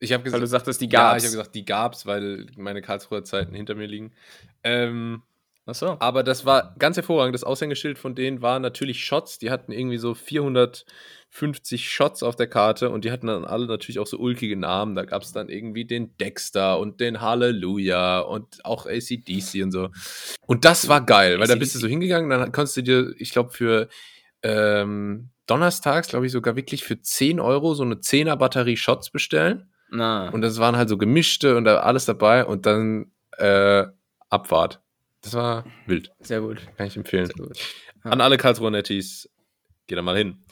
[0.00, 1.22] Ich habe Weil du gesagt, sagtest, die ja, gab's.
[1.22, 4.12] ich habe gesagt, die gab's, weil meine Karlsruher Zeiten hinter mir liegen.
[4.62, 5.22] Ähm,
[5.66, 5.96] Ach so.
[5.98, 7.34] aber das war ganz hervorragend.
[7.34, 9.38] Das Aushängeschild von denen war natürlich Shots.
[9.38, 13.98] Die hatten irgendwie so 450 Shots auf der Karte und die hatten dann alle natürlich
[13.98, 14.94] auch so ulkige Namen.
[14.94, 19.88] Da gab es dann irgendwie den Dexter und den Hallelujah und auch ACDC und so.
[20.46, 23.30] Und das war geil, weil da bist du so hingegangen, dann konntest du dir, ich
[23.30, 23.88] glaube, für
[24.42, 29.70] ähm, donnerstags, glaube ich, sogar wirklich für 10 Euro so eine 10er Batterie Shots bestellen.
[29.90, 30.28] Na.
[30.28, 33.84] Und das waren halt so gemischte und da alles dabei und dann äh,
[34.28, 34.83] Abfahrt.
[35.24, 36.12] Das war wild.
[36.20, 36.60] Sehr gut.
[36.76, 37.26] Kann ich empfehlen.
[37.26, 37.58] Sehr gut.
[38.02, 39.28] An alle Karlsruher Netties,
[39.86, 40.44] geht da mal hin.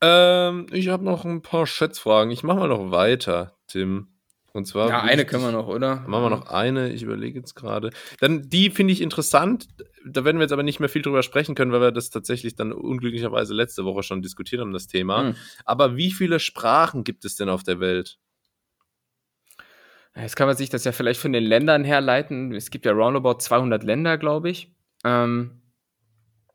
[0.00, 2.30] Ähm, ich habe noch ein paar Schätzfragen.
[2.32, 4.08] Ich mache mal noch weiter, Tim.
[4.52, 4.88] Und zwar.
[4.88, 5.96] Ja, eine ich- können wir noch, oder?
[6.06, 7.90] Machen wir noch eine, ich überlege jetzt gerade.
[8.20, 9.66] Dann die finde ich interessant.
[10.06, 12.54] Da werden wir jetzt aber nicht mehr viel drüber sprechen können, weil wir das tatsächlich
[12.54, 15.22] dann unglücklicherweise letzte Woche schon diskutiert haben, das Thema.
[15.28, 15.34] Hm.
[15.64, 18.18] Aber wie viele Sprachen gibt es denn auf der Welt?
[20.16, 22.54] Jetzt kann man sich das ja vielleicht von den Ländern herleiten.
[22.54, 24.72] Es gibt ja roundabout 200 Länder, glaube ich.
[25.04, 25.60] Ähm,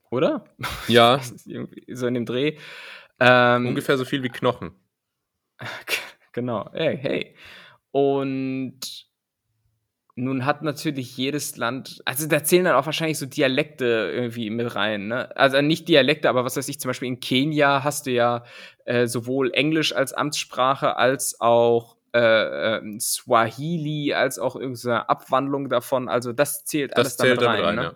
[0.09, 0.45] oder?
[0.87, 1.19] Ja,
[1.87, 2.57] so in dem Dreh.
[3.19, 4.71] Ähm, ungefähr so viel wie Knochen.
[6.31, 6.69] Genau.
[6.73, 7.35] Hey, hey.
[7.89, 9.09] Und
[10.15, 14.75] nun hat natürlich jedes Land, also da zählen dann auch wahrscheinlich so Dialekte irgendwie mit
[14.75, 15.07] rein.
[15.07, 15.35] Ne?
[15.35, 18.43] Also nicht Dialekte, aber was weiß ich, zum Beispiel in Kenia hast du ja
[18.85, 26.09] äh, sowohl Englisch als Amtssprache als auch äh, ähm, Swahili, als auch irgendeine Abwandlung davon.
[26.09, 27.65] Also das zählt alles Das zählt damit damit rein.
[27.65, 27.83] rein, ne?
[27.83, 27.95] ja.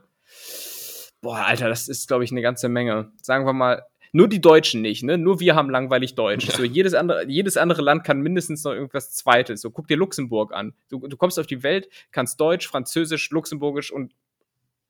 [1.22, 3.12] Boah, Alter, das ist, glaube ich, eine ganze Menge.
[3.22, 5.18] Sagen wir mal, nur die Deutschen nicht, ne?
[5.18, 6.48] Nur wir haben langweilig Deutsch.
[6.54, 9.62] So, jedes andere, jedes andere Land kann mindestens noch irgendwas Zweites.
[9.62, 10.74] So, guck dir Luxemburg an.
[10.90, 14.14] Du, du kommst auf die Welt, kannst Deutsch, Französisch, Luxemburgisch und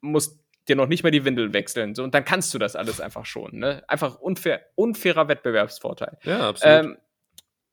[0.01, 1.95] musst dir noch nicht mehr die Windeln wechseln.
[1.95, 3.83] So, und dann kannst du das alles einfach schon, ne?
[3.87, 6.17] Einfach unfair, unfairer Wettbewerbsvorteil.
[6.23, 6.85] Ja, absolut.
[6.85, 6.97] Ähm,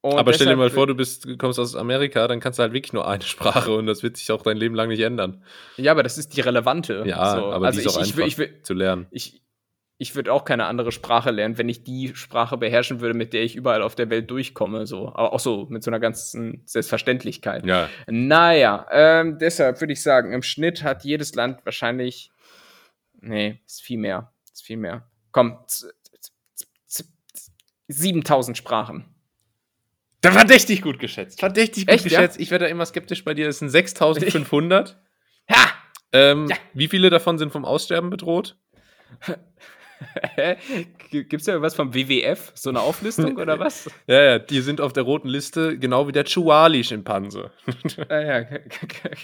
[0.03, 2.73] und Aber stell dir mal vor, du bist, kommst aus Amerika, dann kannst du halt
[2.73, 5.45] wirklich nur eine Sprache und das wird sich auch dein Leben lang nicht ändern.
[5.77, 7.05] Ja, aber das ist die relevante.
[7.07, 7.53] Ja, so.
[7.53, 9.07] aber also die ist auch ich, ich, einfach ich, will, zu lernen.
[9.11, 9.43] ich,
[9.99, 13.43] ich würde auch keine andere Sprache lernen, wenn ich die Sprache beherrschen würde, mit der
[13.43, 14.87] ich überall auf der Welt durchkomme.
[14.87, 15.09] So.
[15.09, 17.67] Aber auch so mit so einer ganzen Selbstverständlichkeit.
[17.67, 22.31] Ja, Naja, ähm, deshalb würde ich sagen, im Schnitt hat jedes Land wahrscheinlich.
[23.21, 24.33] Nee, ist viel mehr.
[24.51, 25.07] Ist viel mehr.
[25.33, 26.33] Komm, z- z-
[26.87, 27.53] z- z-
[27.89, 29.05] 7000 Sprachen.
[30.23, 31.41] Da verdächtig gut geschätzt.
[31.41, 32.19] Verdächtig gut Echt, ja?
[32.21, 32.41] geschätzt.
[32.41, 33.49] Ich werde da immer skeptisch bei dir.
[33.49, 34.99] Es sind 6500.
[35.51, 35.71] Ha!
[36.13, 36.57] Ähm, Ja.
[36.75, 38.57] Wie viele davon sind vom Aussterben bedroht?
[40.35, 40.57] Hä?
[41.11, 42.53] G- Gibt's da irgendwas vom WWF?
[42.55, 43.91] So eine Auflistung oder was?
[44.07, 47.51] Ja, ja, die sind auf der roten Liste, genau wie der Chihuahua-Schimpanse.
[48.09, 48.59] Ah, ja, g-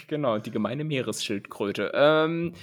[0.07, 1.91] genau, die gemeine Meeresschildkröte.
[1.95, 2.53] Ähm,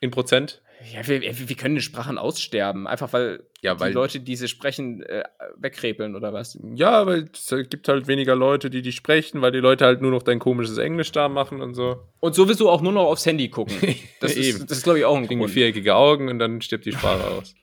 [0.00, 0.62] In Prozent?
[0.90, 2.86] Ja, wie, wie wie können die Sprachen aussterben?
[2.86, 5.24] Einfach weil, Ja, weil- die Leute, die sie sprechen, äh,
[5.56, 6.58] wegkrepeln oder was?
[6.74, 10.10] Ja, weil es gibt halt weniger Leute, die die sprechen, weil die Leute halt nur
[10.10, 12.02] noch dein komisches Englisch da machen und so.
[12.20, 13.76] Und sowieso auch nur noch aufs Handy gucken.
[14.20, 15.52] Das ist, das ist glaube ich, auch ein Kriegen Grund.
[15.52, 17.54] viereckige Augen und dann stirbt die Sprache aus.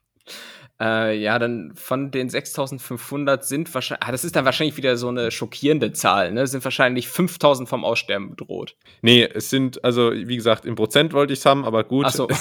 [0.82, 5.10] Äh, ja, dann von den 6500 sind wahrscheinlich, ah, das ist dann wahrscheinlich wieder so
[5.10, 6.48] eine schockierende Zahl, ne?
[6.48, 8.78] Sind wahrscheinlich 5000 vom Aussterben bedroht.
[9.02, 12.06] Nee, es sind, also wie gesagt, im Prozent wollte ich es haben, aber gut.
[12.08, 12.28] Ach so.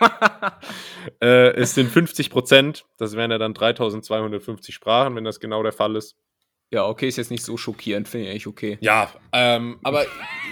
[1.22, 5.72] äh, es sind 50 Prozent, das wären ja dann 3250 Sprachen, wenn das genau der
[5.72, 6.16] Fall ist.
[6.72, 8.78] Ja, okay, ist jetzt nicht so schockierend, finde ich eigentlich okay.
[8.80, 10.06] Ja, ähm, aber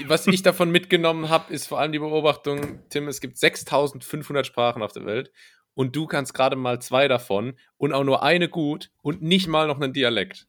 [0.06, 4.82] was ich davon mitgenommen habe, ist vor allem die Beobachtung, Tim, es gibt 6500 Sprachen
[4.82, 5.30] auf der Welt
[5.74, 9.68] und du kannst gerade mal zwei davon und auch nur eine gut und nicht mal
[9.68, 10.48] noch einen Dialekt.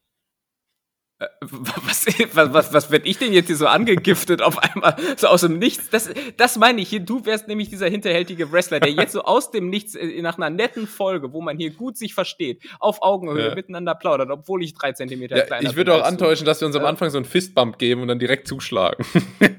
[1.42, 5.42] Was, was, was, was werd ich denn jetzt hier so angegiftet auf einmal, so aus
[5.42, 5.90] dem Nichts?
[5.90, 6.08] Das,
[6.38, 7.00] das meine ich hier.
[7.00, 10.48] Du wärst nämlich dieser hinterhältige Wrestler, der jetzt so aus dem Nichts äh, nach einer
[10.48, 13.54] netten Folge, wo man hier gut sich versteht, auf Augenhöhe Ja.
[13.54, 16.76] miteinander plaudert, obwohl ich drei Zentimeter Ja, kleiner ich würde auch antäuschen, dass wir uns
[16.76, 16.88] am Ja.
[16.88, 19.04] Anfang so einen Fistbump geben und dann direkt zuschlagen.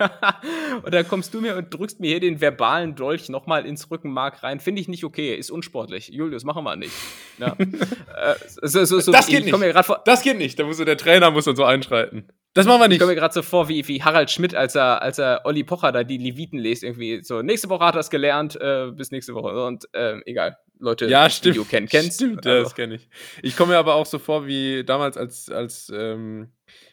[0.82, 4.42] und dann kommst du mir und drückst mir hier den verbalen Dolch nochmal ins Rückenmark
[4.42, 4.60] rein.
[4.60, 6.08] Finde ich nicht okay, ist unsportlich.
[6.08, 6.92] Julius, machen wir nicht.
[7.38, 7.56] Ja.
[7.58, 9.74] äh, so, so, so, Das ich geht nicht.
[10.04, 12.28] Das geht nicht, da muss so der Trainer muss dann so einschreiten.
[12.54, 13.00] Das machen wir ich nicht.
[13.00, 15.92] komme mir gerade so vor, wie, wie Harald Schmidt, als er, als er Olli Pocher
[15.92, 19.34] da die Leviten lest, irgendwie so, nächste Woche hat er es gelernt, äh, bis nächste
[19.34, 19.64] Woche.
[19.64, 21.54] Und ähm, egal, Leute, Ja, stimmt.
[21.54, 23.08] Video kennen, kennst Stimmt, Also, das kenne ich.
[23.42, 26.50] Ich komme mir aber auch so vor, wie damals, als, als ähm,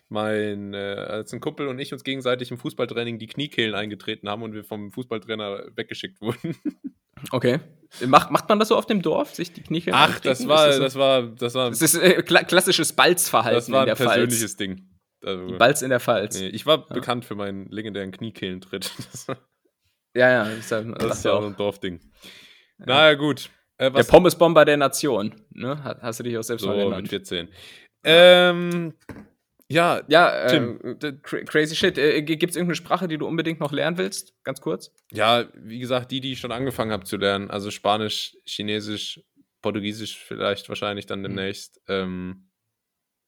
[0.10, 4.42] mein, äh, als ein Kumpel und ich uns gegenseitig im Fußballtraining die Kniekehlen eingetreten haben
[4.44, 6.56] und wir vom Fußballtrainer weggeschickt wurden.
[7.32, 7.60] Okay.
[8.06, 10.78] Macht, macht man das so auf dem Dorf, sich die Knie Ach, das war, das,
[10.78, 14.10] das war, das war, das ist äh, kla klassisches Balzverhalten das war in ein Pfalz.
[14.12, 14.88] persönliches Ding.
[15.24, 16.40] Also, Die Balz in der Pfalz.
[16.40, 18.92] nee, ich war bekannt für meinen legendären Kniekehlentritt.
[20.16, 21.44] Ja, ja, das ist, ja- das das ja auch.
[21.44, 22.00] ein Dorfding.
[22.78, 23.50] Naja, gut.
[23.80, 25.84] Äh, Der Pommesbomber der Nation, ne?
[25.84, 27.10] Hast du dich auch selbst mal so mit genannt.
[27.10, 27.48] 14.
[28.04, 28.94] Ähm,
[29.70, 31.98] ja, Ja, cra- crazy shit.
[31.98, 34.34] Äh, Gibt es irgendeine Sprache, die du unbedingt noch lernen willst?
[34.44, 34.94] Ganz kurz.
[35.12, 39.22] Ja, wie gesagt, die, die ich schon angefangen habe zu lernen, also Spanisch, Chinesisch,
[39.62, 41.82] Portugiesisch vielleicht wahrscheinlich dann demnächst.
[41.88, 42.50] Ähm,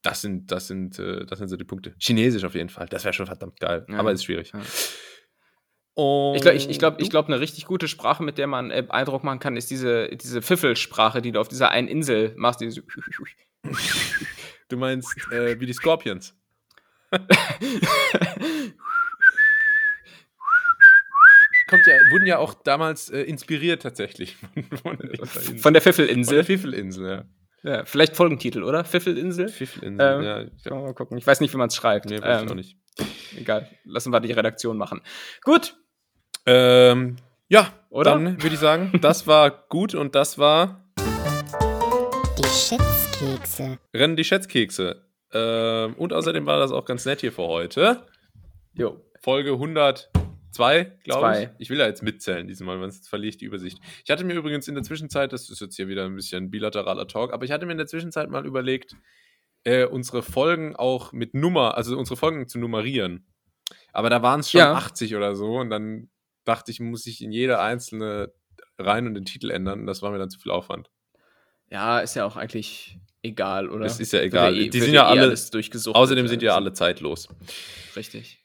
[0.02, 1.94] das sind, das sind, äh, das sind so die Punkte.
[2.00, 3.98] Chinesisch auf jeden Fall, das wäre schon verdammt geil, Ja.
[3.98, 4.54] aber ist schwierig.
[4.54, 4.62] Ja.
[5.96, 8.72] Und Ich glaube, ich, ich glaub, ich glaub, eine richtig gute Sprache, mit der man
[8.72, 12.62] äh, Eindruck machen kann, ist diese, diese Pfiffelsprache, die du auf dieser einen Insel machst.
[12.62, 12.82] Diese
[14.70, 16.34] du meinst äh, wie die Scorpions.
[21.68, 26.36] Kommt ja, wurden ja auch damals äh, inspiriert tatsächlich von, von, von der Von Pfiffelinsel.
[26.36, 27.26] der Pfiffelinsel, ja.
[27.62, 28.86] Ja, vielleicht Folgentitel, oder?
[28.86, 29.50] Pfiffelinsel?
[29.50, 30.42] Pfiffelinsel, Ähm, ja.
[30.44, 31.18] Ich glaub, Mal gucken.
[31.18, 32.06] Ich weiß nicht, wie man es schreibt.
[32.06, 32.78] nee, weiß ich ähm, auch nicht.
[33.38, 33.70] Egal.
[33.84, 35.02] Lassen wir die Redaktion machen.
[35.44, 35.76] Gut.
[36.46, 37.18] Ähm,
[37.50, 38.12] ja, Oder?
[38.12, 40.89] dann würde ich sagen, das war gut und das war
[42.52, 43.78] Schätzkekse.
[43.94, 45.06] Rennen die Schätzkekse.
[45.32, 48.06] Ähm, und außerdem war das auch ganz nett hier für heute.
[48.74, 49.00] Jo.
[49.22, 51.50] Folge 102, glaube ich.
[51.60, 53.80] Ich will ja jetzt mitzählen diesmal, sonst verliere ich die Übersicht.
[54.04, 57.08] Ich hatte mir übrigens in der Zwischenzeit, das ist jetzt hier wieder ein bisschen bilateraler
[57.08, 58.96] Talk, aber ich hatte mir in der Zwischenzeit mal überlegt,
[59.64, 63.28] äh, unsere Folgen auch mit Nummer, also unsere Folgen zu nummerieren.
[63.94, 64.74] Aber da waren es schon Ja.
[64.74, 66.10] 80 oder so und dann
[66.46, 68.34] dachte ich, muss ich in jede einzelne
[68.80, 70.90] rein und den Titel ändern und das war mir dann zu viel Aufwand.
[71.72, 73.84] Ja, ist ja auch eigentlich egal, oder?
[73.84, 74.58] Das ist ja egal.
[74.58, 75.96] eh- Die sind eh ja alle- alles durchgesucht.
[75.96, 77.28] Außerdem sind ja alle zeitlos.
[77.96, 78.40] Richtig.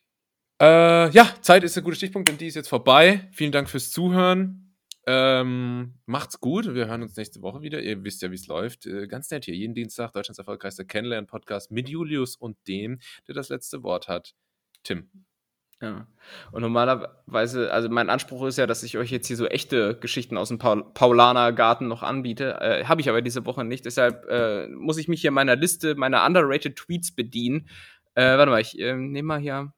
[0.60, 3.28] Äh, ja, Zeit ist ein guter Stichpunkt, denn die ist jetzt vorbei.
[3.32, 4.60] Vielen Dank fürs Zuhören.
[5.06, 6.74] Ähm, macht's gut.
[6.74, 7.80] Wir hören uns nächste Woche wieder.
[7.82, 8.86] Ihr wisst ja, wie es läuft.
[8.86, 9.54] Äh, ganz nett hier.
[9.54, 14.34] Jeden Dienstag Deutschlands erfolgreichster Kennenlernen-Podcast mit Julius und dem, der das letzte Wort hat.
[14.82, 15.10] Tim.
[15.84, 16.06] Ja.
[16.52, 20.36] Und normalerweise, also mein Anspruch ist ja, dass ich euch jetzt hier so echte Geschichten
[20.38, 22.60] aus dem Paul Paulaner-Garten noch anbiete.
[22.60, 23.84] Äh, Habe ich aber diese Woche nicht.
[23.84, 27.68] Deshalb äh, muss ich mich hier meiner Liste, meiner underrated Tweets bedienen.
[28.14, 29.72] Äh, warte mal, ich äh, nehme mal hier.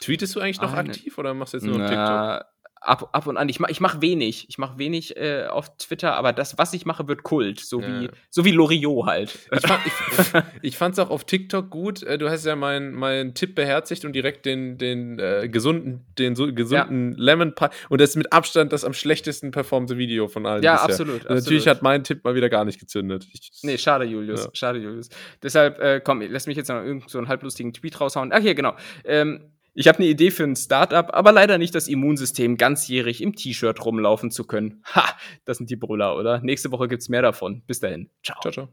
[0.00, 0.88] Tweetest du eigentlich noch Ah, ne.
[0.88, 2.44] aktiv oder machst du jetzt nur auf TikTok?
[2.82, 3.50] Ab, ab und an.
[3.50, 4.46] Ich mache ich mach wenig.
[4.48, 7.60] Ich mache wenig äh, auf Twitter, aber das, was ich mache, wird Kult.
[7.60, 8.00] So Ja.
[8.02, 9.38] wie, so wie Loriot halt.
[9.52, 12.02] Ich, fand, ich, ich fand's auch auf TikTok gut.
[12.02, 16.34] Äh, Du hast ja meinen mein Tipp beherzigt und direkt den, den äh, gesunden, den
[16.34, 17.66] so, gesunden Lemon Pie.
[17.90, 20.62] Und das ist mit Abstand das am schlechtesten performte Video von allen.
[20.62, 20.84] Ja, bisher.
[20.88, 21.66] absolut, Und Natürlich absolut.
[21.76, 23.26] hat mein Tipp mal wieder gar nicht gezündet.
[23.32, 24.44] Ich, Nee, schade, Julius.
[24.44, 24.50] Ja.
[24.54, 25.10] Schade, Julius.
[25.42, 28.30] Deshalb, äh, komm, lass mich jetzt noch irgend so einen halblustigen Tweet raushauen.
[28.32, 28.74] Ach, hier, genau.
[29.04, 33.34] Ähm, ich habe eine Idee für ein Startup, aber leider nicht das Immunsystem, ganzjährig im
[33.34, 34.82] T-Shirt rumlaufen zu können.
[34.94, 35.04] Ha,
[35.44, 36.40] das sind die Brüller, oder?
[36.40, 37.62] Nächste Woche gibt's mehr davon.
[37.66, 38.10] Bis dahin.
[38.22, 38.38] Ciao.
[38.40, 38.68] ciao, ciao.